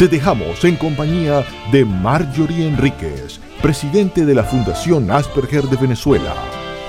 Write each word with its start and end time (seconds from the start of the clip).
Te 0.00 0.08
dejamos 0.08 0.64
en 0.64 0.76
compañía 0.76 1.44
de 1.70 1.84
Marjorie 1.84 2.66
Enríquez, 2.66 3.38
presidente 3.60 4.24
de 4.24 4.34
la 4.34 4.44
Fundación 4.44 5.10
Asperger 5.10 5.64
de 5.64 5.76
Venezuela. 5.76 6.34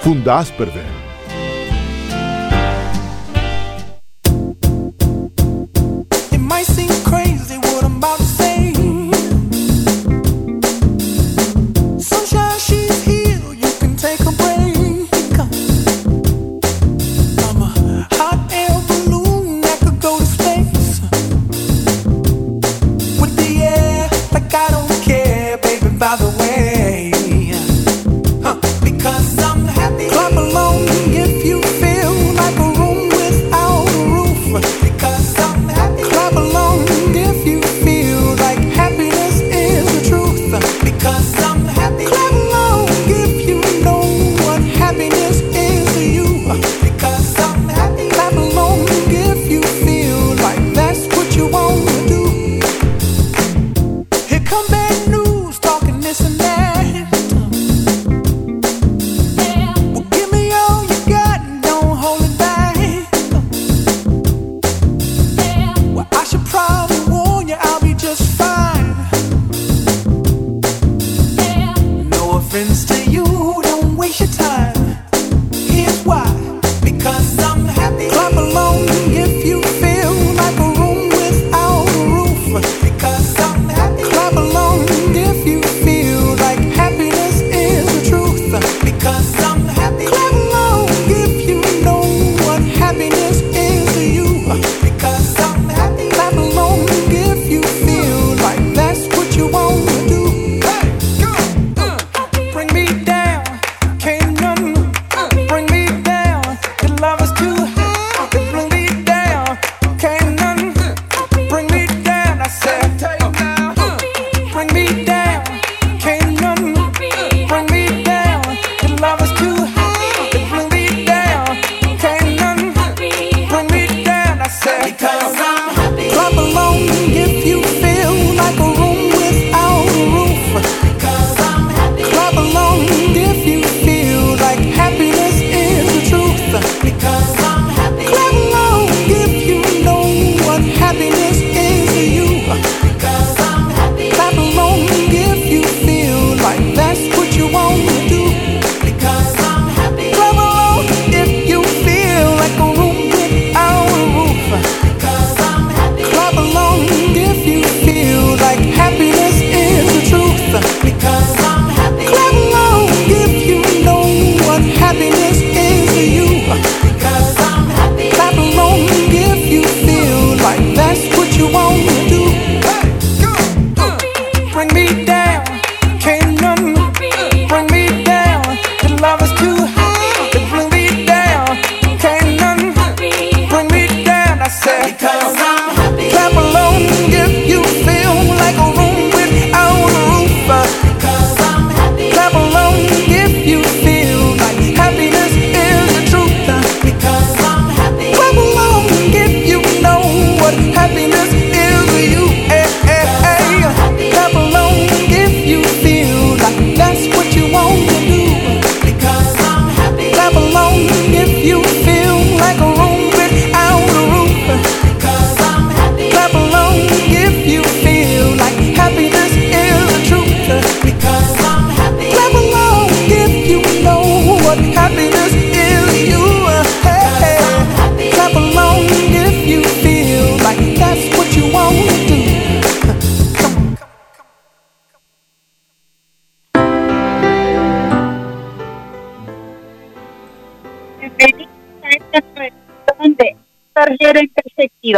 Funda 0.02 0.40
Asperger 0.40 1.01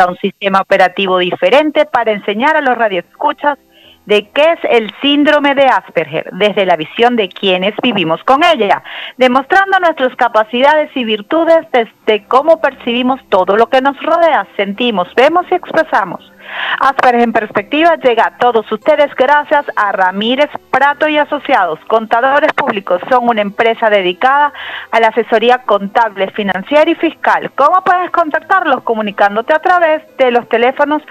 un 0.07 0.18
sistema 0.18 0.62
operativo 0.62 1.18
diferente 1.18 1.86
para 1.86 2.12
enseñar 2.12 2.56
a 2.56 2.62
los 2.62 2.78
radioescuchas 2.78 3.57
de 4.06 4.30
qué 4.30 4.54
es 4.54 4.60
el 4.69 4.92
síndrome 5.01 5.56
de 5.56 5.66
Asperger 5.66 6.30
desde 6.34 6.66
la 6.66 6.75
visión 6.75 7.16
de 7.16 7.30
quienes 7.30 7.74
vivimos 7.81 8.22
con 8.24 8.44
ella, 8.44 8.84
demostrando 9.18 9.80
nuestras 9.80 10.16
capacidades 10.16 10.92
y 10.95 11.06
virtudes 11.06 11.66
desde 11.72 12.25
cómo 12.28 12.60
percibimos 12.60 13.22
todo 13.30 13.56
lo 13.56 13.68
que 13.68 13.81
nos 13.81 13.98
rodea, 14.01 14.45
sentimos, 14.57 15.07
vemos 15.16 15.45
y 15.51 15.56
expresamos. 15.56 16.32
Asperger 16.80 17.22
en 17.22 17.34
Perspectiva 17.34 17.96
llega 17.96 18.28
a 18.28 18.38
todos 18.38 18.72
ustedes 18.72 19.14
gracias 19.16 19.66
a 19.76 19.92
Ramírez 19.92 20.50
Prato 20.72 21.08
y 21.08 21.18
Asociados. 21.18 21.80
Contadores 21.88 22.54
Públicos 22.54 23.02
son 23.10 23.30
una 23.30 23.42
empresa 23.42 23.90
dedicada 23.90 24.54
a 24.92 25.00
la 25.00 25.08
asesoría 25.08 25.60
contable, 25.60 26.30
financiera 26.32 26.90
y 26.90 26.96
fiscal. 26.96 27.52
¿Cómo 27.56 27.82
puedes 27.84 28.12
contactarlos? 28.12 28.84
Comunicándote 28.84 29.54
a 29.54 29.60
través 29.60 30.02
de 30.18 30.32
los 30.32 30.48
teléfonos 30.50 31.02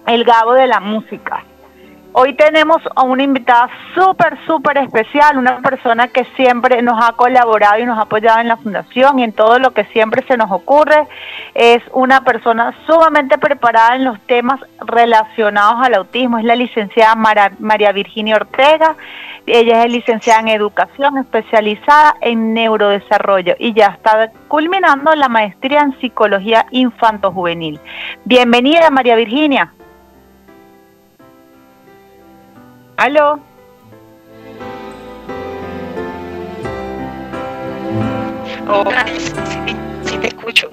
el 0.07 0.23
Gabo 0.23 0.53
de 0.53 0.67
la 0.67 0.79
música. 0.79 1.43
Hoy 2.13 2.33
tenemos 2.33 2.81
a 2.93 3.03
una 3.03 3.23
invitada 3.23 3.69
súper, 3.95 4.37
súper 4.45 4.77
especial, 4.79 5.37
una 5.37 5.61
persona 5.61 6.09
que 6.09 6.25
siempre 6.35 6.81
nos 6.81 7.01
ha 7.01 7.13
colaborado 7.13 7.79
y 7.79 7.85
nos 7.85 7.97
ha 7.97 8.01
apoyado 8.01 8.41
en 8.41 8.49
la 8.49 8.57
fundación 8.57 9.17
y 9.19 9.23
en 9.23 9.31
todo 9.31 9.59
lo 9.59 9.71
que 9.71 9.85
siempre 9.85 10.21
se 10.27 10.35
nos 10.35 10.51
ocurre. 10.51 11.07
Es 11.53 11.81
una 11.93 12.25
persona 12.25 12.75
sumamente 12.85 13.37
preparada 13.37 13.95
en 13.95 14.03
los 14.03 14.19
temas 14.27 14.59
relacionados 14.79 15.85
al 15.85 15.93
autismo. 15.93 16.37
Es 16.37 16.43
la 16.43 16.57
licenciada 16.57 17.15
María 17.15 17.91
Virginia 17.93 18.35
Ortega. 18.35 18.95
Ella 19.47 19.85
es 19.85 19.91
licenciada 19.91 20.41
en 20.41 20.49
educación 20.49 21.17
especializada 21.17 22.15
en 22.19 22.53
neurodesarrollo 22.53 23.55
y 23.57 23.73
ya 23.73 23.87
está 23.87 24.31
culminando 24.49 25.15
la 25.15 25.29
maestría 25.29 25.79
en 25.79 25.97
psicología 26.01 26.65
infanto-juvenil. 26.71 27.79
Bienvenida, 28.25 28.89
María 28.89 29.15
Virginia. 29.15 29.71
¿Aló? 33.01 33.39
Hola, 38.69 39.05
sí, 40.03 40.17
te 40.19 40.27
escucho. 40.27 40.69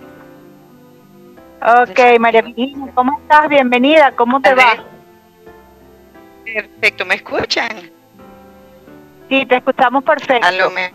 Ok, 1.62 2.20
María 2.20 2.42
Virginia, 2.42 2.92
¿cómo 2.94 3.18
estás? 3.18 3.48
Bienvenida, 3.48 4.12
¿cómo 4.14 4.42
te 4.42 4.52
va? 4.52 4.84
Perfecto, 6.44 7.06
¿me 7.06 7.14
escuchan? 7.14 7.90
Sí, 9.30 9.46
te 9.46 9.56
escuchamos 9.56 10.04
perfecto. 10.04 10.46
Aló, 10.46 10.70
me... 10.70 10.92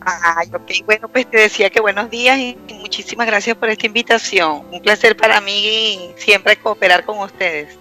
Ay, 0.00 0.50
ok, 0.52 0.84
bueno, 0.84 1.08
pues 1.08 1.30
te 1.30 1.38
decía 1.38 1.70
que 1.70 1.80
buenos 1.80 2.10
días 2.10 2.36
y 2.36 2.58
muchísimas 2.74 3.26
gracias 3.26 3.56
por 3.56 3.70
esta 3.70 3.86
invitación. 3.86 4.66
Un 4.70 4.82
placer 4.82 5.16
para 5.16 5.40
mí 5.40 6.12
siempre 6.18 6.56
cooperar 6.56 7.06
con 7.06 7.20
ustedes. 7.20 7.78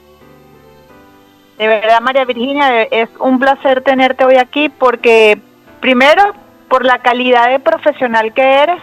De 1.62 1.68
verdad, 1.68 2.02
María 2.02 2.26
Virginia, 2.26 2.82
es 2.82 3.08
un 3.20 3.38
placer 3.38 3.84
tenerte 3.84 4.26
hoy 4.26 4.38
aquí 4.38 4.68
porque, 4.68 5.40
primero, 5.80 6.34
por 6.68 6.84
la 6.84 6.98
calidad 7.04 7.52
de 7.52 7.60
profesional 7.60 8.34
que 8.34 8.42
eres, 8.42 8.82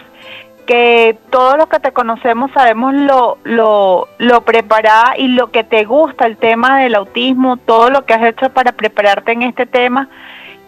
que 0.65 1.17
todos 1.29 1.57
los 1.57 1.67
que 1.67 1.81
te 1.81 1.91
conocemos 1.91 2.51
sabemos 2.53 2.93
lo, 2.93 3.37
lo, 3.43 4.41
preparada 4.45 5.17
y 5.17 5.27
lo 5.27 5.51
que 5.51 5.65
te 5.65 5.83
gusta 5.83 6.25
el 6.25 6.37
tema 6.37 6.79
del 6.79 6.95
autismo, 6.95 7.57
todo 7.57 7.89
lo 7.89 8.05
que 8.05 8.13
has 8.13 8.23
hecho 8.23 8.49
para 8.51 8.71
prepararte 8.71 9.33
en 9.33 9.41
este 9.41 9.65
tema 9.65 10.07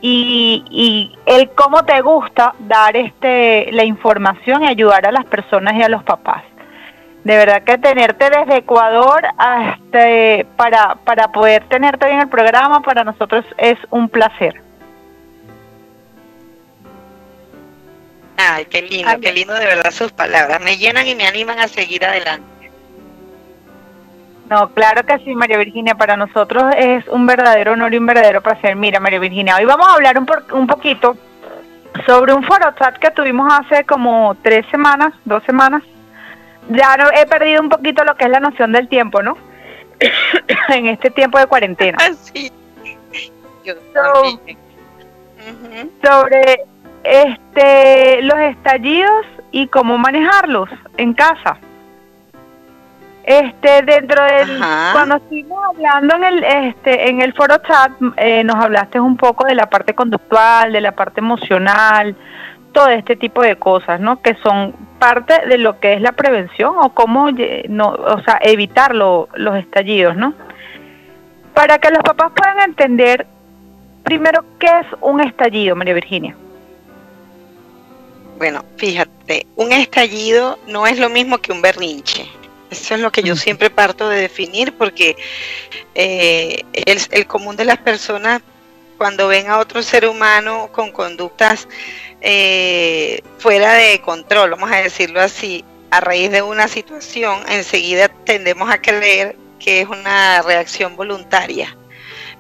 y, 0.01 0.65
y 0.69 1.17
el 1.25 1.51
cómo 1.51 1.85
te 1.85 2.01
gusta 2.01 2.55
dar 2.59 2.97
este 2.97 3.71
la 3.71 3.85
información 3.85 4.63
y 4.63 4.67
ayudar 4.67 5.05
a 5.05 5.13
las 5.13 5.23
personas 5.27 5.75
y 5.75 5.81
a 5.81 5.87
los 5.87 6.03
papás. 6.03 6.43
De 7.23 7.37
verdad 7.37 7.63
que 7.63 7.77
tenerte 7.77 8.29
desde 8.29 8.57
Ecuador 8.57 9.21
hasta, 9.37 9.99
para, 10.55 10.95
para 10.95 11.31
poder 11.31 11.63
tenerte 11.69 12.09
en 12.09 12.19
el 12.21 12.29
programa 12.29 12.81
para 12.81 13.03
nosotros 13.03 13.45
es 13.57 13.77
un 13.91 14.09
placer. 14.09 14.59
Ay, 18.37 18.65
qué 18.65 18.81
lindo, 18.81 19.11
qué 19.21 19.31
lindo 19.33 19.53
de 19.53 19.65
verdad 19.65 19.91
sus 19.91 20.11
palabras. 20.11 20.59
Me 20.61 20.77
llenan 20.77 21.05
y 21.07 21.13
me 21.13 21.27
animan 21.27 21.59
a 21.59 21.67
seguir 21.67 22.03
adelante. 22.03 22.71
No, 24.49 24.69
claro 24.73 25.05
que 25.05 25.19
sí, 25.19 25.35
María 25.35 25.57
Virginia. 25.57 25.93
Para 25.93 26.17
nosotros 26.17 26.63
es 26.75 27.07
un 27.07 27.27
verdadero 27.27 27.73
honor 27.73 27.93
y 27.93 27.97
un 27.97 28.05
verdadero 28.05 28.41
placer. 28.41 28.75
Mira, 28.75 28.99
María 28.99 29.19
Virginia, 29.19 29.55
hoy 29.57 29.65
vamos 29.65 29.87
a 29.87 29.93
hablar 29.93 30.17
un, 30.17 30.27
un 30.53 30.67
poquito 30.67 31.15
sobre 32.05 32.33
un 32.33 32.43
foro 32.43 32.73
chat 32.79 32.97
que 32.97 33.11
tuvimos 33.11 33.51
hace 33.53 33.83
como 33.85 34.35
tres 34.41 34.65
semanas, 34.71 35.13
dos 35.23 35.43
semanas, 35.43 35.83
ya 36.69 36.97
no, 36.97 37.09
he 37.13 37.25
perdido 37.25 37.61
un 37.61 37.69
poquito 37.69 38.03
lo 38.03 38.15
que 38.15 38.25
es 38.25 38.31
la 38.31 38.39
noción 38.39 38.71
del 38.71 38.87
tiempo, 38.87 39.21
¿no? 39.21 39.37
en 40.69 40.87
este 40.87 41.09
tiempo 41.11 41.39
de 41.39 41.47
cuarentena. 41.47 41.97
Sí. 42.33 42.51
Sobre 46.03 46.61
este 47.03 48.21
los 48.23 48.39
estallidos 48.39 49.25
y 49.51 49.67
cómo 49.67 49.97
manejarlos 49.97 50.69
en 50.97 51.13
casa. 51.13 51.57
Este 53.23 53.83
dentro 53.83 54.23
del 54.23 54.57
cuando 54.93 55.17
estuvimos 55.17 55.63
hablando 55.63 56.15
en 56.15 56.23
el 56.23 56.43
este 56.43 57.09
en 57.09 57.21
el 57.21 57.33
foro 57.33 57.57
chat 57.59 57.91
eh, 58.17 58.43
nos 58.43 58.55
hablaste 58.55 58.99
un 58.99 59.15
poco 59.15 59.45
de 59.45 59.53
la 59.53 59.69
parte 59.69 59.93
conductual, 59.93 60.73
de 60.73 60.81
la 60.81 60.93
parte 60.93 61.19
emocional, 61.19 62.15
todo 62.71 62.87
este 62.87 63.15
tipo 63.15 63.43
de 63.43 63.57
cosas, 63.57 63.99
¿no? 63.99 64.21
Que 64.21 64.35
son 64.41 64.75
parte 65.01 65.47
de 65.47 65.57
lo 65.57 65.79
que 65.79 65.93
es 65.93 66.01
la 66.01 66.11
prevención 66.11 66.75
o 66.77 66.93
cómo 66.93 67.31
no, 67.67 67.89
o 67.89 68.21
sea, 68.23 68.37
evitar 68.43 68.93
los 68.93 69.55
estallidos, 69.57 70.15
¿no? 70.15 70.35
Para 71.55 71.79
que 71.79 71.89
los 71.89 72.03
papás 72.03 72.31
puedan 72.35 72.59
entender 72.59 73.25
primero 74.03 74.45
qué 74.59 74.67
es 74.67 74.85
un 75.01 75.19
estallido, 75.21 75.75
María 75.75 75.95
Virginia. 75.95 76.35
Bueno, 78.37 78.63
fíjate, 78.77 79.47
un 79.55 79.71
estallido 79.71 80.59
no 80.67 80.85
es 80.85 80.99
lo 80.99 81.09
mismo 81.09 81.39
que 81.39 81.51
un 81.51 81.63
berrinche. 81.63 82.27
Eso 82.69 82.93
es 82.93 83.01
lo 83.01 83.11
que 83.11 83.23
yo 83.23 83.35
siempre 83.45 83.71
parto 83.71 84.07
de 84.07 84.21
definir 84.21 84.71
porque 84.77 85.15
eh, 85.95 86.61
el, 86.73 86.99
el 87.09 87.25
común 87.25 87.55
de 87.55 87.65
las 87.65 87.79
personas 87.79 88.43
cuando 89.01 89.27
ven 89.27 89.49
a 89.49 89.57
otro 89.57 89.81
ser 89.81 90.05
humano 90.05 90.69
con 90.71 90.91
conductas 90.91 91.67
eh, 92.21 93.23
fuera 93.39 93.73
de 93.73 93.99
control, 93.99 94.51
vamos 94.51 94.71
a 94.71 94.75
decirlo 94.75 95.19
así, 95.19 95.65
a 95.89 96.01
raíz 96.01 96.29
de 96.29 96.43
una 96.43 96.67
situación, 96.67 97.39
enseguida 97.49 98.09
tendemos 98.09 98.69
a 98.69 98.79
creer 98.79 99.35
que 99.57 99.81
es 99.81 99.87
una 99.87 100.43
reacción 100.43 100.95
voluntaria. 100.95 101.75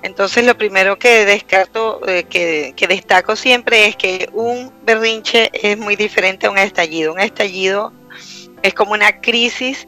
Entonces 0.03 0.45
lo 0.45 0.55
primero 0.55 0.99
que 0.99 1.25
descarto, 1.25 2.07
eh, 2.07 2.25
que, 2.25 2.73
que, 2.75 2.87
destaco 2.87 3.35
siempre 3.35 3.87
es 3.87 3.95
que 3.95 4.29
un 4.31 4.71
berrinche 4.83 5.49
es 5.53 5.79
muy 5.79 5.95
diferente 5.95 6.45
a 6.45 6.51
un 6.51 6.59
estallido. 6.59 7.11
Un 7.11 7.21
estallido 7.21 7.91
es 8.61 8.75
como 8.75 8.91
una 8.91 9.19
crisis 9.19 9.87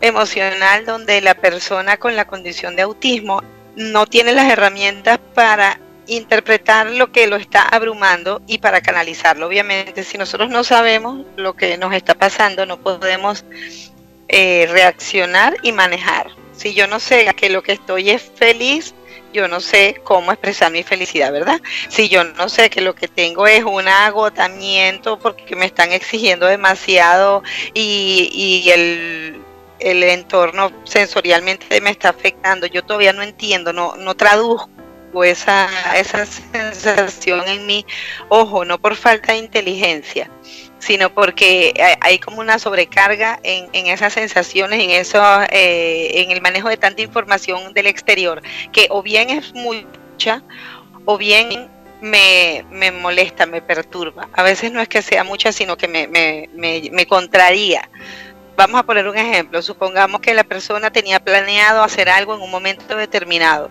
emocional 0.00 0.86
donde 0.86 1.20
la 1.20 1.34
persona 1.34 1.98
con 1.98 2.16
la 2.16 2.26
condición 2.26 2.74
de 2.74 2.80
autismo 2.80 3.42
no 3.76 4.06
tiene 4.06 4.32
las 4.32 4.50
herramientas 4.50 5.18
para 5.34 5.78
interpretar 6.10 6.90
lo 6.90 7.12
que 7.12 7.26
lo 7.26 7.36
está 7.36 7.62
abrumando 7.62 8.42
y 8.46 8.58
para 8.58 8.80
canalizarlo. 8.80 9.46
Obviamente, 9.46 10.02
si 10.02 10.18
nosotros 10.18 10.50
no 10.50 10.64
sabemos 10.64 11.24
lo 11.36 11.54
que 11.54 11.78
nos 11.78 11.94
está 11.94 12.14
pasando, 12.14 12.66
no 12.66 12.80
podemos 12.80 13.44
eh, 14.28 14.68
reaccionar 14.70 15.56
y 15.62 15.72
manejar. 15.72 16.28
Si 16.52 16.74
yo 16.74 16.86
no 16.86 17.00
sé 17.00 17.32
que 17.36 17.48
lo 17.48 17.62
que 17.62 17.72
estoy 17.72 18.10
es 18.10 18.22
feliz, 18.34 18.92
yo 19.32 19.46
no 19.46 19.60
sé 19.60 20.00
cómo 20.02 20.32
expresar 20.32 20.72
mi 20.72 20.82
felicidad, 20.82 21.32
¿verdad? 21.32 21.60
Si 21.88 22.08
yo 22.08 22.24
no 22.24 22.48
sé 22.48 22.68
que 22.70 22.80
lo 22.80 22.94
que 22.94 23.06
tengo 23.06 23.46
es 23.46 23.62
un 23.62 23.86
agotamiento 23.86 25.18
porque 25.18 25.54
me 25.54 25.66
están 25.66 25.92
exigiendo 25.92 26.46
demasiado 26.46 27.44
y, 27.72 28.68
el, 28.74 29.40
el 29.78 30.02
entorno 30.02 30.72
sensorialmente 30.84 31.80
me 31.80 31.90
está 31.90 32.08
afectando, 32.08 32.66
yo 32.66 32.82
todavía 32.82 33.12
no 33.12 33.22
entiendo, 33.22 33.72
no, 33.72 33.94
no 33.96 34.14
traduzco 34.16 34.79
esa, 35.24 35.68
esa 35.96 36.24
sensación 36.26 37.46
en 37.48 37.66
mí, 37.66 37.84
ojo, 38.28 38.64
no 38.64 38.80
por 38.80 38.96
falta 38.96 39.32
de 39.32 39.38
inteligencia, 39.38 40.30
sino 40.78 41.12
porque 41.12 41.74
hay 42.00 42.18
como 42.18 42.40
una 42.40 42.58
sobrecarga 42.58 43.38
en, 43.42 43.68
en 43.72 43.86
esas 43.88 44.12
sensaciones, 44.12 44.82
en 44.82 44.90
eso, 44.90 45.20
eh, 45.50 46.22
en 46.22 46.30
el 46.30 46.40
manejo 46.40 46.68
de 46.68 46.76
tanta 46.76 47.02
información 47.02 47.72
del 47.74 47.86
exterior, 47.86 48.42
que 48.72 48.86
o 48.90 49.02
bien 49.02 49.30
es 49.30 49.52
mucha, 49.54 50.42
o 51.04 51.18
bien 51.18 51.68
me, 52.00 52.64
me 52.70 52.92
molesta, 52.92 53.46
me 53.46 53.60
perturba. 53.60 54.28
A 54.32 54.42
veces 54.42 54.72
no 54.72 54.80
es 54.80 54.88
que 54.88 55.02
sea 55.02 55.24
mucha, 55.24 55.52
sino 55.52 55.76
que 55.76 55.88
me, 55.88 56.06
me, 56.06 56.48
me, 56.54 56.88
me 56.92 57.06
contraría. 57.06 57.90
Vamos 58.56 58.80
a 58.80 58.82
poner 58.82 59.08
un 59.08 59.16
ejemplo, 59.16 59.62
supongamos 59.62 60.20
que 60.20 60.34
la 60.34 60.44
persona 60.44 60.90
tenía 60.90 61.20
planeado 61.20 61.82
hacer 61.82 62.08
algo 62.10 62.34
en 62.34 62.42
un 62.42 62.50
momento 62.50 62.96
determinado 62.96 63.70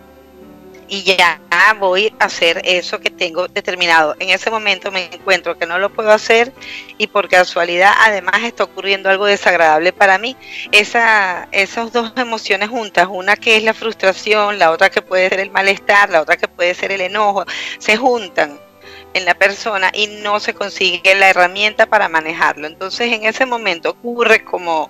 y 0.90 1.04
ya 1.04 1.40
voy 1.78 2.14
a 2.20 2.26
hacer 2.26 2.62
eso 2.66 3.00
que 3.00 3.10
tengo 3.10 3.48
determinado. 3.48 4.16
En 4.20 4.30
ese 4.30 4.50
momento 4.50 4.92
me 4.92 5.06
encuentro 5.14 5.58
que 5.58 5.66
no 5.66 5.78
lo 5.78 5.92
puedo 5.92 6.12
hacer 6.12 6.52
y 6.98 7.08
por 7.08 7.30
casualidad 7.30 7.94
además 8.00 8.44
está 8.44 8.64
ocurriendo 8.64 9.10
algo 9.10 9.26
desagradable 9.26 9.94
para 9.94 10.18
mí. 10.18 10.36
Esa, 10.72 11.48
esas 11.52 11.92
dos 11.92 12.14
emociones 12.16 12.70
juntas, 12.70 13.08
una 13.10 13.36
que 13.36 13.56
es 13.56 13.64
la 13.64 13.74
frustración, 13.74 14.60
la 14.60 14.72
otra 14.72 14.90
que 14.90 15.02
puede 15.02 15.30
ser 15.30 15.40
el 15.40 15.52
malestar, 15.52 16.10
la 16.10 16.22
otra 16.22 16.38
que 16.38 16.48
puede 16.48 16.74
ser 16.74 16.92
el 16.92 17.02
enojo, 17.02 17.46
se 17.78 17.98
juntan 17.98 18.60
en 19.14 19.26
la 19.26 19.36
persona 19.36 19.92
y 19.94 20.08
no 20.08 20.40
se 20.40 20.54
consigue 20.54 21.16
la 21.16 21.30
herramienta 21.30 21.86
para 21.86 22.10
manejarlo. 22.10 22.68
Entonces 22.68 23.12
en 23.12 23.26
ese 23.26 23.46
momento 23.46 23.92
ocurre 23.92 24.44
como, 24.44 24.90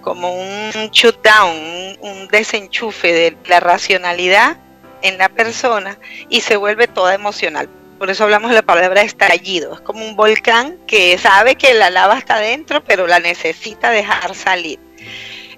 como 0.00 0.34
un 0.34 0.90
shutdown, 0.90 1.56
un, 1.56 1.96
un 2.00 2.28
desenchufe 2.28 3.12
de 3.12 3.36
la 3.46 3.60
racionalidad 3.60 4.58
en 5.02 5.18
la 5.18 5.28
persona 5.28 5.98
y 6.28 6.40
se 6.40 6.56
vuelve 6.56 6.86
toda 6.86 7.14
emocional. 7.14 7.68
Por 7.98 8.08
eso 8.08 8.24
hablamos 8.24 8.50
de 8.50 8.56
la 8.56 8.62
palabra 8.62 9.02
estallido. 9.02 9.74
Es 9.74 9.80
como 9.80 10.04
un 10.04 10.16
volcán 10.16 10.78
que 10.86 11.18
sabe 11.18 11.56
que 11.56 11.74
la 11.74 11.90
lava 11.90 12.16
está 12.16 12.38
dentro, 12.38 12.82
pero 12.82 13.06
la 13.06 13.20
necesita 13.20 13.90
dejar 13.90 14.34
salir. 14.34 14.78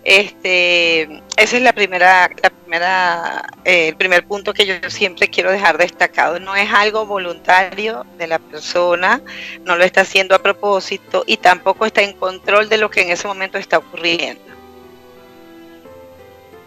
Este, 0.04 1.02
ese 1.37 1.56
es 1.58 1.62
la 1.62 1.72
primera, 1.72 2.28
la 2.42 2.50
primera, 2.50 3.46
eh, 3.64 3.88
el 3.88 3.96
primer 3.96 4.26
punto 4.26 4.52
que 4.52 4.66
yo 4.66 4.75
siempre 4.90 5.28
quiero 5.28 5.52
dejar 5.52 5.78
destacado. 5.78 6.40
No 6.40 6.56
es 6.56 6.68
algo 6.72 7.06
voluntario 7.06 8.04
de 8.18 8.26
la 8.26 8.40
persona, 8.40 9.22
no 9.64 9.76
lo 9.76 9.84
está 9.84 10.00
haciendo 10.00 10.34
a 10.34 10.42
propósito 10.42 11.22
y 11.26 11.37
tampoco 11.37 11.87
está 11.87 12.02
en 12.02 12.14
control 12.14 12.68
de 12.68 12.78
lo 12.78 12.90
que 12.90 13.02
en 13.02 13.11
ese 13.11 13.28
momento 13.28 13.58
está 13.58 13.78
ocurriendo. 13.78 14.51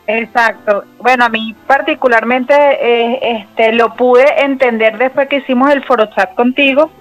Exacto. 0.08 0.84
Bueno, 1.00 1.26
a 1.26 1.30
mí 1.30 1.56
particularmente 1.66 2.54
eh, 2.54 3.20
este, 3.40 3.74
lo 3.74 3.96
pude 3.96 4.44
entender 4.44 4.98
después 4.98 5.28
que 5.28 5.38
hicimos 5.38 5.72
el 5.72 5.84
foro 5.84 6.06
chat 6.08 6.36
contigo. 6.36 6.92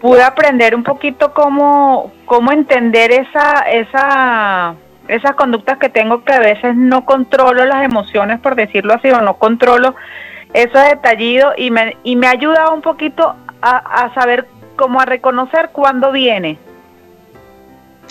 Pude 0.00 0.22
aprender 0.22 0.74
un 0.74 0.84
poquito 0.84 1.32
cómo, 1.32 2.12
cómo 2.26 2.52
entender 2.52 3.10
esa, 3.10 3.62
esa, 3.62 4.74
esas 5.08 5.34
conductas 5.34 5.78
que 5.78 5.88
tengo 5.88 6.22
que 6.22 6.32
a 6.32 6.38
veces 6.38 6.76
no 6.76 7.04
controlo 7.04 7.64
las 7.64 7.84
emociones, 7.84 8.38
por 8.40 8.54
decirlo 8.54 8.94
así, 8.94 9.10
o 9.10 9.20
no 9.22 9.38
controlo 9.38 9.96
esos 10.54 10.82
detallidos 10.84 11.54
y 11.56 11.70
me, 11.70 11.96
y 12.04 12.14
me 12.16 12.26
ha 12.28 12.30
ayudado 12.30 12.74
un 12.74 12.82
poquito 12.82 13.34
a, 13.60 13.76
a 14.04 14.14
saber 14.14 14.46
cómo 14.76 15.00
a 15.00 15.04
reconocer 15.04 15.70
cuándo 15.72 16.12
viene 16.12 16.58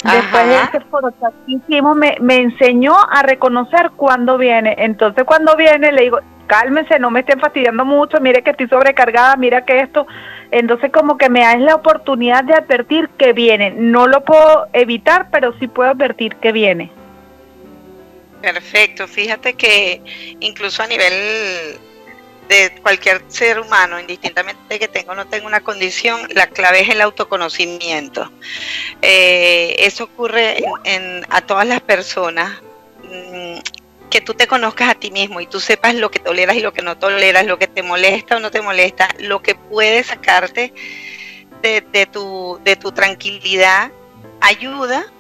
Después 0.04 0.48
de 0.48 0.56
ese 0.56 0.80
foro 0.92 1.10
que 1.10 1.52
hicimos, 1.52 1.96
me, 1.96 2.18
me 2.22 2.36
enseñó 2.38 2.96
a 3.10 3.24
reconocer 3.24 3.92
cuándo 3.96 4.38
viene. 4.38 4.76
Entonces, 4.78 5.24
cuando 5.26 5.56
viene, 5.56 5.92
le 5.92 6.04
digo, 6.04 6.20
cálmense, 6.46 7.00
no 7.00 7.12
me 7.12 7.22
estén 7.22 7.40
fastidiando 7.40 7.84
mucho, 7.84 8.20
mire 8.20 8.44
que 8.44 8.52
estoy 8.52 8.68
sobrecargada, 8.68 9.36
mira 9.36 9.66
que 9.66 9.80
esto. 9.80 10.08
Entonces, 10.52 10.92
como 10.92 11.18
que 11.18 11.30
me 11.30 11.42
da 11.42 11.58
la 11.58 11.76
oportunidad 11.76 12.44
de 12.44 12.54
advertir 12.54 13.10
que 13.18 13.34
viene. 13.34 13.72
No 13.72 14.08
lo 14.08 14.24
puedo 14.24 14.68
evitar, 14.74 15.28
pero 15.32 15.54
sí 15.60 15.68
puedo 15.68 15.90
advertir 15.92 16.36
que 16.38 16.52
viene. 16.52 16.92
Perfecto, 18.42 19.08
fíjate 19.08 19.56
que 19.56 20.02
incluso 20.40 20.84
a 20.84 20.88
nivel 20.88 21.12
de 22.48 22.80
cualquier 22.82 23.24
ser 23.28 23.60
humano, 23.60 24.00
indistintamente 24.00 24.80
que 24.80 24.88
tenga 24.88 25.12
o 25.12 25.16
no 25.16 25.28
tenga 25.28 25.48
una 25.48 25.62
condición, 25.62 26.28
la 26.34 26.48
clave 26.48 26.82
es 26.82 26.90
el 26.90 27.02
autoconocimiento. 27.02 28.32
Eh, 29.02 29.76
eso 29.80 30.06
ocurre 30.06 30.64
en, 30.84 31.26
a 31.30 31.42
todas 31.42 31.68
las 31.68 31.82
personas. 31.82 32.62
Mm, 33.04 33.60
que 34.10 34.22
tú 34.22 34.34
te 34.34 34.48
conozcas 34.48 34.90
a 34.90 34.96
ti 34.96 35.12
mismo 35.12 35.42
y 35.42 35.48
tú 35.48 35.60
sepas 35.60 35.94
lo 35.94 36.10
que 36.10 36.20
toleras 36.20 36.56
y 36.56 36.62
lo 36.62 36.72
que 36.72 36.82
no 36.82 36.98
toleras, 36.98 37.46
lo 37.46 37.60
que 37.60 37.68
te 37.68 37.84
molesta 37.84 38.38
o 38.38 38.40
no 38.40 38.52
te 38.52 38.62
molesta, 38.62 39.10
lo 39.20 39.42
que 39.42 39.54
puede 39.54 40.02
sacarte 40.02 40.74
de, 41.62 41.82
de, 41.82 42.06
tu, 42.06 42.58
de 42.64 42.78
tu 42.78 42.94
tranquilidad, 42.94 43.92
ayuda 44.40 45.12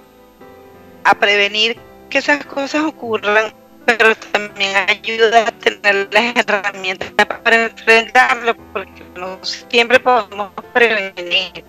a 1.03 1.15
prevenir 1.15 1.77
que 2.10 2.19
esas 2.19 2.46
cosas 2.46 2.84
ocurran 2.84 3.53
pero 3.88 4.13
también 4.34 4.75
ayuda 4.89 5.48
a 5.48 5.51
tener 5.51 6.10
las 6.12 6.36
herramientas 6.36 7.10
para 7.25 7.65
enfrentarlo, 7.67 8.53
porque 8.74 9.03
no 9.15 9.39
siempre 9.46 9.98
podemos 9.98 10.51
prevenir. 10.74 11.63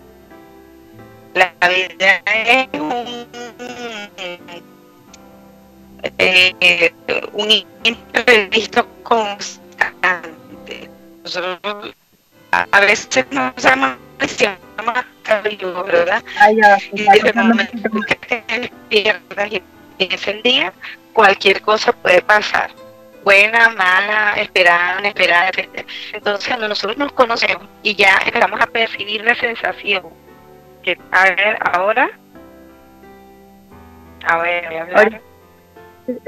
La 1.35 1.53
vida 1.69 2.21
es 2.27 2.69
un, 2.81 3.27
eh, 6.19 6.93
un 7.35 7.51
imprevisto 7.85 8.85
constante. 9.05 10.91
Nosotros 11.23 11.95
a 12.51 12.81
veces 12.81 13.27
nos 13.31 13.55
llama 13.63 13.97
más 14.85 15.05
cabello, 15.23 15.85
¿verdad? 15.85 16.25
y 16.93 17.03
desde 17.05 17.31
el 17.31 17.37
momento 17.37 17.91
que 18.09 18.15
te 18.17 18.61
despiertas 18.61 19.53
y 19.53 19.63
el 19.99 20.43
día, 20.43 20.73
cualquier 21.19 21.61
cosa 21.63 21.93
puede 21.93 22.23
pasar. 22.23 22.71
Buena, 23.25 23.71
mala, 23.71 24.35
esperada, 24.37 25.01
inesperada, 25.01 25.49
etc. 25.49 25.85
Entonces, 26.13 26.47
cuando 26.47 26.69
nosotros 26.69 26.97
nos 26.97 27.11
conocemos 27.11 27.67
y 27.83 27.97
ya 27.97 28.17
empezamos 28.25 28.61
a 28.61 28.67
percibir 28.67 29.25
la 29.25 29.35
sensación, 29.35 30.05
que, 30.85 30.97
a 31.11 31.25
ver, 31.25 31.59
ahora, 31.73 32.09
a 34.29 34.37
ver, 34.39 34.67
voy 34.69 34.77
a 34.77 34.83
hablar. 34.83 35.21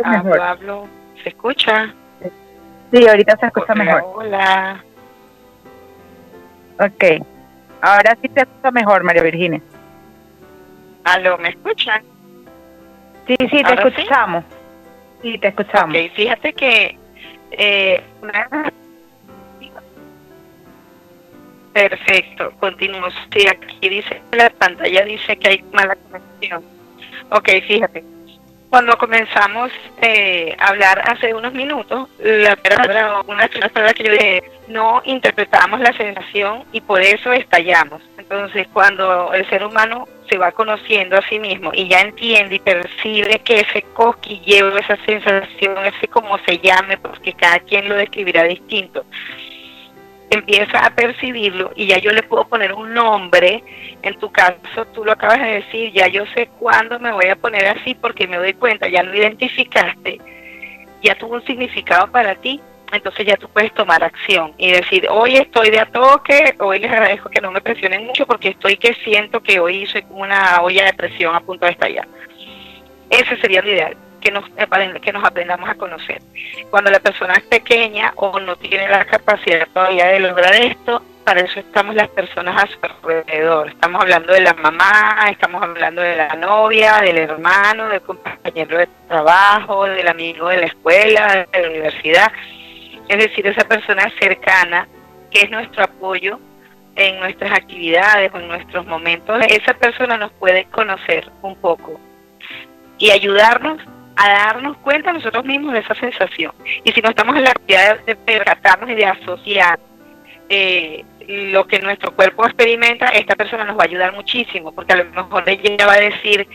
Hablo, 0.02 0.42
hablo, 0.42 0.88
¿se 1.22 1.28
escucha? 1.28 1.94
Sí, 2.92 3.06
ahorita 3.06 3.36
se 3.36 3.46
escucha 3.46 3.74
mejor. 3.76 4.02
Hola. 4.16 4.84
Ok. 6.80 7.24
Ahora 7.80 8.18
sí 8.20 8.28
se 8.34 8.40
escucha 8.40 8.72
mejor, 8.72 9.04
María 9.04 9.22
Virginia. 9.22 9.62
¿Aló, 11.04 11.38
me 11.38 11.50
escuchan? 11.50 12.02
Sí, 13.28 13.36
sí, 13.38 13.62
te 13.62 13.74
escuchamos. 13.74 14.42
Sí? 14.50 14.59
Te 15.38 15.48
escuchamos. 15.48 15.96
Ok, 15.96 16.10
fíjate 16.14 16.52
que 16.52 16.98
eh, 17.52 18.02
Perfecto, 21.72 22.52
continúo. 22.58 23.08
Sí, 23.32 23.46
aquí 23.46 23.88
dice, 23.88 24.20
la 24.32 24.50
pantalla 24.50 25.04
dice 25.04 25.36
que 25.36 25.48
hay 25.48 25.64
mala 25.72 25.96
conexión. 26.10 26.64
Ok, 27.30 27.48
fíjate. 27.66 28.04
Cuando 28.70 28.96
comenzamos 28.96 29.72
eh, 30.00 30.54
a 30.60 30.68
hablar 30.68 31.02
hace 31.04 31.34
unos 31.34 31.52
minutos, 31.52 32.08
la 32.20 32.54
palabra, 32.54 33.20
una 33.26 33.48
de 33.48 33.68
palabras 33.68 33.94
que 33.94 34.04
yo 34.04 34.12
dije, 34.12 34.44
no 34.68 35.02
interpretamos 35.04 35.80
la 35.80 35.92
sensación 35.92 36.62
y 36.70 36.80
por 36.80 37.00
eso 37.00 37.32
estallamos. 37.32 38.00
Entonces, 38.16 38.68
cuando 38.72 39.32
el 39.32 39.44
ser 39.48 39.64
humano 39.64 40.06
se 40.30 40.38
va 40.38 40.52
conociendo 40.52 41.16
a 41.16 41.28
sí 41.28 41.40
mismo 41.40 41.72
y 41.74 41.88
ya 41.88 42.00
entiende 42.00 42.54
y 42.54 42.58
percibe 42.60 43.40
que 43.40 43.60
ese 43.60 43.82
cosquilleo, 43.92 44.76
esa 44.78 44.96
sensación, 45.04 45.84
ese 45.84 46.06
como 46.06 46.38
se 46.46 46.58
llame, 46.58 46.96
porque 46.96 47.32
cada 47.32 47.58
quien 47.58 47.88
lo 47.88 47.96
describirá 47.96 48.44
distinto, 48.44 49.04
empieza 50.30 50.84
a 50.84 50.94
percibirlo 50.94 51.72
y 51.74 51.86
ya 51.86 51.98
yo 51.98 52.12
le 52.12 52.22
puedo 52.22 52.46
poner 52.46 52.72
un 52.72 52.94
nombre, 52.94 53.62
en 54.02 54.18
tu 54.18 54.30
caso 54.30 54.86
tú 54.94 55.04
lo 55.04 55.12
acabas 55.12 55.40
de 55.40 55.62
decir, 55.62 55.92
ya 55.92 56.06
yo 56.08 56.24
sé 56.34 56.48
cuándo 56.58 56.98
me 56.98 57.12
voy 57.12 57.26
a 57.26 57.36
poner 57.36 57.66
así 57.66 57.94
porque 57.94 58.26
me 58.26 58.36
doy 58.36 58.54
cuenta, 58.54 58.88
ya 58.88 59.02
lo 59.02 59.14
identificaste, 59.14 60.20
ya 61.02 61.14
tuvo 61.16 61.34
un 61.34 61.44
significado 61.44 62.10
para 62.10 62.34
ti 62.36 62.60
entonces 62.92 63.26
ya 63.26 63.36
tú 63.36 63.48
puedes 63.48 63.72
tomar 63.74 64.02
acción 64.02 64.52
y 64.58 64.72
decir, 64.72 65.06
hoy 65.08 65.36
estoy 65.36 65.70
de 65.70 65.78
a 65.78 65.86
toque, 65.86 66.56
hoy 66.58 66.80
les 66.80 66.90
agradezco 66.90 67.28
que 67.28 67.40
no 67.40 67.52
me 67.52 67.60
presionen 67.60 68.06
mucho 68.06 68.26
porque 68.26 68.48
estoy 68.48 68.76
que 68.76 68.94
siento 69.04 69.40
que 69.40 69.60
hoy 69.60 69.86
soy 69.86 70.02
como 70.02 70.22
una 70.22 70.60
olla 70.62 70.86
de 70.86 70.94
presión 70.94 71.34
a 71.34 71.40
punto 71.40 71.66
de 71.66 71.72
estallar. 71.72 72.08
Ese 73.08 73.36
sería 73.40 73.62
lo 73.62 73.70
ideal, 73.70 73.96
que 74.20 74.30
nos, 74.30 74.44
que 75.02 75.12
nos 75.12 75.24
aprendamos 75.24 75.68
a 75.68 75.74
conocer. 75.74 76.20
Cuando 76.70 76.90
la 76.90 77.00
persona 77.00 77.34
es 77.34 77.42
pequeña 77.44 78.12
o 78.16 78.38
no 78.40 78.56
tiene 78.56 78.88
la 78.88 79.04
capacidad 79.04 79.66
todavía 79.72 80.06
de 80.06 80.20
lograr 80.20 80.54
esto, 80.54 81.02
para 81.24 81.40
eso 81.40 81.60
estamos 81.60 81.94
las 81.94 82.08
personas 82.08 82.62
a 82.62 82.66
su 82.66 82.78
alrededor. 82.82 83.68
Estamos 83.68 84.02
hablando 84.02 84.32
de 84.32 84.40
la 84.40 84.54
mamá, 84.54 85.28
estamos 85.30 85.62
hablando 85.62 86.02
de 86.02 86.16
la 86.16 86.34
novia, 86.34 87.00
del 87.00 87.18
hermano, 87.18 87.88
del 87.88 88.00
compañero 88.00 88.78
de 88.78 88.88
trabajo, 89.08 89.84
del 89.84 90.08
amigo 90.08 90.48
de 90.48 90.58
la 90.58 90.66
escuela, 90.66 91.46
de 91.52 91.62
la 91.62 91.68
universidad 91.68 92.32
es 93.10 93.18
decir, 93.18 93.44
esa 93.44 93.64
persona 93.64 94.08
cercana 94.20 94.86
que 95.32 95.40
es 95.40 95.50
nuestro 95.50 95.82
apoyo 95.82 96.38
en 96.94 97.18
nuestras 97.18 97.50
actividades 97.50 98.32
o 98.32 98.38
en 98.38 98.46
nuestros 98.46 98.86
momentos, 98.86 99.42
esa 99.48 99.74
persona 99.74 100.16
nos 100.16 100.30
puede 100.34 100.66
conocer 100.66 101.28
un 101.42 101.56
poco 101.56 101.98
y 102.98 103.10
ayudarnos 103.10 103.82
a 104.20 104.28
darnos 104.28 104.76
cuenta 104.78 105.12
nosotros 105.12 105.44
mismos 105.46 105.72
de 105.72 105.78
esa 105.78 105.94
sensación. 105.94 106.52
Y 106.84 106.92
si 106.92 107.00
no 107.00 107.08
estamos 107.08 107.36
en 107.36 107.44
la 107.44 107.50
actividad 107.50 107.98
de 108.04 108.16
percatarnos 108.16 108.90
y 108.90 108.94
de 108.94 109.06
asociar 109.06 109.80
eh, 110.50 111.04
lo 111.26 111.66
que 111.66 111.78
nuestro 111.78 112.14
cuerpo 112.14 112.44
experimenta, 112.44 113.06
esta 113.08 113.34
persona 113.34 113.64
nos 113.64 113.78
va 113.78 113.84
a 113.84 113.86
ayudar 113.86 114.12
muchísimo, 114.12 114.72
porque 114.72 114.92
a 114.92 114.96
lo 114.96 115.04
mejor 115.06 115.48
ella 115.48 115.86
va 115.86 115.94
a 115.94 116.00
decir 116.00 116.46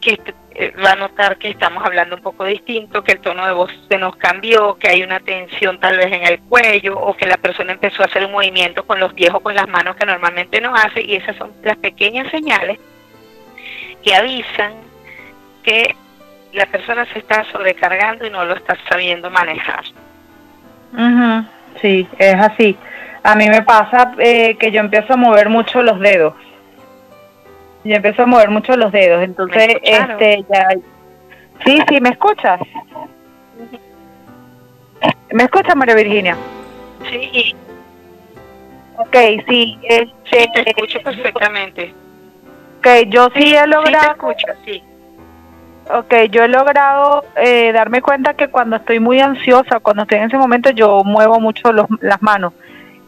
que 0.00 0.18
eh, 0.54 0.72
va 0.82 0.92
a 0.92 0.96
notar 0.96 1.36
que 1.36 1.50
estamos 1.50 1.84
hablando 1.84 2.16
un 2.16 2.22
poco 2.22 2.44
distinto, 2.44 3.04
que 3.04 3.12
el 3.12 3.20
tono 3.20 3.44
de 3.44 3.52
voz 3.52 3.70
se 3.90 3.98
nos 3.98 4.16
cambió, 4.16 4.78
que 4.78 4.88
hay 4.88 5.02
una 5.02 5.20
tensión 5.20 5.78
tal 5.80 5.98
vez 5.98 6.06
en 6.06 6.24
el 6.24 6.40
cuello 6.40 6.98
o 6.98 7.14
que 7.14 7.26
la 7.26 7.36
persona 7.36 7.72
empezó 7.72 8.02
a 8.02 8.06
hacer 8.06 8.24
un 8.24 8.32
movimiento 8.32 8.86
con 8.86 8.98
los 8.98 9.12
pies 9.12 9.30
o 9.34 9.40
con 9.40 9.54
las 9.54 9.68
manos 9.68 9.94
que 9.96 10.06
normalmente 10.06 10.60
no 10.62 10.74
hace 10.74 11.02
y 11.02 11.16
esas 11.16 11.36
son 11.36 11.52
las 11.62 11.76
pequeñas 11.76 12.30
señales 12.30 12.78
que 14.02 14.14
avisan 14.14 14.72
que 15.62 15.94
la 16.52 16.66
persona 16.66 17.06
se 17.12 17.18
está 17.20 17.44
sobrecargando 17.52 18.26
y 18.26 18.30
no 18.30 18.44
lo 18.44 18.54
está 18.54 18.76
sabiendo 18.88 19.30
manejar. 19.30 19.84
Sí, 21.80 22.08
es 22.18 22.34
así. 22.34 22.76
A 23.22 23.34
mí 23.34 23.48
me 23.48 23.62
pasa 23.62 24.14
eh, 24.18 24.56
que 24.56 24.70
yo 24.70 24.80
empiezo 24.80 25.14
a 25.14 25.16
mover 25.16 25.48
mucho 25.48 25.82
los 25.82 26.00
dedos. 26.00 26.34
Yo 27.84 27.94
empiezo 27.94 28.22
a 28.22 28.26
mover 28.26 28.50
mucho 28.50 28.76
los 28.76 28.90
dedos, 28.92 29.22
entonces 29.22 29.76
este 29.82 30.44
ya 30.50 30.68
Sí, 31.64 31.78
sí, 31.88 32.00
¿me 32.00 32.10
escuchas? 32.10 32.60
¿Me 35.32 35.44
escuchas, 35.44 35.76
María 35.76 35.94
Virginia? 35.94 36.36
Sí. 37.10 37.54
Ok, 38.96 39.16
sí. 39.48 39.78
Este, 39.82 40.12
sí, 40.24 40.48
te 40.54 40.70
escucho 40.70 41.00
perfectamente. 41.00 41.94
Ok, 42.78 42.86
yo 43.08 43.28
sí, 43.34 43.54
he 43.54 43.66
logrado... 43.66 44.16
Sí, 44.36 44.44
te 44.64 44.72
sí. 44.72 44.82
Ok, 45.90 46.14
yo 46.30 46.44
he 46.44 46.48
logrado 46.48 47.24
eh, 47.36 47.72
darme 47.72 48.02
cuenta 48.02 48.34
que 48.34 48.48
cuando 48.48 48.76
estoy 48.76 49.00
muy 49.00 49.20
ansiosa, 49.20 49.80
cuando 49.80 50.02
estoy 50.02 50.18
en 50.18 50.24
ese 50.24 50.36
momento, 50.36 50.70
yo 50.70 51.02
muevo 51.02 51.40
mucho 51.40 51.72
los, 51.72 51.86
las 52.00 52.20
manos. 52.20 52.52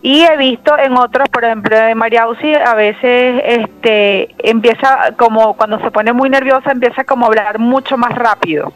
Y 0.02 0.22
he 0.22 0.36
visto 0.38 0.78
en 0.78 0.96
otros, 0.96 1.28
por 1.28 1.44
ejemplo, 1.44 1.76
de 1.76 1.94
María 1.94 2.26
Uzi, 2.26 2.54
a 2.54 2.74
veces 2.74 3.42
este, 3.44 4.34
empieza 4.38 5.14
como 5.18 5.54
cuando 5.58 5.78
se 5.80 5.90
pone 5.90 6.14
muy 6.14 6.30
nerviosa, 6.30 6.72
empieza 6.72 7.04
como 7.04 7.26
a 7.26 7.28
hablar 7.28 7.58
mucho 7.58 7.98
más 7.98 8.14
rápido. 8.14 8.72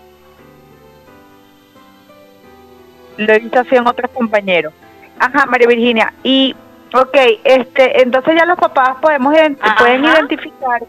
Lo 3.17 3.33
he 3.33 3.39
visto 3.39 3.61
así 3.61 3.75
en 3.75 3.87
otros 3.87 4.11
compañeros. 4.11 4.75
Ajá, 5.19 5.47
María 5.47 5.69
Virginia. 5.69 6.13
Y, 6.23 6.55
ok, 6.93 7.17
este, 7.43 8.03
entonces 8.03 8.35
ya 8.37 8.45
los 8.45 8.59
papás 8.59 8.97
podemos 9.01 9.33
pueden 9.79 10.05
identificar. 10.05 10.83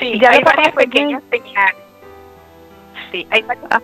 Sí, 0.00 0.18
ya 0.18 0.30
hay 0.30 0.42
varias 0.42 0.72
pequeñas 0.72 1.22
señales. 1.30 1.81
Sí, 3.12 3.26
hay 3.30 3.42
varias. 3.42 3.66
Ah. 3.70 3.80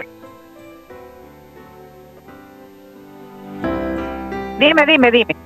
Dime, 4.58 4.86
dime, 4.86 5.10
dime. 5.12 5.36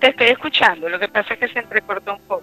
Te 0.00 0.08
estoy 0.08 0.28
escuchando, 0.28 0.88
lo 0.88 0.98
que 0.98 1.08
pasa 1.08 1.34
es 1.34 1.40
que 1.40 1.48
se 1.48 1.58
entrecortó 1.58 2.14
un 2.14 2.20
poco. 2.22 2.42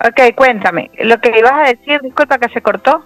Ok, 0.00 0.34
cuéntame, 0.36 0.90
lo 1.00 1.20
que 1.20 1.36
ibas 1.36 1.52
a 1.52 1.70
decir, 1.70 2.00
disculpa 2.00 2.38
que 2.38 2.48
se 2.48 2.62
cortó. 2.62 3.04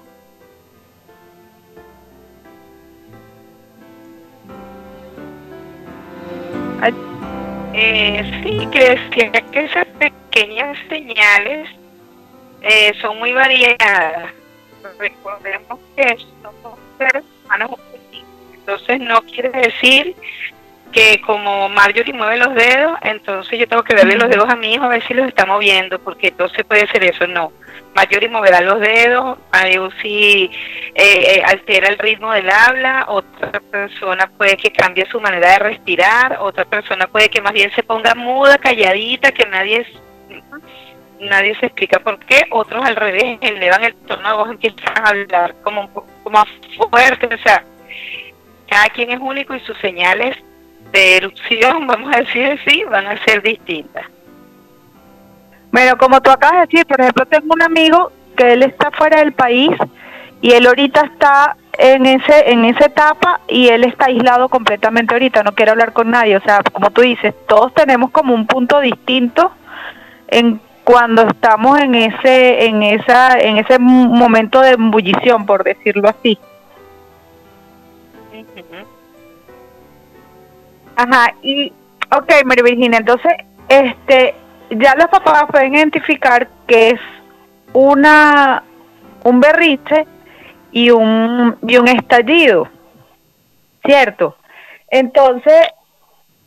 Eh, 7.75 8.43
sí, 8.43 8.67
que 8.67 9.31
que 9.51 9.61
esas 9.61 9.87
pequeñas 9.99 10.79
señales 10.89 11.69
eh, 12.63 12.93
son 13.01 13.19
muy 13.19 13.33
variadas. 13.33 14.33
Recordemos 14.99 15.79
que 15.97 16.17
somos 16.43 16.79
seres 16.99 17.25
humanos 17.45 17.79
entonces 18.63 19.01
no 19.01 19.21
quiere 19.23 19.51
decir 19.51 20.15
que 20.93 21.21
como 21.23 21.69
Marjorie 21.71 22.13
mueve 22.13 22.37
los 22.37 22.55
dedos, 22.55 22.99
entonces 23.03 23.59
yo 23.59 23.67
tengo 23.67 23.83
que 23.83 23.95
verle 23.95 24.17
los 24.17 24.29
dedos 24.29 24.49
a 24.49 24.57
mi 24.57 24.75
hijo 24.75 24.85
a 24.85 24.89
ver 24.89 25.03
si 25.07 25.15
los 25.15 25.27
está 25.27 25.47
moviendo, 25.47 25.99
porque 25.99 26.29
entonces 26.29 26.65
puede 26.65 26.87
ser 26.89 27.03
eso, 27.05 27.27
no. 27.27 27.53
Marjorie 27.95 28.29
moverá 28.29 28.61
los 28.61 28.81
dedos, 28.81 29.39
si 30.01 30.51
eh, 30.95 30.95
eh, 30.95 31.43
altera 31.45 31.89
el 31.89 31.99
ritmo 31.99 32.33
del 32.33 32.49
habla, 32.51 33.07
otra 33.09 33.61
persona 33.61 34.31
puede 34.39 34.57
que 34.57 34.71
cambie 34.71 35.07
su 35.07 35.21
manera 35.21 35.53
de 35.53 35.59
respirar, 35.59 36.39
otra 36.41 36.65
persona 36.65 37.07
puede 37.07 37.29
que 37.29 37.43
más 37.43 37.53
bien 37.53 37.71
se 37.75 37.83
ponga 37.83 38.15
muda, 38.15 38.59
calladita, 38.59 39.33
que 39.33 39.47
nadie 39.47 39.87
nadie 41.21 41.55
se 41.61 41.67
explica 41.67 42.01
por 42.01 42.19
qué, 42.21 42.43
otros 42.51 42.85
al 42.85 42.97
revés, 42.97 43.39
elevan 43.41 43.85
el 43.85 43.95
tono 43.95 44.29
de 44.29 44.35
voz, 44.35 44.51
empiezan 44.51 44.99
a 44.99 45.09
hablar 45.09 45.55
como 45.63 45.83
un 45.83 45.89
poco 45.93 46.31
más 46.31 46.47
fuerte, 46.77 47.33
o 47.33 47.39
sea, 47.39 47.65
cada 48.69 48.89
quien 48.89 49.11
es 49.11 49.21
único 49.21 49.55
y 49.55 49.61
sus 49.61 49.79
señales 49.79 50.37
de 50.93 51.17
erupción, 51.17 51.87
vamos 51.87 52.15
a 52.15 52.21
decir 52.21 52.47
así, 52.47 52.85
van 52.85 53.07
a 53.07 53.23
ser 53.25 53.43
distintas. 53.43 54.07
Bueno, 55.73 55.97
como 55.97 56.21
tú 56.21 56.31
acabas 56.31 56.61
de 56.61 56.67
decir, 56.67 56.87
por 56.87 57.01
ejemplo, 57.01 57.27
tengo 57.27 57.55
un 57.55 57.63
amigo 57.63 58.13
que 58.37 58.53
él 58.53 58.63
está 58.63 58.91
fuera 58.91 59.21
del 59.21 59.33
país 59.33 59.71
y 60.43 60.53
él 60.53 60.67
ahorita 60.67 61.01
está 61.01 61.57
en 61.79 62.05
ese 62.05 62.51
en 62.51 62.67
esa 62.67 62.87
etapa 62.87 63.41
y 63.49 63.69
él 63.69 63.85
está 63.85 64.07
aislado 64.07 64.51
completamente 64.51 65.15
ahorita, 65.15 65.43
no 65.43 65.53
quiere 65.53 65.71
hablar 65.71 65.95
con 65.95 66.11
nadie, 66.11 66.37
o 66.37 66.43
sea, 66.43 66.61
como 66.73 66.91
tú 66.91 67.01
dices, 67.01 67.35
todos 67.47 67.73
tenemos 67.73 68.11
como 68.11 68.35
un 68.35 68.47
punto 68.47 68.81
distinto 68.81 69.53
en 70.29 70.61
cuando 70.85 71.23
estamos 71.23 71.81
en 71.81 71.95
ese 71.95 72.67
en 72.67 72.83
esa 72.83 73.39
en 73.39 73.57
ese 73.57 73.79
momento 73.79 74.61
de 74.61 74.73
embullición, 74.73 75.47
por 75.47 75.65
decirlo 75.65 76.09
así. 76.09 76.39
Ajá, 81.03 81.35
y, 81.43 81.73
ok, 82.17 82.45
María 82.45 82.63
Virginia, 82.63 82.99
entonces, 82.99 83.33
este, 83.69 84.37
ya 84.71 84.95
los 84.95 85.09
papás 85.09 85.47
pueden 85.51 85.75
identificar 85.75 86.47
que 86.69 86.91
es 86.91 87.01
una, 87.73 88.63
un 89.25 89.41
berriche 89.41 90.07
y 90.71 90.91
un, 90.91 91.57
y 91.67 91.77
un 91.77 91.89
estallido, 91.89 92.69
¿cierto? 93.85 94.37
Entonces, 94.89 95.67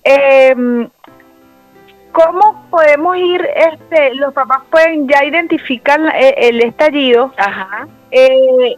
eh, 0.06 0.56
¿cómo 2.13 2.65
podemos 2.70 3.18
ir, 3.18 3.46
este, 3.56 4.15
los 4.15 4.34
papás 4.34 4.62
pueden 4.72 5.06
ya 5.10 5.26
identificar 5.26 6.00
el, 6.15 6.62
estallido? 6.62 7.34
Ajá. 7.36 7.89
Eh, 8.12 8.78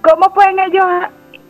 ¿Cómo 0.00 0.32
pueden 0.32 0.58
ellos 0.58 0.86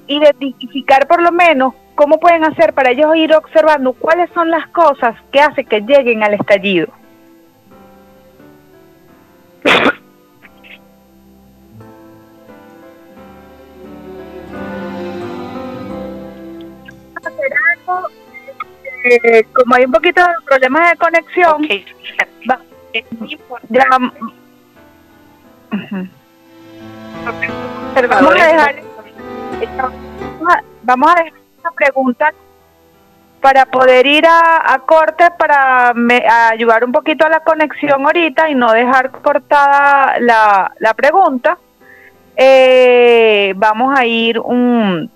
identificar 0.08 1.06
por 1.06 1.22
lo 1.22 1.30
menos 1.30 1.74
¿cómo 1.96 2.20
pueden 2.20 2.44
hacer 2.44 2.72
para 2.74 2.90
ellos 2.90 3.16
ir 3.16 3.34
observando 3.34 3.92
cuáles 3.94 4.30
son 4.32 4.50
las 4.50 4.68
cosas 4.68 5.16
que 5.32 5.40
hacen 5.40 5.66
que 5.66 5.80
lleguen 5.80 6.22
al 6.22 6.34
estallido? 6.34 6.92
Eh, 19.08 19.44
como 19.54 19.76
hay 19.76 19.84
un 19.84 19.92
poquito 19.92 20.20
de 20.20 20.32
problemas 20.44 20.90
de 20.90 20.96
conexión, 20.96 21.68
vamos 28.04 28.34
a 28.34 28.46
dejar 28.46 28.82
vamos 30.82 31.10
a 31.10 31.22
dejar 31.22 31.45
una 31.66 31.76
pregunta 31.76 32.32
para 33.40 33.66
poder 33.66 34.06
ir 34.06 34.24
a, 34.26 34.80
corte 34.86 35.24
para 35.38 35.92
ayudar 36.50 36.84
un 36.84 36.92
poquito 36.92 37.26
a 37.26 37.28
la 37.28 37.40
conexión 37.40 38.04
ahorita 38.04 38.50
y 38.50 38.54
no 38.54 38.72
dejar 38.72 39.10
cortada 39.10 40.18
la, 40.20 40.72
la 40.78 40.94
pregunta. 40.94 41.58
Eh, 42.36 43.52
vamos 43.56 43.98
a 43.98 44.04
ir 44.04 44.38
un, 44.38 45.10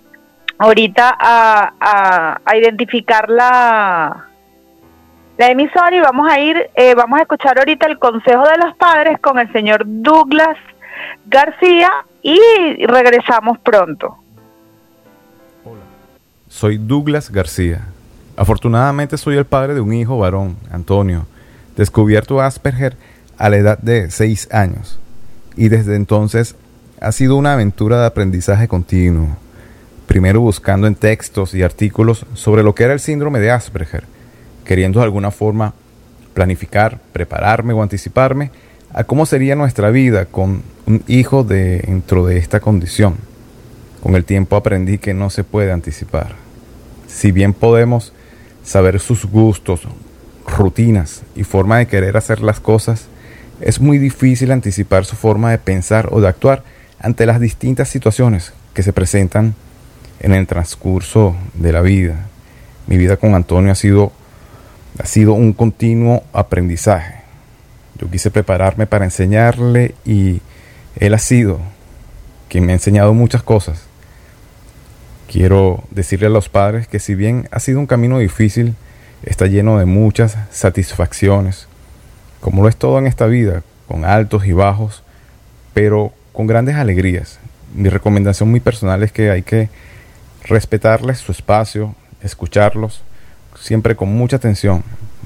ahorita 0.59 1.17
a, 1.19 2.39
a, 2.45 2.57
identificar 2.57 3.29
la, 3.29 4.27
la 5.37 5.51
emisora 5.51 5.95
y 5.95 6.01
vamos 6.01 6.31
a 6.31 6.39
ir, 6.39 6.71
eh, 6.75 6.95
vamos 6.95 7.19
a 7.19 7.23
escuchar 7.23 7.59
ahorita 7.59 7.87
el 7.87 7.99
consejo 7.99 8.47
de 8.47 8.59
los 8.59 8.77
padres 8.77 9.19
con 9.21 9.39
el 9.39 9.53
señor 9.53 9.83
Douglas 9.85 10.57
García 11.27 11.91
y 12.23 12.87
regresamos 12.87 13.59
pronto. 13.59 14.19
Soy 16.51 16.79
Douglas 16.79 17.31
García. 17.31 17.87
Afortunadamente 18.37 19.17
soy 19.17 19.37
el 19.37 19.47
padre 19.47 19.73
de 19.73 19.81
un 19.81 19.95
hijo 19.95 20.19
varón, 20.19 20.57
Antonio, 20.73 21.27
descubierto 21.77 22.41
Asperger 22.41 22.97
a 23.39 23.49
la 23.49 23.57
edad 23.57 23.79
de 23.79 24.11
6 24.11 24.49
años. 24.51 24.99
Y 25.57 25.69
desde 25.69 25.95
entonces 25.95 26.57
ha 27.01 27.13
sido 27.13 27.37
una 27.37 27.53
aventura 27.53 28.01
de 28.01 28.07
aprendizaje 28.07 28.67
continuo. 28.67 29.37
Primero 30.07 30.41
buscando 30.41 30.89
en 30.89 30.97
textos 30.97 31.55
y 31.55 31.63
artículos 31.63 32.27
sobre 32.35 32.65
lo 32.65 32.75
que 32.75 32.83
era 32.83 32.93
el 32.93 33.01
síndrome 33.01 33.39
de 33.39 33.53
Asperger, 33.53 34.03
queriendo 34.65 34.99
de 34.99 35.05
alguna 35.05 35.31
forma 35.31 35.73
planificar, 36.35 36.99
prepararme 37.13 37.73
o 37.75 37.83
anticiparme 37.83 38.51
a 38.93 39.05
cómo 39.05 39.25
sería 39.25 39.55
nuestra 39.55 39.91
vida 39.91 40.27
con 40.27 40.65
un 40.85 41.05
hijo 41.07 41.45
dentro 41.45 42.27
de 42.27 42.39
esta 42.39 42.59
condición. 42.59 43.15
Con 44.03 44.17
el 44.17 44.25
tiempo 44.25 44.57
aprendí 44.57 44.99
que 44.99 45.15
no 45.15 45.31
se 45.31 45.45
puede 45.45 45.71
anticipar. 45.71 46.40
Si 47.13 47.33
bien 47.33 47.53
podemos 47.53 48.13
saber 48.65 49.01
sus 49.01 49.27
gustos, 49.27 49.83
rutinas 50.47 51.23
y 51.35 51.45
forma 51.45 51.79
de 51.79 51.87
querer 51.87 52.17
hacer 52.17 52.41
las 52.41 52.61
cosas, 52.61 53.07
es 53.61 53.81
muy 53.81 53.99
difícil 53.99 54.53
anticipar 54.53 55.05
su 55.05 55.17
forma 55.17 55.51
de 55.51 55.59
pensar 55.59 56.09
o 56.13 56.21
de 56.21 56.29
actuar 56.29 56.63
ante 56.99 57.27
las 57.27 57.41
distintas 57.41 57.89
situaciones 57.89 58.53
que 58.75 58.83
se 58.83 58.93
presentan 58.93 59.55
en 60.21 60.33
el 60.33 60.47
transcurso 60.47 61.37
de 61.55 61.73
la 61.73 61.83
vida. 61.83 62.27
Mi 62.87 62.97
vida 62.97 63.17
con 63.17 63.35
Antonio 63.35 63.73
ha 63.73 63.75
sido, 63.77 64.13
ha 64.99 65.07
sido 65.07 65.35
un 65.35 65.53
continuo 65.53 66.23
aprendizaje. 66.33 67.21
Yo 67.99 68.11
quise 68.11 68.31
prepararme 68.31 68.87
para 68.87 69.05
enseñarle 69.05 69.95
y 70.05 70.41
él 70.97 71.15
ha 71.15 71.19
sido 71.19 71.61
quien 72.49 72.65
me 72.65 72.73
ha 72.73 72.77
enseñado 72.77 73.13
muchas 73.13 73.43
cosas. 73.43 73.90
Quiero 75.31 75.85
decirle 75.93 76.27
a 76.27 76.31
los 76.31 76.49
padres 76.49 76.89
que 76.89 76.99
si 76.99 77.15
bien 77.15 77.49
ha 77.53 77.61
sido 77.61 77.79
un 77.79 77.87
camino 77.87 78.19
difícil, 78.19 78.75
está 79.23 79.47
lleno 79.47 79.79
de 79.79 79.85
muchas 79.85 80.37
satisfacciones, 80.51 81.69
como 82.41 82.65
lo 82.65 82.69
es 82.69 82.75
todo 82.75 82.99
en 82.99 83.07
esta 83.07 83.27
vida, 83.27 83.63
con 83.87 84.05
altos 84.05 84.45
y 84.47 84.51
bajos, 84.51 85.05
pero 85.73 86.13
con 86.33 86.49
grandes 86.49 86.75
alegrías. 86.75 87.39
Mi 87.77 87.89
recomendación 87.89 88.51
muy 88.51 88.59
personal 88.59 89.05
es 89.05 89.13
que 89.13 89.31
hay 89.31 89.43
que 89.43 89.69
respetarles 90.43 91.19
su 91.19 91.31
espacio, 91.31 91.95
escucharlos, 92.23 93.03
siempre 93.57 93.95
con 93.95 94.09
mucha 94.09 94.35
atención, 94.35 94.83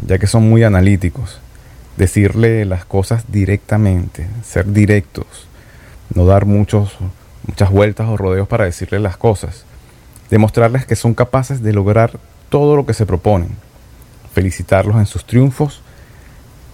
ya 0.06 0.18
que 0.18 0.26
son 0.26 0.46
muy 0.46 0.64
analíticos. 0.64 1.40
Decirle 1.96 2.66
las 2.66 2.84
cosas 2.84 3.24
directamente, 3.32 4.26
ser 4.42 4.70
directos, 4.70 5.48
no 6.14 6.26
dar 6.26 6.44
muchos, 6.44 6.94
muchas 7.46 7.70
vueltas 7.70 8.06
o 8.06 8.18
rodeos 8.18 8.46
para 8.46 8.66
decirles 8.66 9.00
las 9.00 9.16
cosas. 9.16 9.64
Demostrarles 10.30 10.86
que 10.86 10.96
son 10.96 11.14
capaces 11.14 11.62
de 11.62 11.72
lograr 11.72 12.18
todo 12.48 12.76
lo 12.76 12.86
que 12.86 12.94
se 12.94 13.06
proponen. 13.06 13.56
Felicitarlos 14.32 14.96
en 14.96 15.06
sus 15.06 15.24
triunfos 15.24 15.82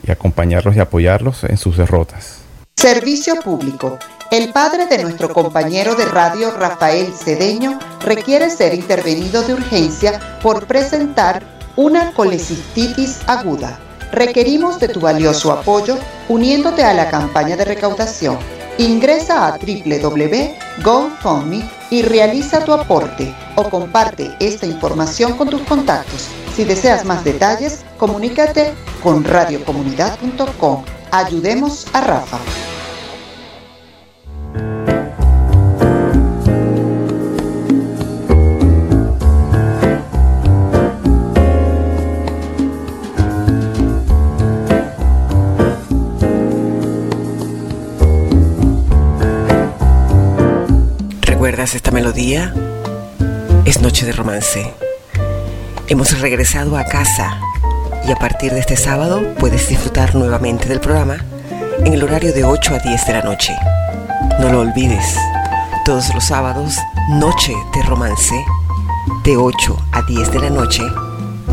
y 0.02 0.10
acompañarlos 0.10 0.76
y 0.76 0.80
apoyarlos 0.80 1.44
en 1.44 1.56
sus 1.56 1.76
derrotas. 1.76 2.38
Servicio 2.76 3.36
público. 3.36 3.98
El 4.30 4.52
padre 4.52 4.86
de 4.86 5.02
nuestro 5.02 5.32
compañero 5.32 5.96
de 5.96 6.06
radio 6.06 6.52
Rafael 6.52 7.12
Cedeño 7.12 7.78
requiere 8.02 8.48
ser 8.48 8.74
intervenido 8.74 9.42
de 9.42 9.54
urgencia 9.54 10.38
por 10.42 10.66
presentar 10.66 11.42
una 11.76 12.12
colecistitis 12.12 13.20
aguda. 13.26 13.78
Requerimos 14.12 14.80
de 14.80 14.88
tu 14.88 15.00
valioso 15.00 15.52
apoyo 15.52 15.98
uniéndote 16.28 16.82
a 16.82 16.94
la 16.94 17.10
campaña 17.10 17.56
de 17.56 17.64
recaudación. 17.64 18.38
Ingresa 18.80 19.46
a 19.46 19.58
www.gofundme 19.58 21.70
y 21.90 22.00
realiza 22.00 22.64
tu 22.64 22.72
aporte 22.72 23.34
o 23.56 23.68
comparte 23.68 24.34
esta 24.40 24.64
información 24.64 25.36
con 25.36 25.50
tus 25.50 25.60
contactos. 25.64 26.28
Si 26.56 26.64
deseas 26.64 27.04
más 27.04 27.22
detalles, 27.22 27.84
comunícate 27.98 28.72
con 29.02 29.22
radiocomunidad.com. 29.22 30.84
Ayudemos 31.10 31.88
a 31.92 32.00
Rafa. 32.00 32.38
¿Recuerdas 51.60 51.76
esta 51.76 51.90
melodía? 51.90 52.54
Es 53.66 53.82
Noche 53.82 54.06
de 54.06 54.12
Romance. 54.12 54.72
Hemos 55.88 56.18
regresado 56.18 56.78
a 56.78 56.84
casa 56.84 57.38
y 58.08 58.10
a 58.10 58.16
partir 58.16 58.50
de 58.52 58.60
este 58.60 58.78
sábado 58.78 59.34
puedes 59.38 59.68
disfrutar 59.68 60.14
nuevamente 60.14 60.70
del 60.70 60.80
programa 60.80 61.18
en 61.84 61.92
el 61.92 62.02
horario 62.02 62.32
de 62.32 62.44
8 62.44 62.76
a 62.76 62.78
10 62.78 63.06
de 63.06 63.12
la 63.12 63.20
noche. 63.20 63.54
No 64.40 64.50
lo 64.50 64.60
olvides, 64.60 65.04
todos 65.84 66.14
los 66.14 66.24
sábados, 66.24 66.78
Noche 67.10 67.52
de 67.74 67.82
Romance, 67.82 68.42
de 69.22 69.36
8 69.36 69.76
a 69.92 70.00
10 70.00 70.32
de 70.32 70.38
la 70.38 70.48
noche, 70.48 70.82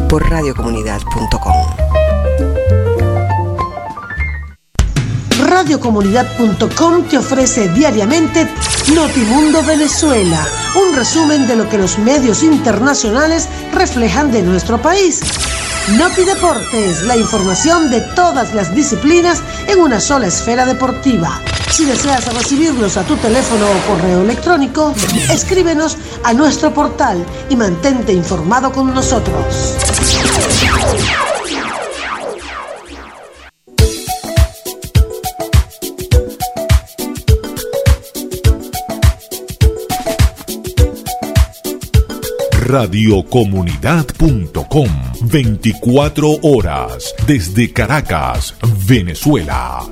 por 0.08 0.30
radiocomunidad.com. 0.30 1.66
Radiocomunidad.com 5.38 7.04
te 7.10 7.18
ofrece 7.18 7.68
diariamente 7.68 8.48
Notimundo 8.96 9.62
Venezuela, 9.64 10.48
un 10.76 10.96
resumen 10.96 11.46
de 11.46 11.58
lo 11.58 11.70
que 11.70 11.78
los 11.78 12.00
medios 12.00 12.42
internacionales 12.42 13.50
reflejan 13.74 14.32
de 14.32 14.42
nuestro 14.42 14.82
país. 14.82 15.20
Noti 15.98 16.24
Deportes, 16.24 17.04
la 17.04 17.18
información 17.18 17.90
de 17.92 18.02
todas 18.16 18.54
las 18.54 18.74
disciplinas 18.74 19.42
en 19.68 19.82
una 19.82 20.00
sola 20.00 20.28
esfera 20.28 20.66
deportiva. 20.66 21.42
Si 21.70 21.86
deseas 21.86 22.34
recibirlos 22.34 22.96
a 22.98 23.04
tu 23.04 23.18
teléfono 23.18 23.66
o 23.66 23.88
correo 23.88 24.22
electrónico, 24.22 24.94
escríbenos 25.32 25.98
a 26.24 26.34
nuestro 26.34 26.74
portal 26.74 27.26
y 27.50 27.56
mantente 27.56 28.14
informado 28.14 28.72
con 28.72 28.94
nosotros. 28.94 29.76
radiocomunidad.com 42.68 44.90
24 45.22 46.40
horas 46.42 47.16
desde 47.26 47.70
Caracas, 47.70 48.54
Venezuela. 48.62 49.90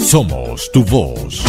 Somos 0.00 0.68
tu 0.72 0.82
voz. 0.82 1.44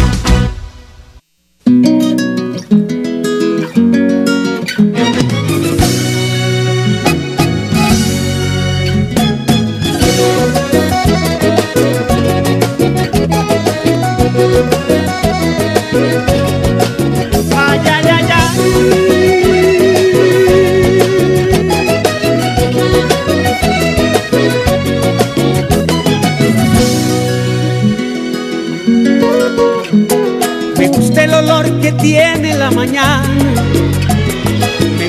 Me 32.82 32.88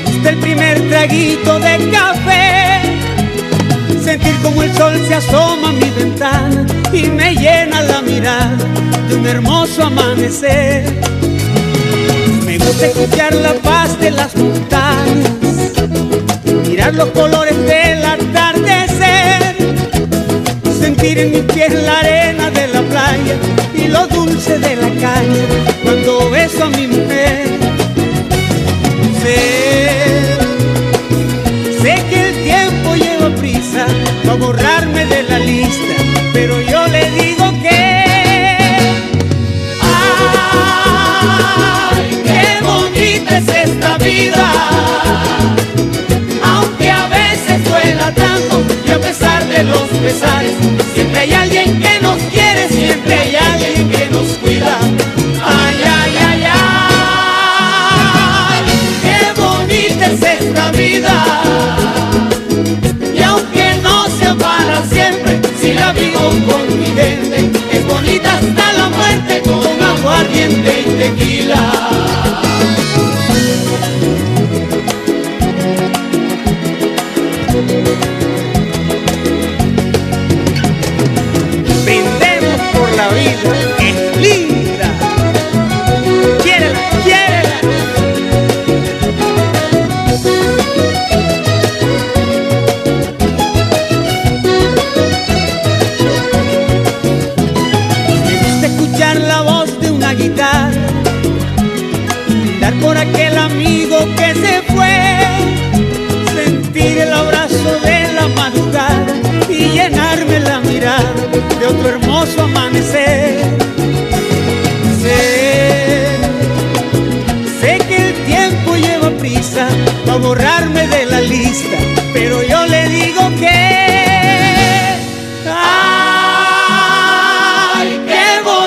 gusta 0.05 0.29
el 0.29 0.37
primer 0.37 0.79
traguito 0.89 1.59
de 1.59 1.89
café. 1.89 2.81
Sentir 4.03 4.35
como 4.43 4.61
el 4.61 4.71
sol 4.77 4.93
se 5.07 5.15
asoma 5.15 5.69
a 5.69 5.71
mi 5.71 5.89
ventana 5.89 6.67
y 6.93 7.07
me 7.07 7.33
llena 7.33 7.81
la 7.81 8.03
mirada 8.03 8.57
de 9.09 9.15
un 9.15 9.25
hermoso 9.25 9.85
amanecer. 9.85 10.83
Me 12.45 12.59
gusta 12.59 12.85
escuchar 12.85 13.33
la 13.33 13.53
paz 13.55 13.99
de 13.99 14.11
las 14.11 14.35
montañas, 14.35 15.31
mirar 16.67 16.93
los 16.93 17.09
colores 17.09 17.57
del 17.57 18.05
atardecer, 18.05 19.55
sentir 20.79 21.17
en 21.17 21.31
mis 21.31 21.51
pies 21.51 21.73
la 21.73 22.01
arena 22.01 22.51
de 22.51 22.67
la 22.67 22.81
playa 22.83 23.35
y 23.73 23.87
lo 23.87 24.05
dulce 24.05 24.59
de 24.59 24.75
la 24.75 24.89
caña 24.89 25.42
vida! 44.13 44.47
Aunque 46.53 46.87
a 46.91 47.07
veces 47.07 47.57
duela 47.69 48.11
tanto 48.13 48.55
y 48.87 48.91
a 48.91 48.99
pesar 48.99 49.45
de 49.47 49.63
los 49.63 49.87
pesares, 50.03 50.53
siempre 50.93 51.19
hay 51.21 51.33
alguien 51.33 51.81
que 51.81 51.99
nos 52.01 52.17
quiere, 52.33 52.67
siempre 52.69 53.13
hay 53.13 53.35
alguien 53.35 53.89
que 53.89 54.05
nos 54.15 54.27
cuida. 54.41 54.77
Ay, 55.59 55.77
ay, 55.99 56.13
ay, 56.29 56.43
ay, 56.55 58.61
qué 59.05 59.19
bonita 59.41 60.05
es 60.13 60.21
esta 60.39 60.65
vida. 60.71 61.15
Y 63.17 63.19
aunque 63.29 63.65
no 63.81 63.95
sea 64.17 64.33
para 64.35 64.77
siempre, 64.93 65.31
si 65.59 65.73
la 65.73 65.91
vivo 65.93 66.23
con 66.49 66.63
mi 66.79 66.87
gente, 66.99 67.37
es 67.75 67.83
bonita 67.87 68.29
hasta 68.37 68.65
la 68.79 68.87
muerte 68.97 69.33
con 69.49 69.75
aguardiente 69.91 70.71
y 70.81 70.83
tequila. 71.01 71.61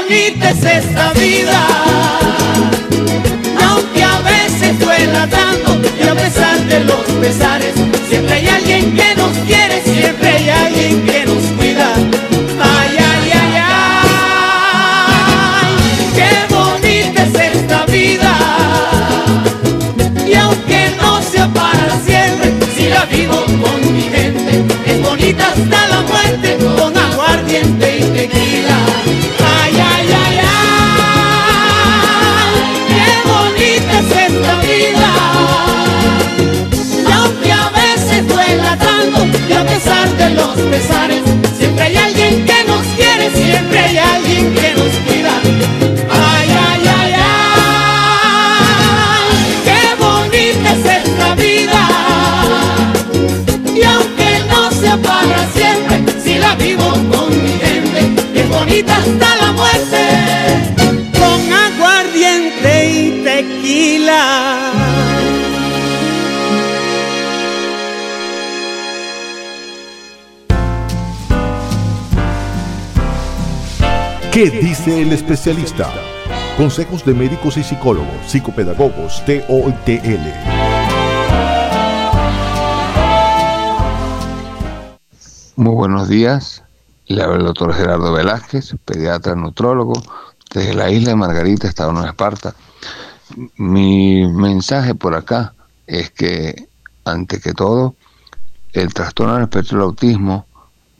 Bonita 0.09 0.51
es 0.51 0.65
esta 0.65 1.13
vida! 1.15 1.67
Aunque 3.69 4.03
a 4.03 4.19
veces 4.21 4.79
duela 4.79 5.27
tanto, 5.29 5.81
y 5.99 6.07
a 6.07 6.15
pesar 6.15 6.59
de 6.67 6.81
los 6.85 7.03
pesares, 7.21 7.75
siempre 8.09 8.35
hay 8.35 8.49
alguien 8.49 8.95
que 8.95 9.15
nos 9.17 9.37
quiere, 9.39 9.83
siempre 9.83 10.29
hay 10.29 10.46
de 40.77 41.06
¿Qué 74.37 74.51
dice 74.51 75.01
el 75.01 75.15
especialista? 75.15 75.91
Consejos 76.59 77.03
de 77.07 77.15
médicos 77.15 77.57
y 77.57 77.63
psicólogos, 77.63 78.15
psicopedagogos, 78.27 79.25
TOTL. 79.25 80.29
Muy 85.57 85.75
buenos 85.75 86.11
días. 86.11 86.63
Le 87.07 87.23
habla 87.23 87.37
el 87.37 87.45
doctor 87.45 87.73
Gerardo 87.73 88.13
Velázquez, 88.13 88.77
pediatra 88.85 89.35
nutrólogo, 89.35 90.03
desde 90.53 90.75
la 90.75 90.91
isla 90.91 91.13
de 91.13 91.17
Margarita, 91.17 91.67
Estado 91.67 91.99
de 92.03 92.09
Esparta. 92.09 92.55
Mi 93.57 94.31
mensaje 94.31 94.95
por 94.95 95.15
acá 95.15 95.55
es 95.87 96.11
que, 96.11 96.69
ante 97.07 97.41
que 97.41 97.55
todo, 97.55 97.95
el 98.75 98.93
trastorno 98.93 99.33
del 99.33 99.45
espectro 99.45 99.79
del 99.79 99.87
autismo 99.87 100.45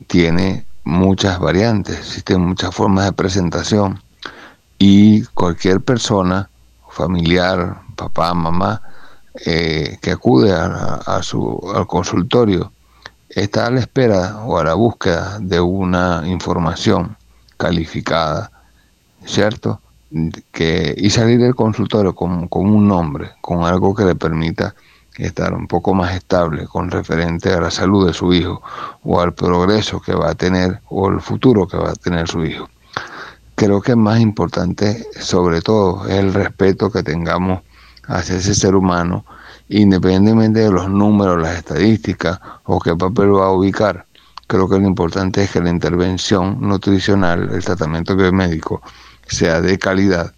tiene 0.07 0.65
muchas 0.87 1.37
variantes, 1.39 1.97
existen 1.97 2.41
muchas 2.41 2.73
formas 2.73 3.05
de 3.05 3.11
presentación 3.11 4.01
y 4.79 5.23
cualquier 5.33 5.81
persona, 5.81 6.49
familiar, 6.89 7.81
papá, 7.95 8.33
mamá, 8.33 8.81
eh, 9.45 9.97
que 10.01 10.11
acude 10.11 10.53
a, 10.53 11.21
su, 11.21 11.61
al 11.75 11.85
consultorio 11.87 12.71
está 13.29 13.67
a 13.67 13.71
la 13.71 13.81
espera 13.81 14.43
o 14.45 14.57
a 14.57 14.63
la 14.63 14.75
búsqueda 14.75 15.37
de 15.39 15.59
una 15.59 16.23
información 16.25 17.17
calificada, 17.57 18.49
¿cierto? 19.25 19.81
Que, 20.53 20.95
y 20.97 21.09
salir 21.09 21.39
del 21.39 21.53
consultorio 21.53 22.15
con, 22.15 22.47
con 22.47 22.65
un 22.65 22.87
nombre, 22.87 23.31
con 23.41 23.65
algo 23.65 23.93
que 23.93 24.05
le 24.05 24.15
permita 24.15 24.73
estar 25.17 25.53
un 25.53 25.67
poco 25.67 25.93
más 25.93 26.15
estable 26.15 26.67
con 26.67 26.91
referente 26.91 27.51
a 27.51 27.61
la 27.61 27.71
salud 27.71 28.07
de 28.07 28.13
su 28.13 28.33
hijo 28.33 28.61
o 29.03 29.19
al 29.19 29.33
progreso 29.33 29.99
que 29.99 30.13
va 30.13 30.31
a 30.31 30.35
tener 30.35 30.81
o 30.89 31.09
el 31.09 31.21
futuro 31.21 31.67
que 31.67 31.77
va 31.77 31.91
a 31.91 31.95
tener 31.95 32.27
su 32.27 32.45
hijo. 32.45 32.69
Creo 33.55 33.81
que 33.81 33.95
más 33.95 34.19
importante, 34.19 35.07
sobre 35.19 35.61
todo, 35.61 36.05
es 36.07 36.15
el 36.15 36.33
respeto 36.33 36.91
que 36.91 37.01
tengamos 37.01 37.61
hacia 38.07 38.35
ese 38.35 38.53
ser 38.53 38.75
humano 38.75 39.25
independientemente 39.69 40.61
de 40.61 40.71
los 40.71 40.89
números, 40.89 41.41
las 41.41 41.57
estadísticas 41.57 42.39
o 42.63 42.79
qué 42.79 42.95
papel 42.95 43.35
va 43.35 43.47
a 43.47 43.51
ubicar. 43.51 44.05
Creo 44.47 44.69
que 44.69 44.79
lo 44.79 44.87
importante 44.87 45.43
es 45.43 45.51
que 45.51 45.59
la 45.59 45.69
intervención 45.69 46.61
nutricional, 46.61 47.49
el 47.53 47.63
tratamiento 47.63 48.15
biomédico, 48.15 48.81
sea 49.27 49.59
de 49.59 49.77
calidad 49.77 50.33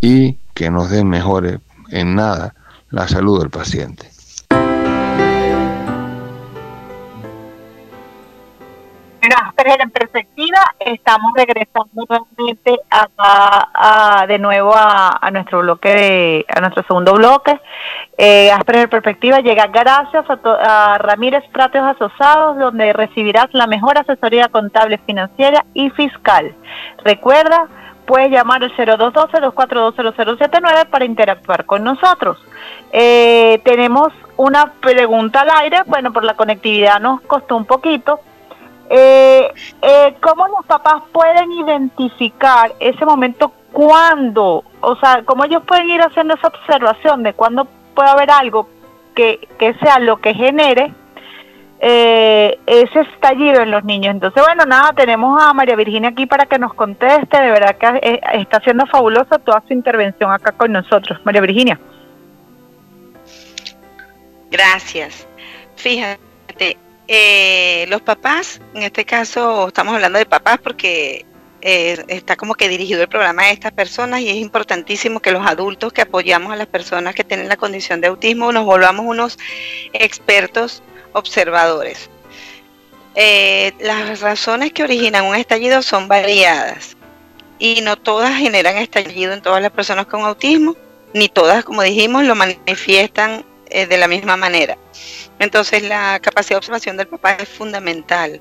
y 0.00 0.38
que 0.52 0.70
nos 0.70 0.90
mejore 0.90 1.60
en 1.90 2.14
nada 2.14 2.54
la 2.90 3.08
salud 3.08 3.40
del 3.40 3.50
paciente. 3.50 4.13
Asperger 9.56 9.82
en 9.82 9.90
perspectiva, 9.90 10.58
estamos 10.80 11.30
regresando 11.36 11.88
nuevamente 11.94 12.76
a, 12.90 13.06
a- 13.72 14.26
de 14.26 14.40
nuevo 14.40 14.72
a, 14.74 15.30
nuestro 15.32 15.60
bloque, 15.60 15.90
de, 15.94 16.44
a 16.52 16.60
nuestro 16.60 16.82
segundo 16.82 17.12
bloque. 17.14 17.60
Eh, 18.18 18.50
Asperger 18.50 18.82
en 18.84 18.90
perspectiva 18.90 19.38
llega 19.38 19.68
gracias 19.68 20.28
a, 20.28 20.36
to- 20.38 20.58
Ramírez 20.98 21.44
Pratos 21.52 21.82
Asociados, 21.82 22.58
donde 22.58 22.92
recibirás 22.94 23.46
la 23.52 23.68
mejor 23.68 23.96
asesoría 23.96 24.48
contable, 24.48 24.98
financiera 25.06 25.64
y 25.72 25.88
fiscal. 25.90 26.52
Recuerda, 27.04 27.68
puedes 28.06 28.32
llamar 28.32 28.64
al 28.64 28.72
0212-2420079 28.76 30.86
para 30.90 31.04
interactuar 31.04 31.64
con 31.64 31.84
nosotros. 31.84 32.38
Eh, 32.90 33.60
tenemos 33.64 34.08
una 34.36 34.72
pregunta 34.80 35.42
al 35.42 35.50
aire, 35.62 35.82
bueno, 35.86 36.12
por 36.12 36.24
la 36.24 36.34
conectividad 36.34 36.98
nos 36.98 37.20
costó 37.20 37.56
un 37.56 37.66
poquito. 37.66 38.18
Eh, 38.90 39.52
eh, 39.82 40.14
¿Cómo 40.20 40.46
los 40.48 40.66
papás 40.66 41.02
pueden 41.12 41.52
identificar 41.52 42.72
ese 42.80 43.04
momento 43.04 43.52
cuando, 43.72 44.64
o 44.80 44.96
sea, 44.96 45.22
cómo 45.24 45.44
ellos 45.44 45.62
pueden 45.66 45.88
ir 45.90 46.00
haciendo 46.00 46.34
esa 46.34 46.48
observación 46.48 47.22
de 47.22 47.32
cuándo 47.32 47.66
puede 47.94 48.10
haber 48.10 48.30
algo 48.30 48.68
que, 49.14 49.48
que 49.58 49.74
sea 49.74 49.98
lo 49.98 50.18
que 50.18 50.34
genere 50.34 50.92
eh, 51.80 52.58
ese 52.66 53.00
estallido 53.00 53.62
en 53.62 53.70
los 53.70 53.84
niños? 53.84 54.14
Entonces, 54.14 54.42
bueno, 54.44 54.64
nada, 54.64 54.92
tenemos 54.92 55.42
a 55.42 55.52
María 55.54 55.76
Virginia 55.76 56.10
aquí 56.10 56.26
para 56.26 56.46
que 56.46 56.58
nos 56.58 56.74
conteste, 56.74 57.40
de 57.40 57.50
verdad 57.50 57.76
que 57.76 57.86
eh, 58.02 58.20
está 58.34 58.60
siendo 58.60 58.86
fabulosa 58.86 59.38
toda 59.38 59.62
su 59.66 59.72
intervención 59.72 60.30
acá 60.30 60.52
con 60.52 60.72
nosotros. 60.72 61.18
María 61.24 61.40
Virginia. 61.40 61.78
Gracias. 64.50 65.26
Fíjate, 65.76 66.78
eh, 67.06 67.86
los 67.88 68.02
papás, 68.02 68.60
en 68.74 68.82
este 68.82 69.04
caso 69.04 69.68
estamos 69.68 69.94
hablando 69.94 70.18
de 70.18 70.26
papás 70.26 70.58
porque 70.62 71.26
eh, 71.60 72.02
está 72.08 72.36
como 72.36 72.54
que 72.54 72.68
dirigido 72.68 73.02
el 73.02 73.08
programa 73.08 73.42
a 73.42 73.50
estas 73.50 73.72
personas 73.72 74.20
y 74.20 74.28
es 74.28 74.36
importantísimo 74.36 75.20
que 75.20 75.32
los 75.32 75.46
adultos 75.46 75.92
que 75.92 76.02
apoyamos 76.02 76.52
a 76.52 76.56
las 76.56 76.66
personas 76.66 77.14
que 77.14 77.24
tienen 77.24 77.48
la 77.48 77.56
condición 77.56 78.00
de 78.00 78.08
autismo 78.08 78.52
nos 78.52 78.64
volvamos 78.64 79.06
unos 79.06 79.38
expertos 79.92 80.82
observadores. 81.12 82.10
Eh, 83.14 83.72
las 83.80 84.20
razones 84.20 84.72
que 84.72 84.82
originan 84.82 85.24
un 85.24 85.36
estallido 85.36 85.82
son 85.82 86.08
variadas 86.08 86.96
y 87.58 87.80
no 87.82 87.96
todas 87.96 88.36
generan 88.36 88.76
estallido 88.76 89.32
en 89.32 89.40
todas 89.40 89.62
las 89.62 89.70
personas 89.70 90.06
con 90.06 90.22
autismo, 90.22 90.76
ni 91.12 91.28
todas, 91.28 91.64
como 91.64 91.82
dijimos, 91.82 92.24
lo 92.24 92.34
manifiestan 92.34 93.44
eh, 93.74 93.86
de 93.86 93.98
la 93.98 94.06
misma 94.06 94.36
manera. 94.36 94.78
Entonces 95.40 95.82
la 95.82 96.20
capacidad 96.20 96.50
de 96.50 96.58
observación 96.58 96.96
del 96.96 97.08
papá 97.08 97.32
es 97.32 97.48
fundamental. 97.48 98.40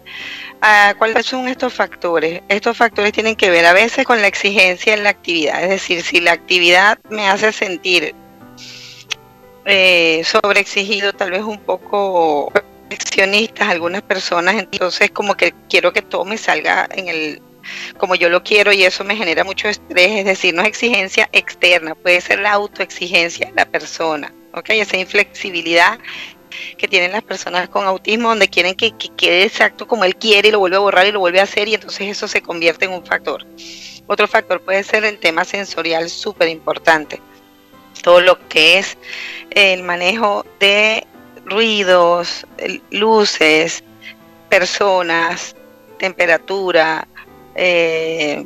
Ah, 0.61 0.93
¿Cuáles 0.97 1.25
son 1.25 1.47
estos 1.47 1.73
factores? 1.73 2.43
Estos 2.49 2.77
factores 2.77 3.13
tienen 3.13 3.35
que 3.35 3.49
ver 3.49 3.65
a 3.65 3.73
veces 3.73 4.05
con 4.05 4.21
la 4.21 4.27
exigencia 4.27 4.93
en 4.93 5.03
la 5.03 5.09
actividad, 5.09 5.63
es 5.63 5.69
decir, 5.69 6.03
si 6.03 6.21
la 6.21 6.33
actividad 6.33 6.99
me 7.09 7.27
hace 7.27 7.51
sentir 7.51 8.13
eh, 9.65 10.21
sobreexigido, 10.23 11.13
tal 11.13 11.31
vez 11.31 11.41
un 11.41 11.59
poco 11.59 12.51
perfeccionistas 12.87 13.69
algunas 13.69 14.03
personas, 14.03 14.55
entonces 14.55 15.09
como 15.09 15.33
que 15.35 15.53
quiero 15.67 15.93
que 15.93 16.03
todo 16.03 16.25
me 16.25 16.37
salga 16.37 16.87
en 16.91 17.07
el 17.07 17.41
como 17.97 18.13
yo 18.13 18.29
lo 18.29 18.43
quiero 18.43 18.71
y 18.71 18.83
eso 18.83 19.03
me 19.03 19.15
genera 19.15 19.43
mucho 19.43 19.67
estrés, 19.67 20.11
es 20.11 20.25
decir, 20.25 20.53
no 20.53 20.61
es 20.61 20.67
exigencia 20.67 21.27
externa, 21.31 21.95
puede 21.95 22.21
ser 22.21 22.39
la 22.39 22.51
autoexigencia 22.51 23.47
de 23.47 23.53
la 23.53 23.65
persona, 23.65 24.31
¿ok? 24.53 24.69
Esa 24.69 24.97
inflexibilidad 24.97 25.99
que 26.77 26.87
tienen 26.87 27.11
las 27.11 27.23
personas 27.23 27.67
con 27.69 27.85
autismo, 27.85 28.29
donde 28.29 28.47
quieren 28.47 28.75
que, 28.75 28.91
que 28.91 29.09
quede 29.09 29.43
exacto 29.43 29.87
como 29.87 30.05
él 30.05 30.15
quiere 30.15 30.49
y 30.49 30.51
lo 30.51 30.59
vuelve 30.59 30.77
a 30.77 30.79
borrar 30.79 31.07
y 31.07 31.11
lo 31.11 31.19
vuelve 31.19 31.39
a 31.39 31.43
hacer 31.43 31.67
y 31.67 31.75
entonces 31.75 32.07
eso 32.07 32.27
se 32.27 32.41
convierte 32.41 32.85
en 32.85 32.91
un 32.91 33.05
factor. 33.05 33.45
Otro 34.07 34.27
factor 34.27 34.61
puede 34.61 34.83
ser 34.83 35.05
el 35.05 35.17
tema 35.17 35.45
sensorial 35.45 36.09
súper 36.09 36.49
importante. 36.49 37.21
Todo 38.01 38.21
lo 38.21 38.47
que 38.49 38.79
es 38.79 38.97
el 39.51 39.83
manejo 39.83 40.45
de 40.59 41.07
ruidos, 41.45 42.45
luces, 42.91 43.83
personas, 44.49 45.55
temperatura, 45.97 47.07
eh, 47.55 48.45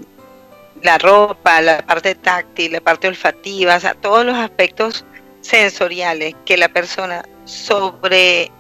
la 0.84 0.98
ropa, 0.98 1.60
la 1.62 1.86
parte 1.86 2.16
táctil, 2.16 2.74
la 2.74 2.82
parte 2.82 3.08
olfativa, 3.08 3.76
o 3.76 3.80
sea, 3.80 3.96
todos 3.96 4.26
los 4.26 4.38
aspectos 4.38 5.06
sensoriales 5.48 6.36
que 6.46 6.58
la 6.58 6.70
persona 6.70 7.24
sobre 7.46 8.52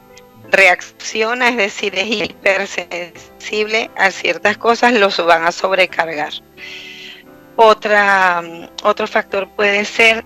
reacciona, 0.50 1.50
es 1.50 1.58
decir, 1.58 1.94
es 1.96 2.08
hipersensible 2.08 3.92
a 3.98 4.12
ciertas 4.12 4.58
cosas, 4.58 4.94
los 4.94 5.24
van 5.26 5.46
a 5.46 5.52
sobrecargar. 5.52 6.32
Otra, 7.56 8.42
otro 8.84 9.08
factor 9.08 9.50
puede 9.50 9.84
ser 9.84 10.24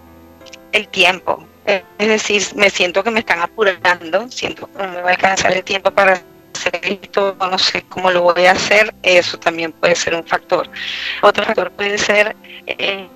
el 0.71 0.87
tiempo. 0.87 1.45
Es 1.65 2.07
decir, 2.07 2.43
me 2.55 2.69
siento 2.69 3.03
que 3.03 3.11
me 3.11 3.19
están 3.19 3.39
apurando, 3.39 4.29
siento 4.29 4.67
que 4.71 4.83
no 4.83 4.91
me 4.91 5.01
va 5.01 5.09
a 5.09 5.11
alcanzar 5.11 5.53
el 5.53 5.63
tiempo 5.63 5.91
para 5.91 6.21
hacer 6.55 6.79
esto, 6.83 7.35
no 7.39 7.57
sé 7.57 7.83
cómo 7.83 8.11
lo 8.11 8.21
voy 8.21 8.45
a 8.45 8.51
hacer, 8.51 8.93
eso 9.03 9.37
también 9.37 9.71
puede 9.71 9.95
ser 9.95 10.15
un 10.15 10.23
factor. 10.23 10.69
Otro 11.21 11.43
factor 11.45 11.71
puede 11.71 11.97
ser 11.97 12.35
eh, 12.65 13.07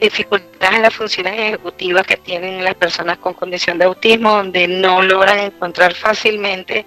dificultades 0.00 0.76
en 0.76 0.82
las 0.82 0.94
funciones 0.94 1.34
ejecutivas 1.38 2.06
que 2.06 2.16
tienen 2.16 2.64
las 2.64 2.74
personas 2.74 3.18
con 3.18 3.34
condición 3.34 3.78
de 3.78 3.84
autismo, 3.84 4.30
donde 4.30 4.66
no 4.66 5.02
logran 5.02 5.38
encontrar 5.38 5.94
fácilmente 5.94 6.86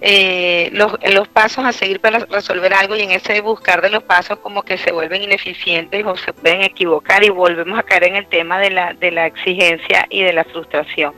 eh, 0.00 0.68
los, 0.72 0.92
los, 1.12 1.28
pasos 1.28 1.64
a 1.64 1.72
seguir 1.72 2.00
para 2.00 2.18
resolver 2.20 2.74
algo 2.74 2.96
y 2.96 3.02
en 3.02 3.12
ese 3.12 3.40
buscar 3.40 3.80
de 3.80 3.90
los 3.90 4.02
pasos 4.02 4.38
como 4.40 4.62
que 4.62 4.76
se 4.76 4.92
vuelven 4.92 5.22
ineficientes 5.22 6.04
o 6.04 6.16
se 6.16 6.32
pueden 6.32 6.62
equivocar 6.62 7.24
y 7.24 7.30
volvemos 7.30 7.78
a 7.78 7.82
caer 7.82 8.04
en 8.04 8.16
el 8.16 8.26
tema 8.26 8.58
de 8.58 8.70
la, 8.70 8.92
de 8.94 9.10
la 9.10 9.26
exigencia 9.26 10.06
y 10.10 10.22
de 10.22 10.32
la 10.32 10.44
frustración. 10.44 11.14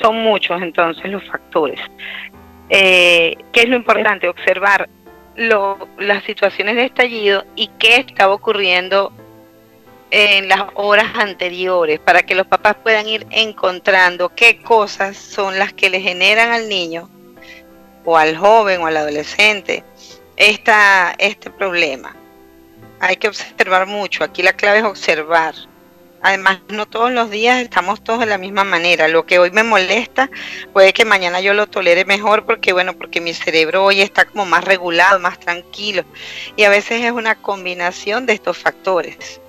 Son 0.00 0.16
muchos 0.22 0.60
entonces 0.62 1.04
los 1.10 1.24
factores. 1.24 1.80
Eh, 2.68 3.36
¿Qué 3.52 3.60
es 3.62 3.68
lo 3.68 3.76
importante? 3.76 4.28
Observar 4.28 4.88
lo, 5.36 5.88
las 5.98 6.22
situaciones 6.24 6.76
de 6.76 6.84
estallido 6.84 7.44
y 7.56 7.68
qué 7.78 7.96
estaba 7.96 8.32
ocurriendo 8.32 9.12
en 10.10 10.48
las 10.48 10.62
horas 10.74 11.08
anteriores 11.14 12.00
para 12.00 12.22
que 12.22 12.34
los 12.34 12.46
papás 12.46 12.76
puedan 12.82 13.08
ir 13.08 13.26
encontrando 13.30 14.34
qué 14.34 14.60
cosas 14.60 15.16
son 15.16 15.58
las 15.58 15.72
que 15.72 15.90
le 15.90 16.00
generan 16.00 16.50
al 16.50 16.68
niño 16.68 17.08
o 18.04 18.16
al 18.16 18.36
joven 18.36 18.80
o 18.80 18.86
al 18.86 18.96
adolescente 18.96 19.84
esta, 20.36 21.14
este 21.18 21.50
problema. 21.50 22.16
Hay 22.98 23.16
que 23.16 23.28
observar 23.28 23.86
mucho, 23.86 24.24
aquí 24.24 24.42
la 24.42 24.52
clave 24.52 24.78
es 24.78 24.84
observar. 24.84 25.54
Además, 26.22 26.60
no 26.68 26.86
todos 26.86 27.10
los 27.10 27.30
días 27.30 27.62
estamos 27.62 28.04
todos 28.04 28.20
de 28.20 28.26
la 28.26 28.36
misma 28.36 28.62
manera. 28.62 29.08
Lo 29.08 29.24
que 29.24 29.38
hoy 29.38 29.50
me 29.52 29.62
molesta, 29.62 30.28
puede 30.72 30.92
que 30.92 31.06
mañana 31.06 31.40
yo 31.40 31.54
lo 31.54 31.66
tolere 31.66 32.04
mejor 32.04 32.44
porque, 32.44 32.74
bueno, 32.74 32.92
porque 32.92 33.22
mi 33.22 33.32
cerebro 33.32 33.84
hoy 33.84 34.02
está 34.02 34.26
como 34.26 34.44
más 34.44 34.64
regulado, 34.64 35.18
más 35.18 35.40
tranquilo. 35.40 36.04
Y 36.56 36.64
a 36.64 36.68
veces 36.68 37.02
es 37.02 37.12
una 37.12 37.36
combinación 37.36 38.26
de 38.26 38.34
estos 38.34 38.58
factores. 38.58 39.40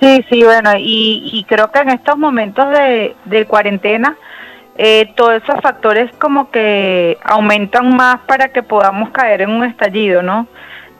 Sí, 0.00 0.24
sí, 0.28 0.44
bueno, 0.44 0.72
y, 0.76 1.44
creo 1.48 1.70
que 1.72 1.78
en 1.78 1.90
estos 1.90 2.18
momentos 2.18 2.66
de, 3.24 3.46
cuarentena, 3.46 4.16
eh, 4.76 5.10
todos 5.16 5.42
esos 5.42 5.60
factores 5.62 6.14
como 6.18 6.50
que 6.50 7.16
aumentan 7.24 7.96
más 7.96 8.20
para 8.26 8.48
que 8.52 8.62
podamos 8.62 9.10
caer 9.10 9.40
en 9.42 9.50
un 9.50 9.64
estallido, 9.64 10.22
¿no? 10.22 10.46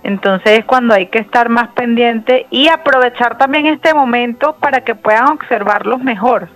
Entonces 0.02 0.60
es 0.60 0.64
cuando 0.64 0.94
hay 0.94 1.08
que 1.08 1.18
estar 1.18 1.48
más 1.50 1.68
pendiente 1.72 2.46
y 2.50 2.68
aprovechar 2.68 3.36
también 3.36 3.66
este 3.66 3.92
momento 3.92 4.56
para 4.60 4.82
que 4.82 4.94
puedan 4.94 5.26
observarlos 5.28 6.00
mejor. 6.00 6.48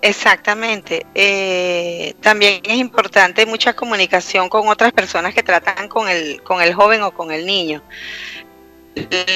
Exactamente. 0.00 1.04
Eh, 1.14 2.14
también 2.20 2.62
es 2.64 2.76
importante 2.76 3.44
mucha 3.44 3.74
comunicación 3.74 4.48
con 4.48 4.68
otras 4.68 4.92
personas 4.92 5.34
que 5.34 5.42
tratan 5.42 5.88
con 5.88 6.08
el, 6.08 6.40
con 6.42 6.62
el 6.62 6.72
joven 6.72 7.02
o 7.02 7.10
con 7.10 7.32
el 7.32 7.44
niño 7.44 7.82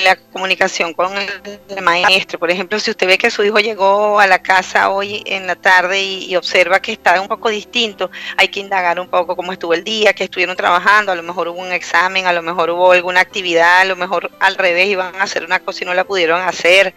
la 0.04 0.16
comunicación 0.16 0.94
con 0.94 1.12
el, 1.16 1.82
maestro. 1.82 2.38
Por 2.38 2.50
ejemplo, 2.50 2.78
si 2.78 2.90
usted 2.90 3.06
ve 3.06 3.18
que 3.18 3.30
su 3.30 3.42
hijo 3.44 3.58
llegó 3.58 4.20
a 4.20 4.26
la 4.26 4.42
casa 4.42 4.90
hoy 4.90 5.22
en 5.26 5.46
la 5.46 5.56
tarde 5.56 6.02
y, 6.02 6.36
observa 6.36 6.80
que 6.80 6.92
está 6.92 7.20
un 7.20 7.28
poco 7.28 7.48
distinto, 7.48 8.10
hay 8.36 8.48
que 8.48 8.60
indagar 8.60 8.98
un 8.98 9.08
poco 9.08 9.36
cómo 9.36 9.52
estuvo 9.52 9.74
el 9.74 9.84
día, 9.84 10.12
que 10.12 10.24
estuvieron 10.24 10.56
trabajando, 10.56 11.12
a 11.12 11.14
lo 11.14 11.22
mejor 11.22 11.48
hubo 11.48 11.60
un 11.60 11.72
examen, 11.72 12.26
a 12.26 12.32
lo 12.32 12.42
mejor 12.42 12.70
hubo 12.70 12.92
alguna 12.92 13.20
actividad, 13.20 13.80
a 13.80 13.84
lo 13.84 13.96
mejor 13.96 14.30
al 14.40 14.56
revés 14.56 14.88
iban 14.88 15.14
a 15.16 15.22
hacer 15.22 15.44
una 15.44 15.60
cosa 15.60 15.84
y 15.84 15.86
no 15.86 15.94
la 15.94 16.04
pudieron 16.04 16.40
hacer. 16.40 16.94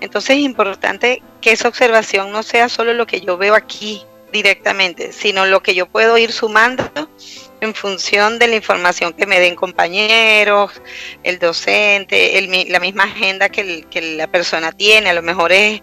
Entonces 0.00 0.36
es 0.36 0.42
importante 0.42 1.22
que 1.40 1.52
esa 1.52 1.68
observación 1.68 2.30
no 2.32 2.42
sea 2.42 2.68
solo 2.68 2.94
lo 2.94 3.06
que 3.06 3.20
yo 3.20 3.36
veo 3.36 3.54
aquí 3.54 4.02
directamente, 4.32 5.12
sino 5.12 5.46
lo 5.46 5.62
que 5.62 5.74
yo 5.74 5.86
puedo 5.86 6.18
ir 6.18 6.32
sumando 6.32 6.84
en 7.60 7.74
función 7.74 8.38
de 8.38 8.48
la 8.48 8.56
información 8.56 9.12
que 9.12 9.26
me 9.26 9.40
den 9.40 9.54
compañeros, 9.54 10.80
el 11.22 11.38
docente, 11.38 12.66
la 12.68 12.80
misma 12.80 13.04
agenda 13.04 13.48
que, 13.48 13.84
la 14.16 14.26
persona 14.26 14.72
tiene. 14.72 15.10
A 15.10 15.14
lo 15.14 15.22
mejor 15.22 15.52
es, 15.52 15.80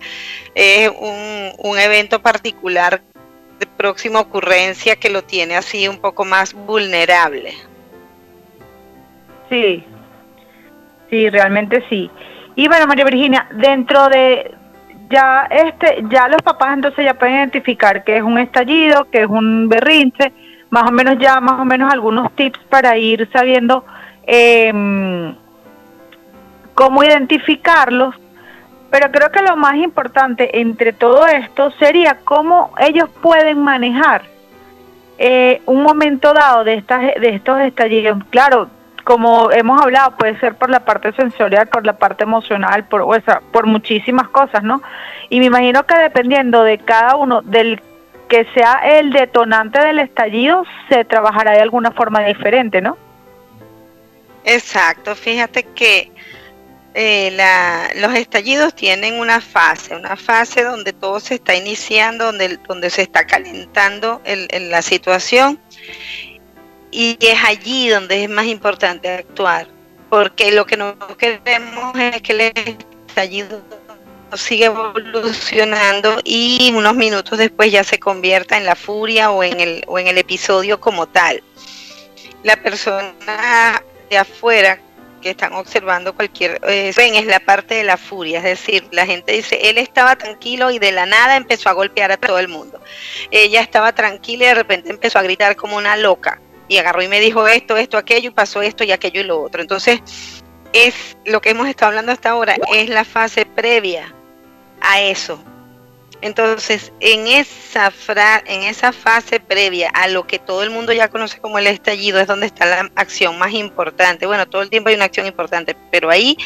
un, 1.00 1.78
evento 1.78 2.22
particular 2.22 3.02
de 3.60 3.66
próxima 3.66 4.20
ocurrencia 4.20 4.96
que 4.96 5.10
lo 5.10 5.24
tiene 5.24 5.56
así 5.56 5.88
un 5.88 6.00
poco 6.00 6.26
más 6.26 6.54
vulnerable. 6.54 7.54
Sí, 9.50 9.84
sí, 11.10 11.30
realmente 11.30 11.84
sí. 11.90 12.10
Y 12.56 12.68
bueno, 12.68 12.88
María 12.88 13.06
Virginia, 13.06 13.48
dentro 13.52 14.08
de 14.08 14.56
ya 15.10 15.48
este, 15.52 16.04
ya 16.10 16.28
los 16.28 16.42
papás 16.42 16.74
entonces 16.74 17.06
ya 17.06 17.14
pueden 17.14 17.36
identificar 17.36 18.04
que 18.04 18.18
es 18.18 18.24
un 18.24 18.40
estallido, 18.40 19.06
que 19.12 19.22
es 19.22 19.28
un 19.28 19.70
berrinche, 19.70 20.32
más 20.70 20.84
o 20.90 20.92
menos 20.92 21.18
ya 21.20 21.40
más 21.40 21.60
o 21.60 21.66
menos 21.66 21.92
algunos 21.92 22.32
tips 22.34 22.60
para 22.70 22.98
ir 22.98 23.30
sabiendo 23.32 23.86
em, 24.26 25.36
cómo 26.74 27.04
identificarlos. 27.04 28.16
Pero 28.92 29.12
creo 29.12 29.32
que 29.32 29.42
lo 29.42 29.58
más 29.58 29.76
importante 29.76 30.60
entre 30.60 30.94
todo 30.94 31.26
esto 31.28 31.72
sería 31.72 32.18
cómo 32.24 32.74
ellos 32.80 33.10
pueden 33.22 33.60
manejar 33.62 34.24
eh, 35.18 35.62
un 35.66 35.84
momento 35.84 36.34
dado 36.34 36.64
de, 36.64 36.76
estas, 36.76 37.02
de 37.16 37.30
estos 37.36 37.60
estallidos. 37.62 38.24
Claro, 38.30 38.70
como 39.06 39.52
hemos 39.52 39.82
hablado, 39.82 40.18
puede 40.18 40.38
ser 40.40 40.56
por 40.56 40.70
la 40.70 40.82
parte 40.82 41.14
sensorial, 41.14 41.68
por 41.68 41.86
la 41.86 41.94
parte 41.94 42.24
emocional, 42.24 42.86
por, 42.86 43.02
o 43.02 43.14
sea, 43.22 43.42
por 43.52 43.66
muchísimas 43.68 44.28
cosas, 44.30 44.64
¿no? 44.64 44.82
Y 45.30 45.40
me 45.40 45.46
imagino 45.46 45.86
que 45.86 45.96
dependiendo 45.96 46.64
de 46.64 46.80
cada 46.80 47.16
uno, 47.16 47.42
del 47.44 47.82
que 48.28 48.46
sea 48.54 48.82
el 49.00 49.12
detonante 49.12 49.80
del 49.80 50.00
estallido, 50.00 50.64
se 50.90 51.06
trabajará 51.06 51.52
de 51.52 51.62
alguna 51.62 51.92
forma 51.92 52.22
diferente, 52.26 52.82
¿no? 52.82 52.98
Exacto, 54.44 55.16
fíjate 55.16 55.64
que 55.64 56.12
eh, 56.94 57.36
los 57.96 58.14
estallidos 58.14 58.74
tienen 58.74 59.20
una 59.20 59.42
fase, 59.42 59.96
una 59.96 60.16
fase 60.16 60.64
donde 60.64 60.94
todo 60.94 61.20
se 61.20 61.36
está 61.36 61.56
iniciando, 61.56 62.26
donde, 62.26 62.58
donde 62.68 62.90
se 62.90 63.02
está 63.02 63.26
calentando 63.26 64.22
la 64.26 64.82
situación 64.82 65.60
y 66.92 67.18
es 67.20 67.44
allí 67.44 67.90
donde 67.90 68.24
es 68.24 68.30
más 68.30 68.46
importante 68.46 69.10
actuar, 69.10 69.68
porque 70.10 70.52
lo 70.52 70.66
que 70.66 70.78
no 70.78 70.98
queremos 71.18 71.94
es 72.00 72.22
que 72.22 72.32
el 72.32 72.42
estallido 73.08 73.62
sigue 74.34 74.66
evolucionando 74.66 76.20
y 76.24 76.72
unos 76.76 76.96
minutos 76.96 77.38
después 77.38 77.72
ya 77.72 77.84
se 77.84 78.00
convierta 78.00 78.58
en 78.58 78.66
la 78.66 78.76
furia 78.76 79.32
o 79.32 79.44
en 79.44 79.60
el, 79.60 79.84
o 79.88 80.00
en 80.00 80.08
el 80.08 80.18
episodio 80.18 80.80
como 80.80 81.08
tal. 81.08 81.44
La 82.44 82.58
persona 82.58 83.82
de 84.10 84.18
afuera 84.18 84.80
que 85.22 85.32
están 85.32 85.54
observando 85.54 86.14
cualquier 86.14 86.62
eh, 86.68 86.94
es 86.96 87.26
la 87.26 87.40
parte 87.40 87.74
de 87.74 87.84
la 87.84 87.98
furia, 87.98 88.38
es 88.38 88.44
decir, 88.44 88.88
la 88.92 89.08
gente 89.08 89.32
dice, 89.32 89.70
él 89.70 89.80
estaba 89.80 90.16
tranquilo 90.16 90.70
y 90.70 90.78
de 90.78 90.92
la 90.92 91.08
nada 91.08 91.36
empezó 91.36 91.70
a 91.70 91.74
golpear 91.74 92.12
a 92.12 92.18
todo 92.18 92.38
el 92.38 92.48
mundo. 92.48 92.80
Ella 93.32 93.62
estaba 93.62 93.94
tranquila 93.94 94.46
y 94.46 94.48
de 94.50 94.54
repente 94.54 94.90
empezó 94.92 95.18
a 95.18 95.24
gritar 95.24 95.56
como 95.56 95.78
una 95.78 95.98
loca 95.98 96.40
y 96.68 96.78
agarró 96.78 97.02
y 97.02 97.08
me 97.08 97.20
dijo 97.20 97.48
esto, 97.48 97.78
esto, 97.78 97.98
aquello 97.98 98.30
y 98.30 98.34
pasó 98.34 98.62
esto 98.62 98.84
y 98.84 98.92
aquello 98.92 99.22
y 99.22 99.24
lo 99.24 99.42
otro. 99.42 99.62
Entonces, 99.62 100.00
es 100.76 101.18
lo 101.26 101.42
que 101.42 101.52
hemos 101.52 101.68
estado 101.68 101.90
hablando 101.90 102.12
hasta 102.12 102.32
ahora, 102.32 102.58
es 102.74 102.90
la 102.90 103.06
fase 103.06 103.46
previa 103.46 104.14
a 104.82 105.02
eso. 105.02 105.42
Entonces, 106.22 106.92
en 107.00 107.28
esa, 107.28 107.92
fra 107.92 108.44
en 108.46 108.64
esa 108.64 108.92
fase 108.92 109.40
previa 109.40 109.90
a 109.90 110.08
lo 110.08 110.28
que 110.28 110.38
todo 110.40 110.64
el 110.64 110.72
mundo 110.72 110.92
ya 110.92 111.08
conoce 111.08 111.40
como 111.40 111.60
el 111.60 111.68
estallido, 111.68 112.20
es 112.20 112.28
donde 112.28 112.48
está 112.48 112.66
la 112.66 112.92
acción 112.96 113.38
más 113.38 113.54
importante. 113.54 114.26
Bueno, 114.26 114.48
todo 114.48 114.62
el 114.62 114.70
tiempo 114.70 114.90
hay 114.90 114.96
una 114.96 115.06
acción 115.06 115.28
importante, 115.28 115.78
pero 115.92 116.10
ahí 116.10 116.38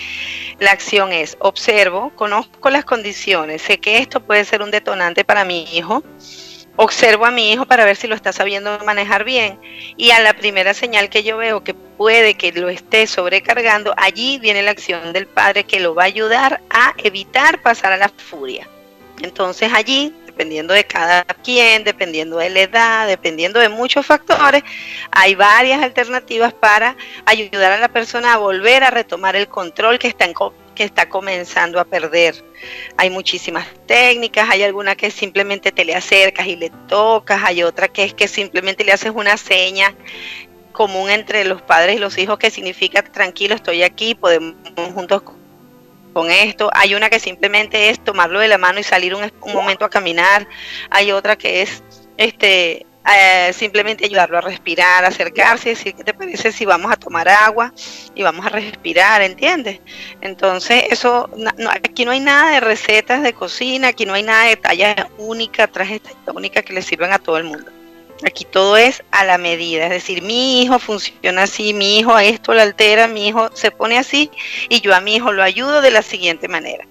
la 0.59 0.71
acción 0.71 1.11
es, 1.11 1.35
observo, 1.39 2.11
conozco 2.15 2.69
las 2.69 2.85
condiciones, 2.85 3.63
sé 3.63 3.79
que 3.79 3.97
esto 3.97 4.19
puede 4.19 4.45
ser 4.45 4.61
un 4.61 4.69
detonante 4.69 5.23
para 5.23 5.43
mi 5.43 5.63
hijo, 5.75 6.03
observo 6.81 7.25
a 7.25 7.31
mi 7.31 7.51
hijo 7.51 7.65
para 7.65 7.83
ver 7.83 7.97
si 7.97 8.07
lo 8.07 8.15
está 8.15 8.31
sabiendo 8.31 8.79
manejar 8.85 9.25
bien 9.25 9.59
y 9.97 10.11
a 10.11 10.21
la 10.21 10.33
primera 10.33 10.73
señal 10.73 11.09
que 11.09 11.23
yo 11.23 11.35
veo 11.35 11.61
que 11.61 11.73
puede 11.73 12.35
que 12.35 12.53
lo 12.53 12.69
esté 12.69 13.05
sobrecargando, 13.05 13.93
allí 13.97 14.39
viene 14.39 14.63
la 14.63 14.71
acción 14.71 15.11
del 15.11 15.27
padre 15.27 15.65
que 15.65 15.81
lo 15.81 15.93
va 15.93 16.03
a 16.03 16.05
ayudar 16.05 16.61
a 16.69 16.93
evitar 16.99 17.61
pasar 17.61 17.91
a 17.91 17.97
la 17.97 18.07
furia. 18.07 18.65
Entonces 19.21 19.73
allí, 19.73 20.15
dependiendo 20.25 20.73
de 20.73 20.85
cada 20.85 21.25
quien, 21.25 21.83
dependiendo 21.83 22.37
de 22.37 22.49
la 22.49 22.61
edad, 22.61 23.07
dependiendo 23.07 23.59
de 23.59 23.67
muchos 23.67 24.05
factores, 24.05 24.63
hay 25.11 25.35
varias 25.35 25.83
alternativas 25.83 26.53
para 26.53 26.95
ayudar 27.25 27.73
a 27.73 27.77
la 27.77 27.89
persona 27.89 28.35
a 28.35 28.37
volver 28.37 28.85
a 28.85 28.89
retomar 28.89 29.35
el 29.35 29.49
control 29.49 29.99
que 29.99 30.07
está 30.07 30.23
en 30.23 30.33
que 30.79 30.85
está 30.85 31.09
comenzando 31.09 31.77
a 31.77 31.83
perder. 31.83 32.41
Hay 32.95 33.09
muchísimas 33.09 33.67
técnicas, 33.85 34.49
hay 34.49 34.63
alguna 34.63 34.95
que 34.95 35.11
simplemente 35.11 35.73
te 35.73 35.83
le 35.83 35.93
acercas 35.93 36.47
y 36.47 36.55
le 36.55 36.69
tocas, 36.87 37.43
hay 37.43 37.63
otra 37.63 37.89
que 37.89 38.05
es 38.05 38.13
que 38.13 38.29
simplemente 38.29 38.85
le 38.85 38.93
haces 38.93 39.11
una 39.13 39.35
seña 39.35 39.93
común 40.71 41.09
entre 41.09 41.43
los 41.43 41.61
padres 41.61 41.97
y 41.97 41.99
los 41.99 42.17
hijos 42.17 42.39
que 42.39 42.49
significa 42.49 43.03
tranquilo, 43.03 43.55
estoy 43.55 43.83
aquí, 43.83 44.15
podemos 44.15 44.55
juntos 44.95 45.21
con 46.13 46.31
esto. 46.31 46.69
Hay 46.73 46.95
una 46.95 47.09
que 47.09 47.19
simplemente 47.19 47.89
es 47.89 48.01
tomarlo 48.01 48.39
de 48.39 48.47
la 48.47 48.57
mano 48.57 48.79
y 48.79 48.83
salir 48.83 49.13
un, 49.13 49.29
un 49.41 49.53
momento 49.53 49.83
a 49.83 49.89
caminar. 49.89 50.47
Hay 50.89 51.11
otra 51.11 51.35
que 51.35 51.61
es 51.61 51.83
este 52.15 52.85
eh, 53.07 53.53
simplemente 53.53 54.05
ayudarlo 54.05 54.37
a 54.37 54.41
respirar, 54.41 55.03
acercarse, 55.05 55.69
decir 55.69 55.95
qué 55.95 56.03
te 56.03 56.13
parece 56.13 56.51
si 56.51 56.65
vamos 56.65 56.91
a 56.91 56.97
tomar 56.97 57.27
agua 57.27 57.73
y 58.13 58.21
vamos 58.23 58.45
a 58.45 58.49
respirar, 58.49 59.21
¿entiendes? 59.21 59.79
Entonces, 60.21 60.83
eso, 60.91 61.29
aquí 61.85 62.05
no 62.05 62.11
hay 62.11 62.19
nada 62.19 62.51
de 62.51 62.59
recetas 62.59 63.23
de 63.23 63.33
cocina, 63.33 63.89
aquí 63.89 64.05
no 64.05 64.13
hay 64.13 64.23
nada 64.23 64.45
de 64.45 64.57
talla 64.57 65.09
única, 65.17 65.67
trajes 65.67 66.01
talla 66.01 66.33
única 66.33 66.61
que 66.61 66.73
le 66.73 66.81
sirvan 66.81 67.13
a 67.13 67.19
todo 67.19 67.37
el 67.37 67.45
mundo. 67.45 67.71
Aquí 68.25 68.43
todo 68.43 68.75
es 68.75 69.01
a 69.11 69.23
la 69.23 69.37
medida, 69.37 69.85
es 69.85 69.91
decir, 69.91 70.21
mi 70.21 70.61
hijo 70.61 70.77
funciona 70.77 71.43
así, 71.43 71.73
mi 71.73 71.99
hijo 71.99 72.13
a 72.13 72.25
esto 72.25 72.53
lo 72.53 72.61
altera, 72.61 73.07
mi 73.07 73.29
hijo 73.29 73.49
se 73.55 73.71
pone 73.71 73.97
así 73.97 74.29
y 74.67 74.81
yo 74.81 74.93
a 74.93 74.99
mi 74.99 75.15
hijo 75.15 75.31
lo 75.31 75.41
ayudo 75.41 75.81
de 75.81 75.91
la 75.91 76.01
siguiente 76.01 76.49
manera. 76.49 76.85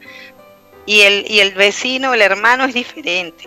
Y 0.86 1.02
el, 1.02 1.30
y 1.30 1.40
el 1.40 1.52
vecino, 1.52 2.14
el 2.14 2.22
hermano 2.22 2.64
es 2.64 2.72
diferente. 2.72 3.46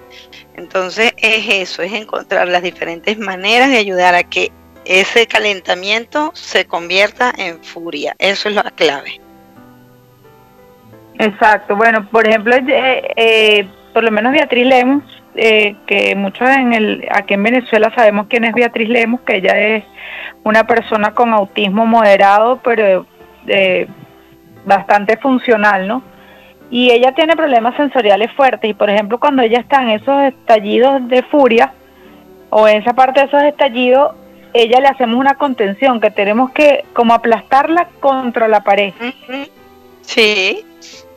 Entonces 0.55 1.13
es 1.17 1.47
eso, 1.49 1.81
es 1.81 1.93
encontrar 1.93 2.47
las 2.47 2.61
diferentes 2.61 3.17
maneras 3.17 3.69
de 3.69 3.77
ayudar 3.77 4.15
a 4.15 4.23
que 4.23 4.51
ese 4.85 5.27
calentamiento 5.27 6.31
se 6.33 6.65
convierta 6.65 7.33
en 7.37 7.63
furia. 7.63 8.15
Eso 8.19 8.49
es 8.49 8.55
la 8.55 8.71
clave. 8.71 9.21
Exacto. 11.19 11.75
Bueno, 11.75 12.07
por 12.09 12.27
ejemplo, 12.27 12.55
eh, 12.55 13.11
eh, 13.15 13.69
por 13.93 14.03
lo 14.03 14.11
menos 14.11 14.33
Beatriz 14.33 14.65
Lemos, 14.65 15.03
eh, 15.35 15.75
que 15.85 16.15
muchos 16.15 16.49
en 16.49 16.73
el, 16.73 17.07
aquí 17.11 17.35
en 17.35 17.43
Venezuela 17.43 17.93
sabemos 17.95 18.25
quién 18.27 18.43
es 18.43 18.53
Beatriz 18.53 18.89
Lemos, 18.89 19.21
que 19.21 19.37
ella 19.37 19.57
es 19.57 19.83
una 20.43 20.65
persona 20.65 21.13
con 21.13 21.31
autismo 21.33 21.85
moderado, 21.85 22.59
pero 22.63 23.05
bastante 24.65 25.17
funcional, 25.17 25.87
¿no? 25.87 26.03
Y 26.71 26.89
ella 26.89 27.13
tiene 27.13 27.35
problemas 27.35 27.75
sensoriales 27.75 28.31
fuertes 28.31 28.69
y 28.69 28.73
por 28.73 28.89
ejemplo 28.89 29.19
cuando 29.19 29.43
ella 29.43 29.59
está 29.59 29.83
en 29.83 29.89
esos 29.89 30.23
estallidos 30.23 31.07
de 31.09 31.21
furia 31.23 31.73
o 32.49 32.67
en 32.67 32.81
esa 32.81 32.93
parte 32.93 33.19
de 33.19 33.27
esos 33.27 33.43
estallidos, 33.43 34.15
ella 34.53 34.79
le 34.79 34.87
hacemos 34.87 35.17
una 35.17 35.35
contención 35.35 36.01
que 36.01 36.11
tenemos 36.11 36.51
que 36.51 36.85
como 36.93 37.13
aplastarla 37.13 37.87
contra 37.99 38.47
la 38.47 38.61
pared. 38.61 38.93
Sí, 40.01 40.65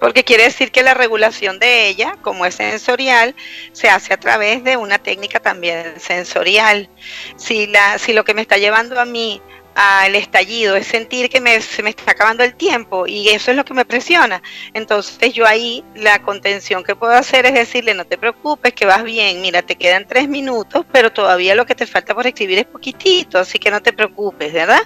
porque 0.00 0.22
quiere 0.22 0.44
decir 0.44 0.70
que 0.70 0.82
la 0.82 0.94
regulación 0.94 1.58
de 1.58 1.88
ella, 1.88 2.16
como 2.22 2.46
es 2.46 2.54
sensorial, 2.54 3.34
se 3.72 3.88
hace 3.88 4.12
a 4.14 4.18
través 4.18 4.62
de 4.62 4.76
una 4.76 4.98
técnica 4.98 5.40
también 5.40 5.98
sensorial. 5.98 6.88
Si 7.36 7.66
la 7.66 7.98
si 7.98 8.12
lo 8.12 8.24
que 8.24 8.34
me 8.34 8.42
está 8.42 8.58
llevando 8.58 9.00
a 9.00 9.04
mí 9.04 9.40
al 9.74 10.14
estallido, 10.14 10.76
es 10.76 10.86
sentir 10.86 11.28
que 11.28 11.40
me, 11.40 11.60
se 11.60 11.82
me 11.82 11.90
está 11.90 12.12
acabando 12.12 12.44
el 12.44 12.54
tiempo 12.54 13.06
y 13.06 13.28
eso 13.28 13.50
es 13.50 13.56
lo 13.56 13.64
que 13.64 13.74
me 13.74 13.84
presiona. 13.84 14.42
Entonces 14.72 15.32
yo 15.32 15.46
ahí 15.46 15.84
la 15.94 16.20
contención 16.22 16.84
que 16.84 16.94
puedo 16.94 17.12
hacer 17.12 17.46
es 17.46 17.54
decirle, 17.54 17.94
no 17.94 18.04
te 18.04 18.18
preocupes, 18.18 18.72
que 18.72 18.86
vas 18.86 19.02
bien, 19.02 19.40
mira, 19.40 19.62
te 19.62 19.76
quedan 19.76 20.06
tres 20.06 20.28
minutos, 20.28 20.86
pero 20.92 21.12
todavía 21.12 21.54
lo 21.54 21.66
que 21.66 21.74
te 21.74 21.86
falta 21.86 22.14
por 22.14 22.26
escribir 22.26 22.58
es 22.58 22.66
poquitito, 22.66 23.38
así 23.38 23.58
que 23.58 23.70
no 23.70 23.82
te 23.82 23.92
preocupes, 23.92 24.52
¿verdad? 24.52 24.82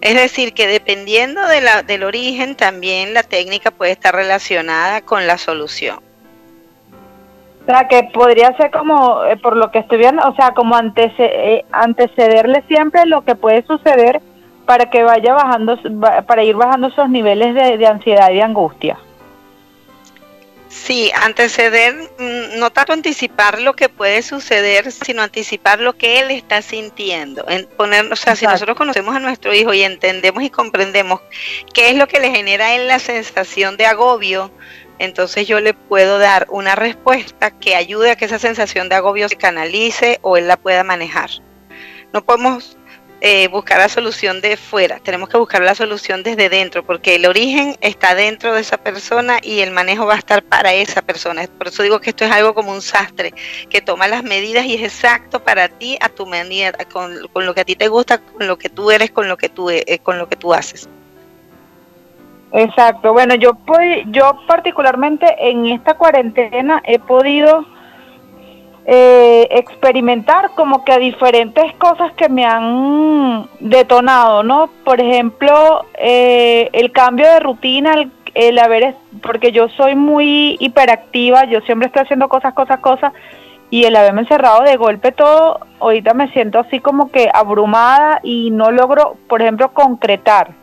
Es 0.00 0.14
decir, 0.14 0.52
que 0.52 0.66
dependiendo 0.66 1.46
de 1.46 1.60
la, 1.60 1.82
del 1.82 2.04
origen, 2.04 2.56
también 2.56 3.14
la 3.14 3.22
técnica 3.22 3.70
puede 3.70 3.92
estar 3.92 4.14
relacionada 4.14 5.00
con 5.02 5.26
la 5.26 5.38
solución. 5.38 6.07
O 7.68 7.70
sea, 7.70 7.86
que 7.86 8.04
podría 8.14 8.56
ser 8.56 8.70
como, 8.70 9.24
eh, 9.24 9.36
por 9.36 9.54
lo 9.54 9.70
que 9.70 9.80
estoy 9.80 9.98
viendo, 9.98 10.26
o 10.26 10.34
sea, 10.34 10.52
como 10.52 10.74
eh, 10.78 11.64
antecederle 11.70 12.64
siempre 12.66 13.04
lo 13.04 13.26
que 13.26 13.34
puede 13.34 13.62
suceder 13.66 14.22
para 14.64 14.88
que 14.88 15.02
vaya 15.02 15.34
bajando, 15.34 15.78
para 16.26 16.44
ir 16.44 16.56
bajando 16.56 16.86
esos 16.86 17.10
niveles 17.10 17.54
de, 17.54 17.86
ansiedad 17.86 18.30
y 18.30 18.36
de 18.36 18.42
angustia. 18.42 18.98
Sí, 20.70 21.12
anteceder, 21.22 21.94
mm, 22.18 22.58
no 22.58 22.70
tanto 22.70 22.94
anticipar 22.94 23.60
lo 23.60 23.74
que 23.74 23.90
puede 23.90 24.22
suceder, 24.22 24.90
sino 24.90 25.20
anticipar 25.20 25.78
lo 25.78 25.92
que 25.92 26.20
él 26.20 26.30
está 26.30 26.62
sintiendo. 26.62 27.46
En 27.48 27.66
poner, 27.76 28.10
o 28.10 28.16
sea, 28.16 28.34
si 28.34 28.46
nosotros 28.46 28.78
conocemos 28.78 29.14
a 29.14 29.20
nuestro 29.20 29.52
hijo 29.52 29.74
y 29.74 29.82
entendemos 29.82 30.42
y 30.42 30.48
comprendemos 30.48 31.20
qué 31.74 31.90
es 31.90 31.96
lo 31.96 32.08
que 32.08 32.18
le 32.18 32.30
genera 32.30 32.68
a 32.68 32.76
él 32.76 32.88
la 32.88 32.98
sensación 32.98 33.76
de 33.76 33.84
agobio, 33.84 34.50
entonces 34.98 35.46
yo 35.46 35.60
le 35.60 35.74
puedo 35.74 36.18
dar 36.18 36.46
una 36.50 36.74
respuesta 36.74 37.50
que 37.50 37.74
ayude 37.74 38.10
a 38.10 38.16
que 38.16 38.24
esa 38.24 38.38
sensación 38.38 38.88
de 38.88 38.96
agobio 38.96 39.28
se 39.28 39.36
canalice 39.36 40.18
o 40.22 40.36
él 40.36 40.48
la 40.48 40.56
pueda 40.56 40.84
manejar. 40.84 41.30
No 42.12 42.24
podemos 42.24 42.78
eh, 43.20 43.48
buscar 43.48 43.78
la 43.78 43.88
solución 43.88 44.40
de 44.40 44.56
fuera, 44.56 45.00
tenemos 45.00 45.28
que 45.28 45.36
buscar 45.36 45.60
la 45.62 45.74
solución 45.74 46.22
desde 46.22 46.48
dentro, 46.48 46.84
porque 46.86 47.16
el 47.16 47.26
origen 47.26 47.76
está 47.80 48.14
dentro 48.14 48.54
de 48.54 48.60
esa 48.60 48.76
persona 48.76 49.40
y 49.42 49.58
el 49.58 49.72
manejo 49.72 50.06
va 50.06 50.14
a 50.14 50.18
estar 50.18 50.44
para 50.44 50.72
esa 50.72 51.02
persona. 51.02 51.44
Por 51.58 51.66
eso 51.66 51.82
digo 51.82 52.00
que 52.00 52.10
esto 52.10 52.24
es 52.24 52.30
algo 52.30 52.54
como 52.54 52.70
un 52.70 52.80
sastre, 52.80 53.34
que 53.68 53.80
toma 53.80 54.06
las 54.06 54.22
medidas 54.22 54.66
y 54.66 54.74
es 54.74 54.82
exacto 54.82 55.42
para 55.42 55.68
ti, 55.68 55.98
a 56.00 56.08
tu 56.08 56.26
manera, 56.26 56.78
con, 56.84 57.18
lo 57.34 57.54
que 57.54 57.60
a 57.60 57.64
ti 57.64 57.74
te 57.74 57.88
gusta, 57.88 58.18
con 58.18 58.46
lo 58.46 58.56
que 58.56 58.68
tú 58.68 58.92
eres, 58.92 59.10
con 59.10 59.28
lo 59.28 59.36
que 59.36 59.48
tú, 59.48 59.68
eh, 59.68 59.98
con 60.02 60.16
lo 60.16 60.28
que 60.28 60.36
tú 60.36 60.54
haces. 60.54 60.88
Exacto, 62.52 63.12
bueno, 63.12 63.34
yo, 63.34 63.58
yo 64.06 64.40
particularmente 64.46 65.26
en 65.38 65.66
esta 65.66 65.94
cuarentena 65.94 66.80
he 66.84 66.98
podido 66.98 67.66
eh, 68.86 69.46
experimentar 69.50 70.52
como 70.54 70.82
que 70.82 70.98
diferentes 70.98 71.74
cosas 71.74 72.10
que 72.12 72.30
me 72.30 72.46
han 72.46 73.46
detonado, 73.60 74.42
¿no? 74.42 74.70
Por 74.82 74.98
ejemplo, 74.98 75.84
eh, 75.98 76.70
el 76.72 76.90
cambio 76.90 77.30
de 77.30 77.40
rutina, 77.40 77.92
el, 77.92 78.10
el 78.32 78.58
haber, 78.58 78.94
porque 79.22 79.52
yo 79.52 79.68
soy 79.68 79.94
muy 79.94 80.56
hiperactiva, 80.58 81.44
yo 81.44 81.60
siempre 81.62 81.88
estoy 81.88 82.04
haciendo 82.04 82.30
cosas, 82.30 82.54
cosas, 82.54 82.80
cosas, 82.80 83.12
y 83.68 83.84
el 83.84 83.94
haberme 83.94 84.22
encerrado 84.22 84.62
de 84.62 84.76
golpe 84.76 85.12
todo, 85.12 85.60
ahorita 85.80 86.14
me 86.14 86.32
siento 86.32 86.58
así 86.58 86.80
como 86.80 87.10
que 87.10 87.28
abrumada 87.34 88.20
y 88.22 88.50
no 88.50 88.70
logro, 88.70 89.18
por 89.28 89.42
ejemplo, 89.42 89.74
concretar 89.74 90.54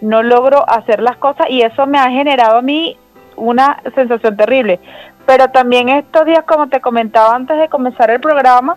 no 0.00 0.22
logro 0.22 0.64
hacer 0.68 1.00
las 1.00 1.16
cosas 1.16 1.46
y 1.50 1.62
eso 1.62 1.86
me 1.86 1.98
ha 1.98 2.10
generado 2.10 2.58
a 2.58 2.62
mí 2.62 2.96
una 3.36 3.82
sensación 3.94 4.36
terrible. 4.36 4.80
Pero 5.26 5.48
también 5.48 5.88
estos 5.88 6.24
días, 6.26 6.44
como 6.44 6.68
te 6.68 6.80
comentaba 6.80 7.34
antes 7.34 7.58
de 7.58 7.68
comenzar 7.68 8.10
el 8.10 8.20
programa, 8.20 8.76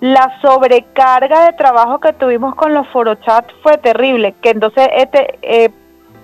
la 0.00 0.40
sobrecarga 0.42 1.46
de 1.46 1.52
trabajo 1.52 2.00
que 2.00 2.12
tuvimos 2.12 2.54
con 2.56 2.74
los 2.74 2.88
forochats 2.88 3.52
fue 3.62 3.78
terrible, 3.78 4.34
que 4.42 4.50
entonces 4.50 4.88
este, 4.96 5.38
eh, 5.42 5.70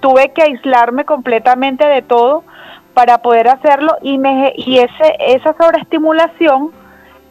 tuve 0.01 0.33
que 0.33 0.43
aislarme 0.43 1.05
completamente 1.05 1.87
de 1.87 2.03
todo 2.03 2.43
para 2.95 3.19
poder 3.19 3.47
hacerlo 3.47 3.97
y 4.03 4.19
me 4.19 4.53
y 4.57 4.79
ese 4.79 5.17
esa 5.21 5.55
sobreestimulación 5.57 6.73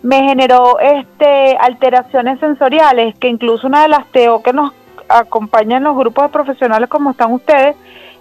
me 0.01 0.23
generó 0.23 0.79
este 0.79 1.57
alteraciones 1.59 2.39
sensoriales 2.39 3.17
que 3.19 3.27
incluso 3.27 3.67
una 3.67 3.81
de 3.81 3.89
las 3.89 4.05
TO 4.13 4.41
que 4.43 4.53
nos 4.53 4.71
acompaña 5.09 5.77
en 5.77 5.83
los 5.83 5.95
grupos 5.95 6.25
de 6.25 6.29
profesionales 6.29 6.89
como 6.89 7.11
están 7.11 7.31
ustedes, 7.33 7.75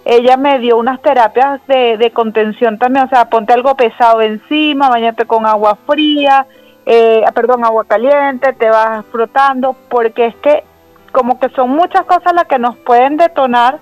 ella 0.05 0.37
me 0.37 0.59
dio 0.59 0.77
unas 0.77 1.01
terapias 1.01 1.59
de, 1.67 2.11
contención 2.13 2.77
también, 2.77 3.05
o 3.05 3.09
sea, 3.09 3.29
ponte 3.29 3.53
algo 3.53 3.75
pesado 3.75 4.21
encima, 4.21 4.89
bañate 4.89 5.25
con 5.25 5.45
agua 5.45 5.77
fría, 5.85 6.45
eh, 6.85 7.23
perdón, 7.33 7.65
agua 7.65 7.83
caliente, 7.83 8.53
te 8.53 8.69
vas 8.69 9.05
frotando, 9.11 9.75
porque 9.89 10.27
es 10.27 10.35
que 10.37 10.63
como 11.11 11.39
que 11.39 11.49
son 11.49 11.71
muchas 11.71 12.05
cosas 12.05 12.33
las 12.33 12.45
que 12.45 12.57
nos 12.57 12.77
pueden 12.77 13.17
detonar, 13.17 13.79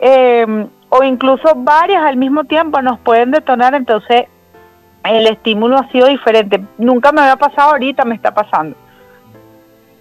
eh, 0.00 0.66
o 0.88 1.02
incluso 1.02 1.52
varias 1.56 2.02
al 2.02 2.16
mismo 2.16 2.44
tiempo 2.44 2.80
nos 2.80 2.98
pueden 3.00 3.30
detonar, 3.30 3.74
entonces 3.74 4.26
el 5.04 5.26
estímulo 5.26 5.76
ha 5.76 5.88
sido 5.90 6.06
diferente. 6.06 6.64
Nunca 6.78 7.12
me 7.12 7.20
había 7.20 7.36
pasado 7.36 7.72
ahorita, 7.72 8.04
me 8.04 8.14
está 8.14 8.32
pasando. 8.32 8.76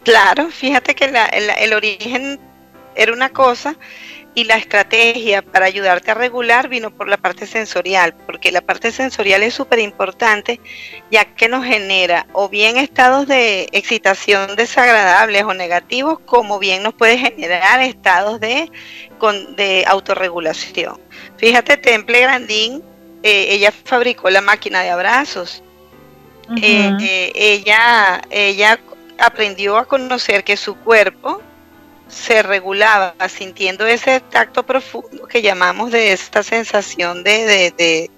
Claro, 0.03 0.49
fíjate 0.49 0.95
que 0.95 1.11
el 1.59 1.73
origen 1.73 2.39
era 2.95 3.13
una 3.13 3.29
cosa 3.29 3.75
y 4.35 4.45
la 4.45 4.55
estrategia 4.55 5.41
para 5.41 5.65
ayudarte 5.65 6.11
a 6.11 6.15
regular 6.15 6.67
vino 6.67 6.89
por 6.91 7.07
la 7.07 7.17
parte 7.17 7.45
sensorial, 7.45 8.15
porque 8.25 8.51
la 8.51 8.61
parte 8.61 8.91
sensorial 8.91 9.43
es 9.43 9.53
súper 9.53 9.79
importante 9.79 10.59
ya 11.11 11.25
que 11.25 11.47
nos 11.47 11.65
genera 11.65 12.25
o 12.33 12.49
bien 12.49 12.77
estados 12.77 13.27
de 13.27 13.67
excitación 13.71 14.55
desagradables 14.55 15.43
o 15.43 15.53
negativos, 15.53 16.19
como 16.25 16.57
bien 16.57 16.81
nos 16.83 16.95
puede 16.95 17.17
generar 17.17 17.81
estados 17.81 18.39
de, 18.39 18.71
de 19.55 19.83
autorregulación. 19.87 20.99
Fíjate, 21.37 21.77
Temple 21.77 22.21
Grandín, 22.21 22.83
eh, 23.21 23.47
ella 23.49 23.71
fabricó 23.71 24.29
la 24.29 24.41
máquina 24.41 24.81
de 24.81 24.89
abrazos. 24.89 25.63
Eh, 26.61 26.91
eh, 26.99 27.31
ella, 27.35 28.21
ella 28.29 28.77
aprendió 29.25 29.77
a 29.77 29.85
conocer 29.85 30.43
que 30.43 30.57
su 30.57 30.75
cuerpo 30.75 31.41
se 32.07 32.43
regulaba 32.43 33.15
sintiendo 33.29 33.85
ese 33.85 34.19
tacto 34.19 34.63
profundo 34.63 35.27
que 35.27 35.41
llamamos 35.41 35.91
de 35.91 36.11
esta 36.11 36.43
sensación 36.43 37.23
de, 37.23 37.71
de, 37.71 38.11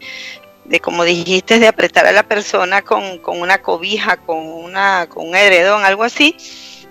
de, 0.65 0.79
como 0.79 1.03
dijiste, 1.03 1.59
de 1.59 1.67
apretar 1.67 2.05
a 2.05 2.11
la 2.11 2.23
persona 2.23 2.81
con, 2.81 3.19
con, 3.19 3.39
una 3.39 3.61
cobija, 3.61 4.17
con, 4.17 4.37
una, 4.37 5.07
con 5.07 5.29
un 5.29 5.35
edredón, 5.35 5.85
algo 5.85 6.03
así 6.03 6.35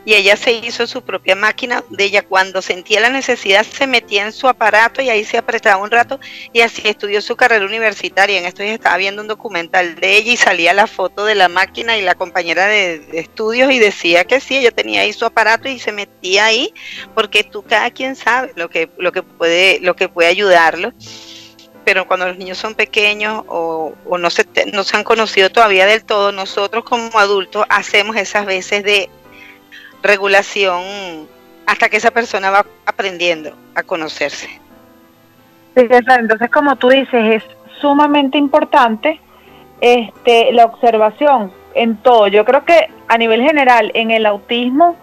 y 0.05 0.15
ella 0.15 0.37
se 0.37 0.53
hizo 0.53 0.87
su 0.87 1.03
propia 1.03 1.35
máquina 1.35 1.83
de 1.89 2.05
ella 2.05 2.23
cuando 2.23 2.61
sentía 2.61 3.01
la 3.01 3.11
necesidad 3.11 3.65
se 3.65 3.87
metía 3.87 4.25
en 4.25 4.33
su 4.33 4.49
aparato 4.49 5.01
y 5.01 5.11
ahí 5.11 5.25
se 5.25 5.39
apretaba 5.39 5.83
un 5.83 5.91
rato 5.91 6.21
y 6.53 6.61
así 6.61 6.83
estudió 6.85 7.23
su 7.23 7.37
carrera 7.37 7.65
universitaria. 7.65 8.39
En 8.39 8.45
esto 8.45 8.63
ya 8.63 8.75
estaba 8.75 8.97
viendo 8.97 9.23
un 9.23 9.29
documental 9.29 9.95
de 9.97 10.17
ella 10.17 10.33
y 10.33 10.37
salía 10.37 10.73
la 10.73 10.87
foto 10.87 11.25
de 11.25 11.35
la 11.35 11.49
máquina 11.49 11.97
y 11.97 12.03
la 12.03 12.15
compañera 12.15 12.67
de, 12.67 13.05
estudios 13.13 13.73
y 13.73 13.79
decía 13.79 14.25
que 14.25 14.41
sí, 14.41 14.57
ella 14.57 14.71
tenía 14.71 15.03
ahí 15.03 15.13
su 15.13 15.25
aparato 15.25 15.69
y 15.69 15.79
se 15.79 15.93
metía 15.93 16.47
ahí 16.47 16.73
porque 17.15 17.45
tú 17.45 17.63
cada 17.63 17.91
quien 17.91 18.17
sabe 18.17 18.53
lo 18.57 18.69
que, 18.69 18.91
lo 18.99 19.13
que 19.13 19.23
puede, 19.23 19.81
lo 19.81 19.97
que 19.97 20.09
puede 20.09 20.29
ayudarlo 20.29 20.93
pero 21.85 22.07
cuando 22.07 22.27
los 22.27 22.39
niños 22.39 22.57
son 22.57 22.75
pequeños 22.75 23.45
o, 23.47 23.93
o, 24.07 24.19
no, 24.19 24.31
se, 24.31 24.47
no 24.73 24.85
se 24.85 24.97
han 24.97 25.05
conocido 25.05 25.51
todavía 25.51 25.85
del 25.85 26.03
todo, 26.03 26.33
nosotros 26.33 26.83
como 26.83 27.19
adultos 27.19 27.67
hacemos 27.69 28.17
esas 28.17 28.47
veces 28.47 28.83
de 28.85 29.11
regulación 30.05 31.27
hasta 31.67 31.89
que 31.89 31.97
esa 31.97 32.13
persona 32.13 32.51
va 32.51 32.65
aprendiendo 32.87 33.57
a 33.75 33.83
conocerse. 33.83 34.49
entonces 35.75 36.51
como 36.51 36.77
tú 36.77 36.91
dices, 36.91 37.43
es 37.43 37.43
sumamente 37.81 38.39
importante 38.39 39.21
este, 39.81 40.53
la 40.53 40.67
observación 40.67 41.53
en 41.75 41.97
todo. 41.97 42.29
Yo 42.29 42.45
creo 42.45 42.65
que 42.65 42.89
a 43.09 43.19
nivel 43.19 43.43
general, 43.43 43.91
en 43.95 44.11
el 44.11 44.27
autismo, 44.27 44.97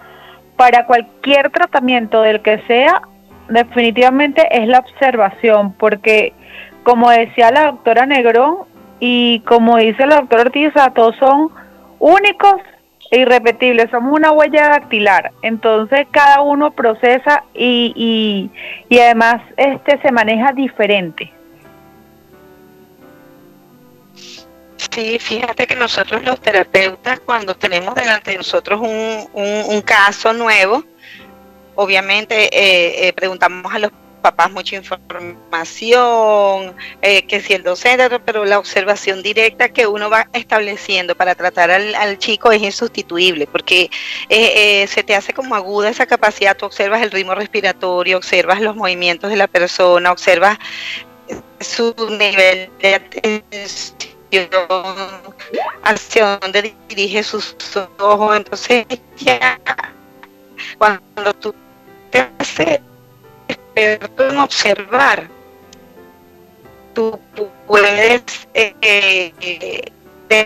para 0.55 0.85
cualquier 0.85 1.49
tratamiento 1.49 2.21
del 2.21 2.41
que 2.41 2.61
sea, 2.67 3.01
definitivamente 3.49 4.47
es 4.51 4.67
la 4.67 4.79
observación, 4.79 5.73
porque 5.73 6.33
como 6.83 7.09
decía 7.09 7.51
la 7.51 7.71
doctora 7.71 8.05
Negrón 8.05 8.59
y 8.99 9.41
como 9.41 9.77
dice 9.77 10.05
la 10.05 10.17
doctora 10.17 10.43
Ortiz, 10.43 10.71
todos 10.95 11.15
son 11.17 11.49
únicos 11.99 12.61
irrepetible, 13.11 13.89
somos 13.89 14.13
una 14.17 14.31
huella 14.31 14.69
dactilar, 14.69 15.31
entonces 15.41 16.07
cada 16.11 16.41
uno 16.41 16.71
procesa 16.71 17.43
y, 17.53 18.49
y, 18.89 18.99
además 18.99 19.41
este 19.57 20.01
se 20.01 20.11
maneja 20.11 20.53
diferente. 20.53 21.31
Sí, 24.77 25.19
fíjate 25.19 25.67
que 25.67 25.75
nosotros 25.75 26.23
los 26.23 26.39
terapeutas 26.41 27.19
cuando 27.19 27.55
tenemos 27.55 27.95
delante 27.95 28.31
de 28.31 28.37
nosotros 28.37 28.79
un, 28.81 29.27
un, 29.33 29.81
caso 29.81 30.33
nuevo, 30.33 30.83
obviamente 31.75 32.45
eh, 32.45 33.07
eh, 33.07 33.13
preguntamos 33.13 33.73
a 33.73 33.79
los 33.79 33.91
papás 34.21 34.51
mucha 34.51 34.75
información, 34.75 36.75
eh, 37.01 37.25
que 37.25 37.41
si 37.41 37.53
el 37.53 37.63
docente, 37.63 38.19
pero 38.19 38.45
la 38.45 38.59
observación 38.59 39.23
directa 39.23 39.69
que 39.69 39.87
uno 39.87 40.09
va 40.09 40.27
estableciendo 40.33 41.15
para 41.15 41.35
tratar 41.35 41.71
al, 41.71 42.17
chico 42.17 42.51
es 42.51 42.61
insustituible, 42.61 43.47
porque 43.47 43.89
eh, 44.29 44.83
eh, 44.83 44.87
se 44.87 45.03
te 45.03 45.15
hace 45.15 45.33
como 45.33 45.55
aguda 45.55 45.89
esa 45.89 46.05
capacidad, 46.05 46.55
tú 46.55 46.65
observas 46.65 47.01
el 47.01 47.11
ritmo 47.11 47.35
respiratorio, 47.35 48.17
observas 48.17 48.61
los 48.61 48.75
movimientos 48.75 49.29
de 49.29 49.37
la 49.37 49.47
persona, 49.47 50.11
observas 50.11 50.57
su 51.59 51.95
nivel 52.17 52.69
de 52.79 52.95
atención, 52.95 53.97
hacia 55.83 56.37
dónde 56.37 56.73
dirige 56.87 57.23
sus 57.23 57.55
ojos, 57.99 58.37
entonces 58.37 58.85
ya 59.17 59.59
cuando 60.77 61.33
tú 61.39 61.53
te 62.09 62.27
haces 62.39 62.79
experto 63.75 64.29
en 64.29 64.37
observar, 64.37 65.27
tú 66.93 67.19
puedes 67.67 68.47
eh, 68.53 69.91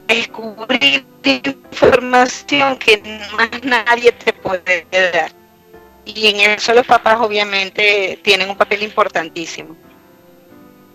descubrir 0.07 1.05
información 1.23 2.78
que 2.78 3.01
más 3.36 3.63
nadie 3.63 4.11
te 4.11 4.34
puede 4.34 4.86
dar. 4.91 5.32
Y 6.05 6.28
en 6.28 6.51
eso 6.51 6.73
los 6.73 6.86
papás 6.86 7.17
obviamente 7.19 8.19
tienen 8.21 8.49
un 8.49 8.57
papel 8.57 8.84
importantísimo. 8.84 9.76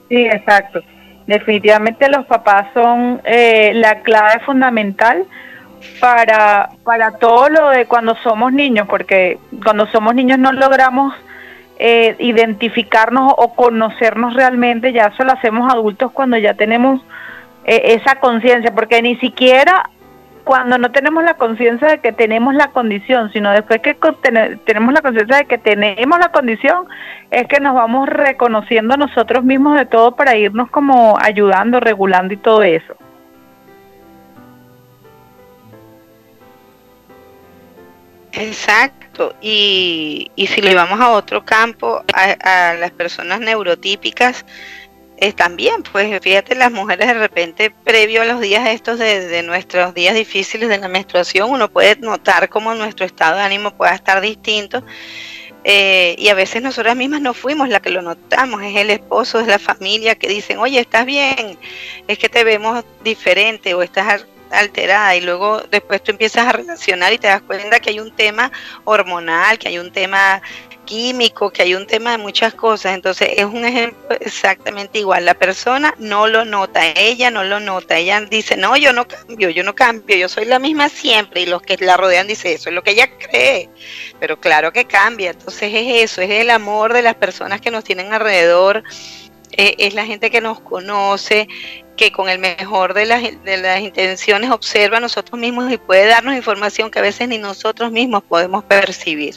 Sí, 0.08 0.24
exacto. 0.26 0.80
Definitivamente 1.26 2.08
los 2.08 2.26
papás 2.26 2.68
son 2.74 3.20
eh, 3.24 3.72
la 3.74 4.02
clave 4.02 4.40
fundamental 4.44 5.24
para, 6.00 6.70
para 6.84 7.12
todo 7.12 7.48
lo 7.48 7.68
de 7.70 7.86
cuando 7.86 8.16
somos 8.22 8.52
niños, 8.52 8.86
porque 8.88 9.38
cuando 9.62 9.86
somos 9.88 10.14
niños 10.14 10.38
no 10.38 10.52
logramos 10.52 11.14
eh, 11.82 12.14
identificarnos 12.18 13.32
o 13.38 13.54
conocernos 13.54 14.34
realmente, 14.34 14.92
ya 14.92 15.06
eso 15.06 15.24
lo 15.24 15.32
hacemos 15.32 15.72
adultos 15.72 16.12
cuando 16.12 16.36
ya 16.36 16.52
tenemos 16.52 17.00
eh, 17.64 17.96
esa 17.98 18.16
conciencia, 18.16 18.74
porque 18.74 19.00
ni 19.00 19.16
siquiera 19.16 19.88
cuando 20.44 20.76
no 20.76 20.92
tenemos 20.92 21.24
la 21.24 21.34
conciencia 21.34 21.88
de 21.88 22.00
que 22.00 22.12
tenemos 22.12 22.54
la 22.54 22.68
condición, 22.68 23.32
sino 23.32 23.50
después 23.52 23.80
que 23.80 23.96
tenemos 24.66 24.92
la 24.92 25.00
conciencia 25.00 25.38
de 25.38 25.46
que 25.46 25.56
tenemos 25.56 26.18
la 26.18 26.30
condición, 26.30 26.86
es 27.30 27.48
que 27.48 27.60
nos 27.60 27.74
vamos 27.74 28.10
reconociendo 28.10 28.98
nosotros 28.98 29.42
mismos 29.42 29.78
de 29.78 29.86
todo 29.86 30.14
para 30.16 30.36
irnos 30.36 30.68
como 30.68 31.16
ayudando, 31.18 31.80
regulando 31.80 32.34
y 32.34 32.36
todo 32.36 32.62
eso. 32.62 32.94
Exacto, 38.32 39.34
y, 39.40 40.30
y 40.36 40.46
si 40.46 40.60
le 40.62 40.74
vamos 40.74 41.00
a 41.00 41.10
otro 41.10 41.44
campo, 41.44 42.04
a, 42.12 42.74
las 42.74 42.90
personas 42.92 43.40
neurotípicas, 43.40 44.44
es 45.16 45.36
también, 45.36 45.82
pues 45.82 46.18
fíjate, 46.22 46.54
las 46.54 46.72
mujeres 46.72 47.08
de 47.08 47.14
repente, 47.14 47.70
previo 47.84 48.22
a 48.22 48.24
los 48.24 48.40
días 48.40 48.68
estos 48.68 48.98
de, 48.98 49.42
nuestros 49.42 49.94
días 49.94 50.14
difíciles 50.14 50.68
de 50.68 50.78
la 50.78 50.88
menstruación, 50.88 51.50
uno 51.50 51.68
puede 51.68 51.96
notar 51.96 52.48
cómo 52.48 52.74
nuestro 52.74 53.04
estado 53.04 53.36
de 53.36 53.42
ánimo 53.42 53.72
pueda 53.72 53.94
estar 53.94 54.20
distinto. 54.20 54.82
Eh, 55.62 56.16
y 56.18 56.28
a 56.28 56.34
veces 56.34 56.62
nosotras 56.62 56.96
mismas 56.96 57.20
no 57.20 57.34
fuimos 57.34 57.68
la 57.68 57.80
que 57.80 57.90
lo 57.90 58.00
notamos, 58.00 58.62
es 58.62 58.76
el 58.76 58.88
esposo, 58.88 59.40
es 59.40 59.46
la 59.46 59.58
familia 59.58 60.14
que 60.14 60.26
dicen, 60.26 60.56
oye, 60.56 60.80
estás 60.80 61.04
bien, 61.04 61.58
es 62.08 62.18
que 62.18 62.30
te 62.30 62.44
vemos 62.44 62.82
diferente 63.04 63.74
o 63.74 63.82
estás 63.82 64.24
alterada 64.50 65.16
y 65.16 65.20
luego 65.20 65.62
después 65.70 66.02
tú 66.02 66.10
empiezas 66.10 66.46
a 66.46 66.52
relacionar 66.52 67.12
y 67.12 67.18
te 67.18 67.28
das 67.28 67.42
cuenta 67.42 67.80
que 67.80 67.90
hay 67.90 68.00
un 68.00 68.14
tema 68.14 68.50
hormonal, 68.84 69.58
que 69.58 69.68
hay 69.68 69.78
un 69.78 69.92
tema 69.92 70.42
químico, 70.90 71.50
que 71.50 71.62
hay 71.62 71.74
un 71.76 71.86
tema 71.86 72.10
de 72.10 72.18
muchas 72.18 72.52
cosas. 72.54 72.94
Entonces 72.94 73.30
es 73.36 73.44
un 73.44 73.64
ejemplo 73.64 74.16
exactamente 74.20 74.98
igual. 74.98 75.24
La 75.24 75.34
persona 75.34 75.94
no 75.98 76.26
lo 76.26 76.44
nota, 76.44 76.80
ella 76.96 77.30
no 77.30 77.44
lo 77.44 77.60
nota. 77.60 77.96
Ella 77.96 78.20
dice, 78.22 78.56
no, 78.56 78.76
yo 78.76 78.92
no 78.92 79.06
cambio, 79.06 79.50
yo 79.50 79.62
no 79.62 79.74
cambio, 79.74 80.16
yo 80.16 80.28
soy 80.28 80.46
la 80.46 80.58
misma 80.58 80.88
siempre. 80.88 81.42
Y 81.42 81.46
los 81.46 81.62
que 81.62 81.76
la 81.76 81.96
rodean 81.96 82.26
dicen, 82.26 82.52
eso 82.52 82.70
es 82.70 82.74
lo 82.74 82.82
que 82.82 82.90
ella 82.90 83.08
cree. 83.18 83.70
Pero 84.18 84.40
claro 84.40 84.72
que 84.72 84.84
cambia. 84.84 85.30
Entonces 85.30 85.72
es 85.72 86.10
eso, 86.10 86.22
es 86.22 86.30
el 86.30 86.50
amor 86.50 86.92
de 86.92 87.02
las 87.02 87.14
personas 87.14 87.60
que 87.60 87.70
nos 87.70 87.84
tienen 87.84 88.12
alrededor. 88.12 88.82
Es 89.52 89.94
la 89.94 90.06
gente 90.06 90.30
que 90.30 90.40
nos 90.40 90.60
conoce, 90.60 91.46
que 92.00 92.10
con 92.10 92.30
el 92.30 92.38
mejor 92.38 92.94
de 92.94 93.04
las, 93.04 93.20
de 93.44 93.58
las 93.58 93.78
intenciones 93.80 94.50
observa 94.50 94.96
a 94.96 95.00
nosotros 95.00 95.38
mismos 95.38 95.70
y 95.70 95.76
puede 95.76 96.06
darnos 96.06 96.34
información 96.34 96.90
que 96.90 96.98
a 96.98 97.02
veces 97.02 97.28
ni 97.28 97.36
nosotros 97.36 97.92
mismos 97.92 98.22
podemos 98.22 98.64
percibir, 98.64 99.34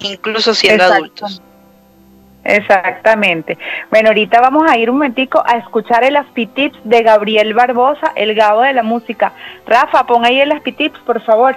incluso 0.00 0.52
siendo 0.52 0.82
adultos. 0.82 1.40
Exactamente. 2.42 3.56
Bueno, 3.90 4.08
ahorita 4.08 4.40
vamos 4.40 4.68
a 4.68 4.76
ir 4.76 4.90
un 4.90 4.96
momentico 4.96 5.40
a 5.46 5.58
escuchar 5.58 6.02
el 6.02 6.16
Aspitips 6.16 6.80
de 6.82 7.00
Gabriel 7.04 7.54
Barbosa, 7.54 8.10
el 8.16 8.34
gabo 8.34 8.62
de 8.62 8.72
la 8.72 8.82
música. 8.82 9.32
Rafa, 9.64 10.04
pon 10.04 10.24
ahí 10.24 10.40
el 10.40 10.50
Aspitips, 10.50 10.98
por 11.06 11.22
favor. 11.22 11.54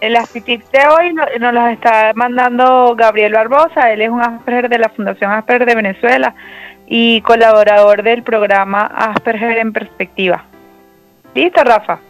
Las 0.00 0.30
tips 0.30 0.72
de 0.72 0.86
hoy 0.86 1.12
nos 1.12 1.52
las 1.52 1.74
está 1.74 2.12
mandando 2.14 2.94
Gabriel 2.96 3.34
Barbosa, 3.34 3.92
él 3.92 4.00
es 4.00 4.08
un 4.08 4.22
Asperger 4.22 4.70
de 4.70 4.78
la 4.78 4.88
Fundación 4.88 5.30
Asperger 5.30 5.66
de 5.66 5.74
Venezuela 5.74 6.34
y 6.86 7.20
colaborador 7.20 8.02
del 8.02 8.22
programa 8.22 8.86
Asperger 8.86 9.58
en 9.58 9.74
Perspectiva. 9.74 10.44
¿Listo, 11.34 11.62
Rafa? 11.62 12.00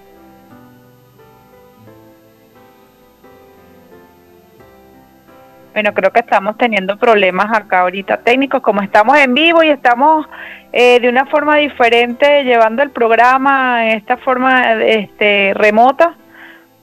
Bueno, 5.73 5.93
creo 5.93 6.13
que 6.13 6.21
estamos 6.21 6.57
teniendo 6.59 6.97
problemas 6.97 7.47
acá 7.57 7.81
ahorita 7.81 8.19
técnicos, 8.19 8.63
como 8.63 8.83
estamos 8.83 9.19
en 9.19 9.35
vivo 9.35 9.65
y 9.65 9.69
estamos 9.69 10.27
eh, 10.73 11.01
de 11.01 11.09
una 11.09 11.27
forma 11.27 11.57
diferente 11.57 12.45
llevando 12.45 12.83
el 12.83 12.91
programa 12.91 13.85
en 13.85 13.97
esta 13.99 14.17
forma 14.17 14.75
este, 14.83 15.53
remota. 15.55 16.15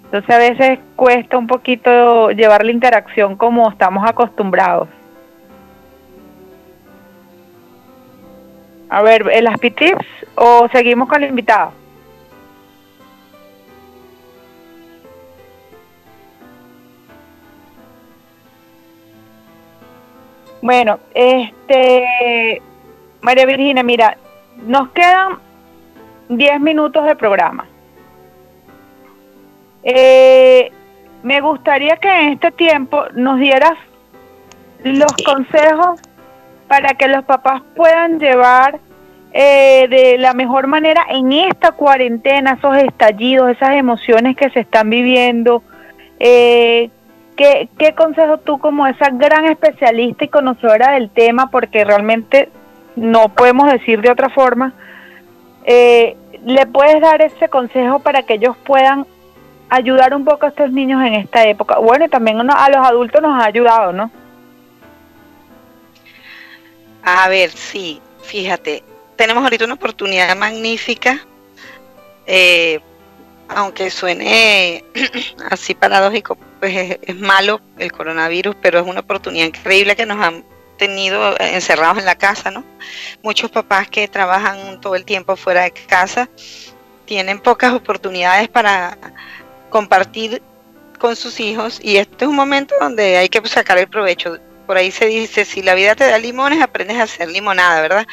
Entonces 0.07 0.29
a 0.29 0.37
veces 0.37 0.79
cuesta 0.95 1.37
un 1.37 1.47
poquito 1.47 2.31
llevar 2.31 2.63
la 2.63 2.71
interacción 2.71 3.35
como 3.35 3.69
estamos 3.69 4.07
acostumbrados. 4.09 4.87
A 8.89 9.01
ver, 9.01 9.29
¿el 9.33 9.47
Aspitips 9.47 10.05
o 10.35 10.69
seguimos 10.71 11.09
con 11.09 11.21
el 11.21 11.29
invitado? 11.29 11.73
Bueno, 20.61 20.99
este, 21.13 22.61
María 23.21 23.45
Virginia, 23.45 23.83
mira, 23.83 24.17
nos 24.65 24.89
quedan 24.89 25.39
10 26.29 26.61
minutos 26.61 27.05
de 27.05 27.15
programa. 27.15 27.67
Eh, 29.89 30.69
me 31.23 31.39
gustaría 31.39 31.95
que 31.95 32.09
en 32.09 32.33
este 32.33 32.51
tiempo 32.51 33.05
nos 33.13 33.39
dieras 33.39 33.71
los 34.83 35.13
consejos 35.25 36.01
para 36.67 36.89
que 36.95 37.07
los 37.07 37.23
papás 37.23 37.61
puedan 37.73 38.19
llevar 38.19 38.79
eh, 39.31 39.87
de 39.89 40.17
la 40.17 40.33
mejor 40.33 40.67
manera 40.67 41.05
en 41.09 41.31
esta 41.31 41.71
cuarentena 41.71 42.57
esos 42.59 42.75
estallidos, 42.75 43.51
esas 43.51 43.75
emociones 43.75 44.35
que 44.35 44.49
se 44.49 44.59
están 44.59 44.89
viviendo. 44.89 45.63
Eh, 46.19 46.89
¿qué, 47.37 47.69
¿Qué 47.77 47.95
consejo 47.95 48.39
tú 48.39 48.59
como 48.59 48.87
esa 48.87 49.09
gran 49.11 49.45
especialista 49.45 50.25
y 50.25 50.27
conocedora 50.27 50.91
del 50.91 51.09
tema, 51.09 51.49
porque 51.49 51.85
realmente 51.85 52.49
no 52.97 53.29
podemos 53.29 53.71
decir 53.71 54.01
de 54.01 54.11
otra 54.11 54.27
forma, 54.27 54.73
eh, 55.63 56.17
le 56.45 56.65
puedes 56.65 56.99
dar 56.99 57.21
ese 57.21 57.47
consejo 57.47 57.99
para 57.99 58.23
que 58.23 58.33
ellos 58.33 58.57
puedan 58.65 59.05
ayudar 59.69 60.13
un 60.13 60.25
poco 60.25 60.45
a 60.45 60.49
estos 60.49 60.71
niños 60.71 61.01
en 61.03 61.15
esta 61.15 61.43
época? 61.45 61.77
Bueno, 61.79 62.09
también 62.09 62.39
a 62.39 62.69
los 62.69 62.85
adultos 62.85 63.21
nos 63.21 63.41
ha 63.41 63.45
ayudado, 63.45 63.93
¿no? 63.93 64.11
A 67.03 67.29
ver, 67.29 67.51
sí, 67.51 68.01
fíjate, 68.21 68.83
tenemos 69.15 69.43
ahorita 69.43 69.65
una 69.65 69.75
oportunidad 69.75 70.35
magnífica, 70.35 71.25
eh, 72.25 72.79
aunque 73.49 73.89
suene 73.89 74.83
así 75.49 75.73
paradójico, 75.73 76.37
pues 76.59 76.99
es, 77.01 77.15
malo 77.15 77.61
el 77.77 77.91
coronavirus, 77.91 78.55
pero 78.61 78.79
es 78.79 78.85
una 78.85 79.01
oportunidad 79.01 79.45
increíble 79.45 79.95
que 79.95 80.05
nos 80.05 80.19
han 80.19 80.43
tenido 80.77 81.35
encerrados 81.39 81.97
en 81.97 82.05
la 82.05 82.15
casa, 82.15 82.51
¿no? 82.51 82.63
Muchos 83.23 83.49
papás 83.49 83.89
que 83.89 84.07
trabajan 84.07 84.79
todo 84.81 84.95
el 84.95 85.05
tiempo 85.05 85.35
fuera 85.35 85.63
de 85.63 85.71
casa 85.71 86.29
tienen 87.05 87.39
pocas 87.39 87.73
oportunidades 87.73 88.49
para 88.49 88.97
compartir 89.69 90.41
con 90.99 91.15
sus 91.15 91.39
hijos 91.39 91.79
y 91.81 91.97
este 91.97 92.25
es 92.25 92.29
un 92.29 92.35
momento 92.35 92.73
donde 92.79 93.17
hay 93.17 93.29
que 93.29 93.45
sacar 93.47 93.77
el 93.77 93.87
provecho 93.87 94.37
por 94.67 94.77
ahí 94.77 94.91
se 94.91 95.05
dice, 95.05 95.45
si 95.45 95.63
la 95.63 95.73
vida 95.73 95.95
te 95.95 96.05
da 96.05 96.19
limones, 96.19 96.61
aprendes 96.61 96.97
a 96.97 97.03
hacer 97.03 97.29
limonada, 97.29 97.81
¿verdad? 97.81 98.05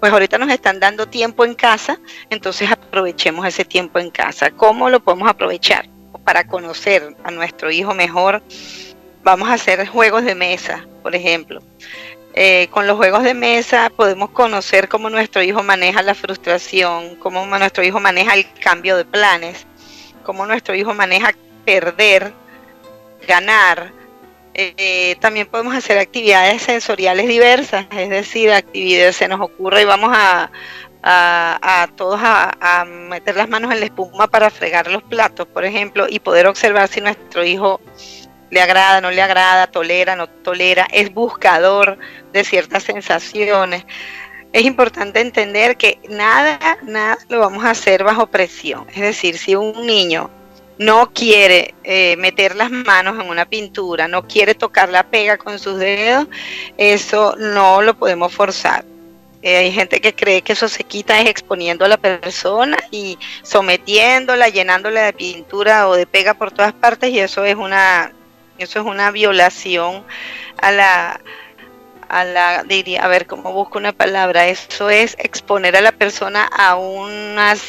Pues 0.00 0.12
ahorita 0.12 0.36
nos 0.38 0.50
están 0.50 0.80
dando 0.80 1.06
tiempo 1.06 1.44
en 1.44 1.54
casa, 1.54 2.00
entonces 2.28 2.70
aprovechemos 2.70 3.46
ese 3.46 3.64
tiempo 3.64 4.00
en 4.00 4.10
casa. 4.10 4.50
¿Cómo 4.50 4.90
lo 4.90 5.00
podemos 5.00 5.30
aprovechar? 5.30 5.88
Para 6.24 6.46
conocer 6.46 7.16
a 7.22 7.30
nuestro 7.30 7.70
hijo 7.70 7.94
mejor, 7.94 8.42
vamos 9.22 9.48
a 9.48 9.54
hacer 9.54 9.86
juegos 9.86 10.24
de 10.24 10.34
mesa, 10.34 10.84
por 11.02 11.14
ejemplo. 11.14 11.62
Eh, 12.34 12.68
con 12.70 12.86
los 12.86 12.96
juegos 12.96 13.22
de 13.24 13.34
mesa 13.34 13.90
podemos 13.94 14.30
conocer 14.30 14.88
cómo 14.88 15.10
nuestro 15.10 15.42
hijo 15.42 15.62
maneja 15.62 16.02
la 16.02 16.14
frustración, 16.14 17.16
cómo 17.16 17.46
nuestro 17.46 17.84
hijo 17.84 17.98
maneja 18.00 18.34
el 18.34 18.46
cambio 18.54 18.96
de 18.96 19.04
planes, 19.04 19.66
cómo 20.30 20.46
nuestro 20.46 20.76
hijo 20.76 20.94
maneja 20.94 21.34
perder, 21.64 22.32
ganar, 23.26 23.90
eh, 24.54 25.16
también 25.18 25.48
podemos 25.48 25.74
hacer 25.74 25.98
actividades 25.98 26.62
sensoriales 26.62 27.26
diversas, 27.26 27.86
es 27.90 28.08
decir, 28.10 28.52
actividades 28.52 29.16
se 29.16 29.26
nos 29.26 29.40
ocurre 29.40 29.82
y 29.82 29.86
vamos 29.86 30.12
a, 30.14 30.48
a, 31.02 31.88
todos 31.96 32.20
a, 32.22 32.84
meter 32.86 33.34
las 33.34 33.48
manos 33.48 33.72
en 33.72 33.80
la 33.80 33.86
espuma 33.86 34.28
para 34.28 34.50
fregar 34.50 34.88
los 34.88 35.02
platos, 35.02 35.48
por 35.48 35.64
ejemplo, 35.64 36.06
y 36.08 36.20
poder 36.20 36.46
observar 36.46 36.86
si 36.86 37.00
nuestro 37.00 37.44
hijo 37.44 37.80
le 38.50 38.62
agrada, 38.62 39.00
no 39.00 39.10
le 39.10 39.22
agrada, 39.22 39.66
tolera, 39.66 40.14
no 40.14 40.28
tolera, 40.28 40.86
es 40.92 41.12
buscador 41.12 41.98
de 42.32 42.44
ciertas 42.44 42.84
sensaciones. 42.84 43.84
Es 44.52 44.64
importante 44.64 45.20
entender 45.20 45.76
que 45.76 46.00
nada, 46.08 46.78
nada 46.82 47.18
lo 47.28 47.40
vamos 47.40 47.64
a 47.64 47.70
hacer 47.70 48.02
bajo 48.02 48.26
presión. 48.26 48.86
Es 48.90 49.00
decir, 49.00 49.38
si 49.38 49.54
un 49.54 49.86
niño 49.86 50.30
no 50.78 51.12
quiere 51.12 51.74
eh, 51.84 52.16
meter 52.16 52.56
las 52.56 52.70
manos 52.70 53.22
en 53.22 53.28
una 53.28 53.44
pintura, 53.44 54.08
no 54.08 54.26
quiere 54.26 54.54
tocar 54.54 54.88
la 54.88 55.04
pega 55.04 55.36
con 55.36 55.58
sus 55.58 55.78
dedos, 55.78 56.26
eso 56.78 57.36
no 57.38 57.82
lo 57.82 57.94
podemos 57.94 58.32
forzar. 58.32 58.84
Eh, 59.42 59.56
hay 59.56 59.72
gente 59.72 60.00
que 60.00 60.14
cree 60.14 60.42
que 60.42 60.52
eso 60.52 60.68
se 60.68 60.84
quita 60.84 61.20
es 61.20 61.28
exponiendo 61.28 61.84
a 61.84 61.88
la 61.88 61.96
persona 61.96 62.76
y 62.90 63.18
sometiéndola, 63.42 64.48
llenándola 64.48 65.02
de 65.02 65.12
pintura 65.12 65.88
o 65.88 65.94
de 65.94 66.06
pega 66.06 66.34
por 66.34 66.50
todas 66.50 66.72
partes 66.72 67.10
y 67.10 67.20
eso 67.20 67.44
es 67.44 67.56
una 67.56 68.12
eso 68.58 68.80
es 68.80 68.84
una 68.84 69.10
violación 69.10 70.04
a 70.60 70.70
la 70.70 71.20
a 72.10 72.24
la 72.24 72.64
diría, 72.64 73.04
a 73.04 73.08
ver 73.08 73.26
cómo 73.26 73.52
busco 73.52 73.78
una 73.78 73.92
palabra, 73.92 74.48
eso 74.48 74.90
es 74.90 75.16
exponer 75.18 75.76
a 75.76 75.80
la 75.80 75.92
persona 75.92 76.44
a 76.44 76.76
unas 76.76 77.62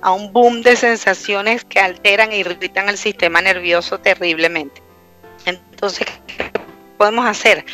a 0.00 0.12
un 0.12 0.32
boom 0.32 0.62
de 0.62 0.76
sensaciones 0.76 1.64
que 1.64 1.80
alteran 1.80 2.32
e 2.32 2.38
irritan 2.38 2.88
el 2.88 2.98
sistema 2.98 3.40
nervioso 3.40 3.98
terriblemente. 3.98 4.82
Entonces, 5.44 6.06
¿qué 6.26 6.50
podemos 6.96 7.26
hacer? 7.26 7.64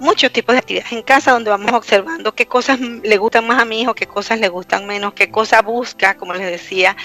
Muchos 0.00 0.32
tipos 0.32 0.54
de 0.54 0.58
actividades 0.58 0.92
en 0.92 1.02
casa 1.02 1.30
donde 1.30 1.50
vamos 1.50 1.72
observando 1.72 2.34
qué 2.34 2.46
cosas 2.46 2.80
le 2.80 3.16
gustan 3.18 3.46
más 3.46 3.60
a 3.60 3.64
mi 3.64 3.82
hijo, 3.82 3.94
qué 3.94 4.06
cosas 4.06 4.40
le 4.40 4.48
gustan 4.48 4.86
menos, 4.86 5.12
qué 5.14 5.30
cosas 5.30 5.62
busca, 5.64 6.16
como 6.16 6.34
les 6.34 6.46
decía. 6.46 6.96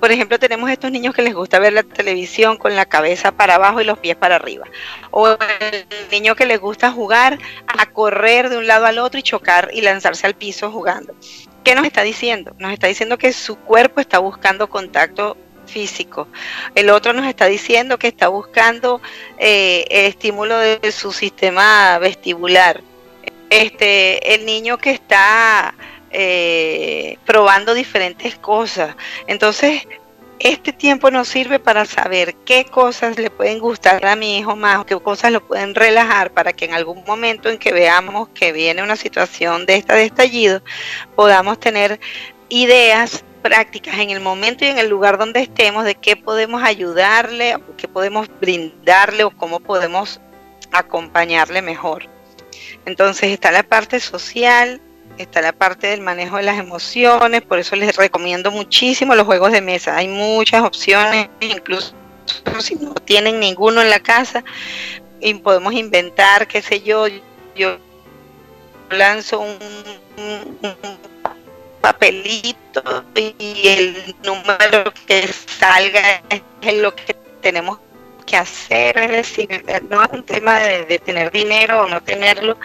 Por 0.00 0.10
ejemplo, 0.10 0.38
tenemos 0.38 0.70
estos 0.70 0.90
niños 0.90 1.14
que 1.14 1.22
les 1.22 1.34
gusta 1.34 1.58
ver 1.58 1.74
la 1.74 1.82
televisión 1.82 2.56
con 2.56 2.74
la 2.74 2.86
cabeza 2.86 3.32
para 3.32 3.56
abajo 3.56 3.80
y 3.80 3.84
los 3.84 3.98
pies 3.98 4.16
para 4.16 4.36
arriba. 4.36 4.66
O 5.10 5.28
el 5.28 5.86
niño 6.10 6.34
que 6.36 6.46
les 6.46 6.58
gusta 6.58 6.90
jugar 6.90 7.38
a 7.66 7.86
correr 7.86 8.48
de 8.48 8.56
un 8.56 8.66
lado 8.66 8.86
al 8.86 8.98
otro 8.98 9.20
y 9.20 9.22
chocar 9.22 9.70
y 9.72 9.82
lanzarse 9.82 10.26
al 10.26 10.34
piso 10.34 10.70
jugando. 10.70 11.14
¿Qué 11.64 11.74
nos 11.74 11.84
está 11.84 12.02
diciendo? 12.02 12.54
Nos 12.58 12.72
está 12.72 12.86
diciendo 12.86 13.18
que 13.18 13.32
su 13.32 13.56
cuerpo 13.56 14.00
está 14.00 14.18
buscando 14.20 14.70
contacto 14.70 15.36
físico. 15.68 16.28
El 16.74 16.90
otro 16.90 17.12
nos 17.12 17.26
está 17.26 17.46
diciendo 17.46 17.98
que 17.98 18.08
está 18.08 18.28
buscando 18.28 19.00
eh, 19.38 19.84
el 19.90 20.06
estímulo 20.06 20.58
de 20.58 20.92
su 20.92 21.12
sistema 21.12 21.98
vestibular. 21.98 22.82
Este, 23.50 24.34
el 24.34 24.44
niño 24.44 24.76
que 24.78 24.90
está 24.90 25.74
eh, 26.10 27.18
probando 27.24 27.74
diferentes 27.74 28.36
cosas. 28.36 28.96
Entonces, 29.26 29.86
este 30.38 30.72
tiempo 30.72 31.10
nos 31.10 31.28
sirve 31.28 31.58
para 31.58 31.84
saber 31.84 32.34
qué 32.44 32.64
cosas 32.64 33.18
le 33.18 33.30
pueden 33.30 33.58
gustar 33.58 34.06
a 34.06 34.16
mi 34.16 34.38
hijo 34.38 34.54
más, 34.54 34.84
qué 34.84 34.96
cosas 35.00 35.32
lo 35.32 35.46
pueden 35.46 35.74
relajar 35.74 36.32
para 36.32 36.52
que 36.52 36.64
en 36.64 36.74
algún 36.74 37.02
momento 37.04 37.48
en 37.48 37.58
que 37.58 37.72
veamos 37.72 38.28
que 38.28 38.52
viene 38.52 38.82
una 38.82 38.96
situación 38.96 39.66
de 39.66 39.76
esta 39.76 39.94
de 39.94 40.04
estallido, 40.04 40.62
podamos 41.16 41.58
tener 41.58 41.98
ideas 42.48 43.24
prácticas 43.48 43.98
en 43.98 44.10
el 44.10 44.20
momento 44.20 44.66
y 44.66 44.68
en 44.68 44.76
el 44.76 44.90
lugar 44.90 45.16
donde 45.16 45.40
estemos 45.40 45.86
de 45.86 45.94
qué 45.94 46.16
podemos 46.16 46.62
ayudarle, 46.62 47.56
qué 47.78 47.88
podemos 47.88 48.28
brindarle 48.42 49.24
o 49.24 49.30
cómo 49.30 49.58
podemos 49.58 50.20
acompañarle 50.70 51.62
mejor. 51.62 52.04
Entonces 52.84 53.30
está 53.30 53.50
la 53.50 53.62
parte 53.62 54.00
social, 54.00 54.82
está 55.16 55.40
la 55.40 55.54
parte 55.54 55.86
del 55.86 56.02
manejo 56.02 56.36
de 56.36 56.42
las 56.42 56.58
emociones, 56.58 57.40
por 57.40 57.58
eso 57.58 57.74
les 57.74 57.96
recomiendo 57.96 58.50
muchísimo 58.50 59.14
los 59.14 59.24
juegos 59.24 59.50
de 59.50 59.62
mesa. 59.62 59.96
Hay 59.96 60.08
muchas 60.08 60.62
opciones, 60.62 61.30
incluso 61.40 61.94
si 62.58 62.74
no 62.74 62.92
tienen 62.96 63.40
ninguno 63.40 63.80
en 63.80 63.88
la 63.88 64.00
casa, 64.00 64.44
y 65.22 65.32
podemos 65.32 65.72
inventar, 65.72 66.46
qué 66.46 66.60
sé 66.60 66.82
yo, 66.82 67.06
yo 67.56 67.78
lanzo 68.90 69.40
un, 69.40 69.56
papelito 71.80 73.04
y 73.14 73.68
el 73.68 74.14
número 74.24 74.92
que 75.06 75.26
salga 75.28 76.22
es 76.30 76.74
lo 76.74 76.94
que 76.94 77.14
tenemos 77.40 77.78
que 78.28 78.36
hacer, 78.36 78.98
es 78.98 79.10
decir, 79.10 79.64
no 79.88 80.02
es 80.02 80.10
un 80.12 80.22
tema 80.22 80.58
de, 80.60 80.98
tener 80.98 81.32
dinero 81.32 81.82
o 81.82 81.88
no 81.88 82.02
tenerlo, 82.02 82.58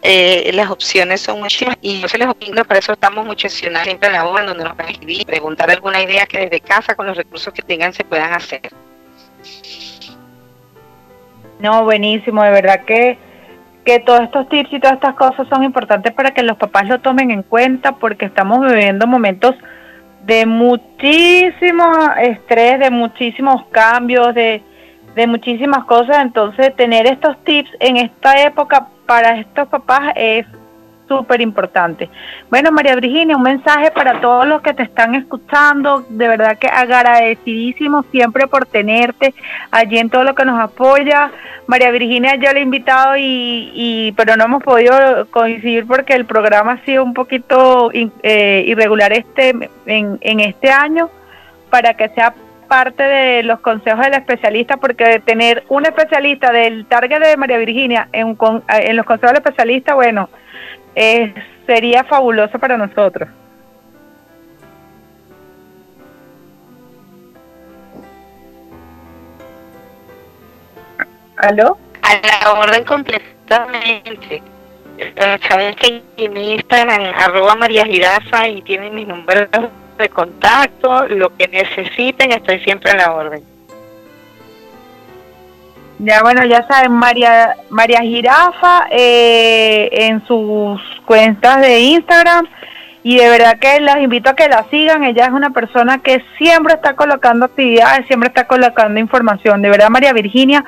eh, 0.00 0.50
las 0.54 0.70
opciones 0.70 1.20
son 1.20 1.40
muchísimas 1.40 1.76
y 1.82 2.00
yo 2.00 2.08
se 2.08 2.16
les 2.16 2.26
opino, 2.26 2.64
para 2.64 2.80
eso 2.80 2.94
estamos 2.94 3.26
mucho 3.26 3.48
siempre 3.48 3.92
en 4.00 4.12
la 4.12 4.24
web 4.24 4.46
donde 4.46 4.64
nos 4.64 4.76
van 4.76 4.88
a 4.88 4.90
escribir, 4.90 5.26
preguntar 5.26 5.70
alguna 5.70 6.02
idea 6.02 6.24
que 6.26 6.38
desde 6.38 6.60
casa 6.60 6.94
con 6.94 7.06
los 7.06 7.16
recursos 7.16 7.52
que 7.52 7.62
tengan 7.62 7.92
se 7.92 8.02
puedan 8.04 8.32
hacer. 8.32 8.62
No, 11.60 11.84
buenísimo, 11.84 12.42
de 12.42 12.50
verdad 12.50 12.84
que, 12.84 13.18
que 13.84 14.00
todos 14.00 14.20
estos 14.20 14.48
tips 14.48 14.72
y 14.72 14.80
todas 14.80 14.94
estas 14.94 15.14
cosas 15.14 15.46
son 15.48 15.62
importantes 15.62 16.12
para 16.12 16.30
que 16.32 16.42
los 16.42 16.56
papás 16.56 16.88
lo 16.88 17.00
tomen 17.00 17.30
en 17.30 17.42
cuenta 17.42 17.92
porque 17.92 18.26
estamos 18.26 18.60
viviendo 18.60 19.06
momentos 19.06 19.54
de 20.24 20.46
muchísimo 20.46 21.92
estrés, 22.18 22.78
de 22.80 22.90
muchísimos 22.90 23.66
cambios, 23.70 24.34
de, 24.34 24.62
de 25.14 25.26
muchísimas 25.26 25.84
cosas, 25.84 26.18
entonces 26.22 26.74
tener 26.76 27.06
estos 27.06 27.36
tips 27.44 27.70
en 27.80 27.98
esta 27.98 28.42
época 28.42 28.88
para 29.06 29.38
estos 29.38 29.68
papás 29.68 30.12
es 30.16 30.46
súper 31.08 31.40
importante. 31.40 32.08
Bueno, 32.50 32.70
María 32.72 32.94
Virginia, 32.94 33.36
un 33.36 33.42
mensaje 33.42 33.90
para 33.90 34.20
todos 34.20 34.46
los 34.46 34.62
que 34.62 34.74
te 34.74 34.82
están 34.82 35.14
escuchando, 35.14 36.04
de 36.08 36.28
verdad 36.28 36.58
que 36.58 36.66
agradecidísimo 36.66 38.04
siempre 38.10 38.46
por 38.46 38.66
tenerte 38.66 39.34
allí 39.70 39.98
en 39.98 40.10
todo 40.10 40.24
lo 40.24 40.34
que 40.34 40.44
nos 40.44 40.60
apoya. 40.60 41.30
María 41.66 41.90
Virginia 41.90 42.36
yo 42.36 42.52
le 42.52 42.60
he 42.60 42.62
invitado 42.62 43.16
y, 43.16 43.70
y 43.74 44.12
pero 44.12 44.36
no 44.36 44.44
hemos 44.44 44.62
podido 44.62 45.26
coincidir 45.30 45.86
porque 45.86 46.14
el 46.14 46.26
programa 46.26 46.72
ha 46.72 46.84
sido 46.84 47.02
un 47.02 47.14
poquito 47.14 47.90
eh, 47.92 48.64
irregular 48.66 49.12
este 49.12 49.70
en, 49.86 50.18
en 50.20 50.40
este 50.40 50.70
año 50.70 51.10
para 51.70 51.94
que 51.94 52.08
sea 52.10 52.34
parte 52.68 53.02
de 53.02 53.42
los 53.42 53.60
consejos 53.60 54.04
del 54.04 54.14
especialista, 54.14 54.76
porque 54.76 55.20
tener 55.24 55.64
un 55.68 55.86
especialista 55.86 56.50
del 56.50 56.86
target 56.86 57.20
de 57.20 57.36
María 57.36 57.58
Virginia 57.58 58.08
en, 58.12 58.36
en 58.68 58.96
los 58.96 59.06
consejos 59.06 59.32
del 59.32 59.42
especialista, 59.42 59.94
bueno, 59.94 60.28
eh, 60.94 61.34
sería 61.66 62.04
fabuloso 62.04 62.58
para 62.58 62.76
nosotros. 62.76 63.28
¿Aló? 71.36 71.78
A 72.02 72.14
la 72.14 72.52
orden 72.52 72.84
completamente. 72.84 74.42
Eh, 74.98 75.38
saben 75.48 75.74
que 75.74 76.02
en 76.16 76.36
Instagram, 76.36 77.12
arroba 77.16 77.56
María 77.56 77.84
Girafa, 77.84 78.48
y 78.48 78.62
tienen 78.62 78.94
mis 78.94 79.06
números 79.06 79.48
de 79.98 80.08
contacto, 80.08 81.06
lo 81.08 81.36
que 81.36 81.48
necesiten, 81.48 82.32
estoy 82.32 82.60
siempre 82.60 82.92
a 82.92 82.96
la 82.96 83.12
orden. 83.12 83.53
Ya 85.98 86.22
bueno, 86.22 86.44
ya 86.44 86.66
saben, 86.66 86.92
María, 86.92 87.56
María 87.70 88.00
Girafa 88.00 88.86
eh, 88.90 89.88
en 89.92 90.26
sus 90.26 90.80
cuentas 91.06 91.60
de 91.60 91.80
Instagram 91.80 92.46
y 93.04 93.18
de 93.18 93.28
verdad 93.28 93.58
que 93.60 93.80
los 93.80 93.98
invito 93.98 94.30
a 94.30 94.34
que 94.34 94.48
la 94.48 94.64
sigan. 94.70 95.04
Ella 95.04 95.26
es 95.26 95.32
una 95.32 95.50
persona 95.50 95.98
que 95.98 96.24
siempre 96.36 96.74
está 96.74 96.96
colocando 96.96 97.46
actividades, 97.46 98.06
siempre 98.06 98.28
está 98.28 98.46
colocando 98.46 98.98
información. 98.98 99.62
De 99.62 99.70
verdad, 99.70 99.88
María 99.88 100.12
Virginia, 100.12 100.64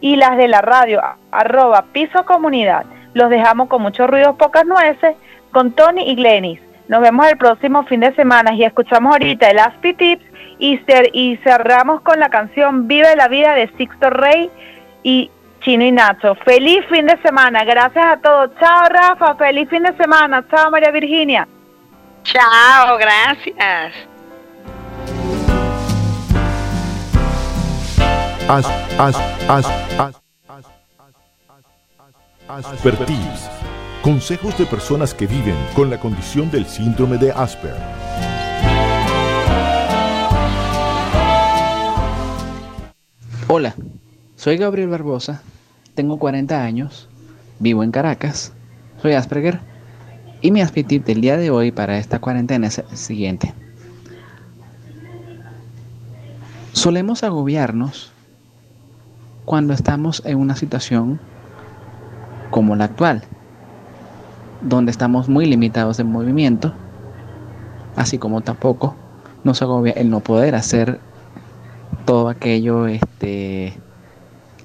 y 0.00 0.16
las 0.16 0.38
de 0.38 0.48
la 0.48 0.62
radio, 0.62 1.02
arroba 1.30 1.84
piso 1.92 2.24
comunidad. 2.24 2.86
Los 3.12 3.28
dejamos 3.28 3.68
con 3.68 3.82
mucho 3.82 4.06
ruido, 4.06 4.38
pocas 4.38 4.64
nueces, 4.64 5.14
con 5.50 5.72
Tony 5.72 6.10
y 6.10 6.14
Glenis. 6.14 6.60
Nos 6.88 7.02
vemos 7.02 7.26
el 7.26 7.36
próximo 7.36 7.82
fin 7.84 8.00
de 8.00 8.14
semana 8.14 8.54
y 8.54 8.64
escuchamos 8.64 9.12
ahorita 9.12 9.50
el 9.50 9.58
Aspi 9.58 9.92
Tips 9.92 10.24
y, 10.58 10.80
y 11.12 11.36
cerramos 11.44 12.00
con 12.00 12.18
la 12.18 12.30
canción 12.30 12.88
Vive 12.88 13.14
la 13.14 13.28
vida 13.28 13.52
de 13.52 13.68
Sixto 13.76 14.08
Rey 14.08 14.50
y 15.02 15.30
Chino 15.62 15.84
y 15.84 15.92
Nacho. 15.92 16.34
Feliz 16.44 16.84
fin 16.90 17.06
de 17.06 17.20
semana. 17.22 17.64
Gracias 17.64 18.04
a 18.04 18.16
todos. 18.20 18.50
Chao, 18.58 18.88
Rafa. 18.88 19.34
Feliz 19.36 19.68
fin 19.68 19.82
de 19.82 19.96
semana. 19.96 20.44
Chao, 20.50 20.70
María 20.70 20.90
Virginia. 20.90 21.46
Chao, 22.24 22.98
gracias. 22.98 23.94
As, 28.48 28.66
as, 28.98 29.16
as, 29.48 29.66
Aspertips. 32.48 33.48
Consejos 34.02 34.58
de 34.58 34.66
personas 34.66 35.14
que 35.14 35.26
viven 35.26 35.56
con 35.74 35.88
la 35.88 35.98
condición 35.98 36.50
del 36.50 36.66
síndrome 36.66 37.18
de 37.18 37.30
Asper. 37.30 37.76
Hola, 43.46 43.74
soy 44.34 44.56
Gabriel 44.56 44.88
Barbosa 44.88 45.42
tengo 45.94 46.18
40 46.18 46.62
años, 46.62 47.08
vivo 47.58 47.82
en 47.82 47.90
Caracas, 47.90 48.52
soy 49.00 49.12
Asperger 49.12 49.60
y 50.40 50.50
mi 50.50 50.60
aspecto 50.60 50.94
del 50.98 51.20
día 51.20 51.36
de 51.36 51.50
hoy 51.50 51.70
para 51.70 51.98
esta 51.98 52.18
cuarentena 52.18 52.66
es 52.66 52.78
el 52.78 52.96
siguiente. 52.96 53.52
Solemos 56.72 57.22
agobiarnos 57.22 58.12
cuando 59.44 59.74
estamos 59.74 60.22
en 60.24 60.38
una 60.38 60.56
situación 60.56 61.20
como 62.50 62.74
la 62.74 62.84
actual, 62.84 63.22
donde 64.62 64.90
estamos 64.90 65.28
muy 65.28 65.46
limitados 65.46 65.98
en 65.98 66.06
movimiento, 66.06 66.72
así 67.96 68.18
como 68.18 68.40
tampoco 68.40 68.96
nos 69.44 69.60
agobia 69.60 69.92
el 69.92 70.08
no 70.08 70.20
poder 70.20 70.54
hacer 70.54 71.00
todo 72.06 72.28
aquello 72.28 72.86
este, 72.86 73.74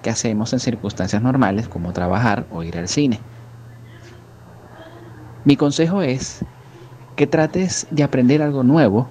hacemos 0.09 0.53
en 0.53 0.59
circunstancias 0.59 1.21
normales 1.21 1.67
como 1.67 1.93
trabajar 1.93 2.45
o 2.51 2.63
ir 2.63 2.77
al 2.77 2.87
cine. 2.87 3.19
Mi 5.45 5.55
consejo 5.55 6.01
es 6.01 6.43
que 7.15 7.27
trates 7.27 7.87
de 7.89 8.03
aprender 8.03 8.41
algo 8.41 8.63
nuevo 8.63 9.09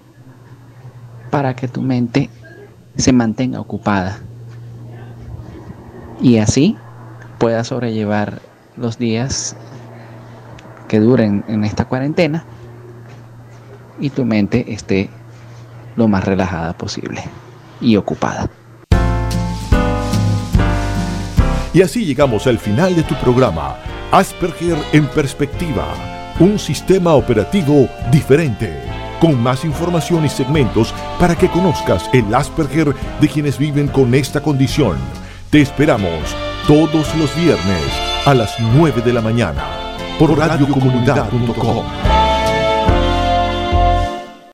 para 1.30 1.56
que 1.56 1.68
tu 1.68 1.82
mente 1.82 2.30
se 2.96 3.12
mantenga 3.12 3.60
ocupada 3.60 4.18
y 6.20 6.38
así 6.38 6.76
puedas 7.38 7.68
sobrellevar 7.68 8.40
los 8.76 8.98
días 8.98 9.56
que 10.88 11.00
duren 11.00 11.44
en 11.48 11.64
esta 11.64 11.84
cuarentena 11.84 12.44
y 13.98 14.10
tu 14.10 14.24
mente 14.24 14.72
esté 14.72 15.10
lo 15.96 16.08
más 16.08 16.24
relajada 16.24 16.72
posible 16.74 17.22
y 17.80 17.96
ocupada. 17.96 18.48
Y 21.76 21.82
así 21.82 22.06
llegamos 22.06 22.46
al 22.46 22.58
final 22.58 22.96
de 22.96 23.02
tu 23.02 23.14
programa, 23.16 23.76
Asperger 24.10 24.78
en 24.94 25.06
perspectiva, 25.08 25.84
un 26.40 26.58
sistema 26.58 27.12
operativo 27.12 27.86
diferente, 28.10 28.80
con 29.20 29.38
más 29.42 29.62
información 29.62 30.24
y 30.24 30.30
segmentos 30.30 30.94
para 31.20 31.36
que 31.36 31.50
conozcas 31.50 32.08
el 32.14 32.34
Asperger 32.34 32.94
de 33.20 33.28
quienes 33.28 33.58
viven 33.58 33.88
con 33.88 34.14
esta 34.14 34.40
condición. 34.40 34.96
Te 35.50 35.60
esperamos 35.60 36.34
todos 36.66 37.14
los 37.14 37.36
viernes 37.36 37.84
a 38.24 38.32
las 38.32 38.58
9 38.58 39.02
de 39.02 39.12
la 39.12 39.20
mañana 39.20 39.62
por 40.18 40.34
radiocomunidad.com. 40.34 42.15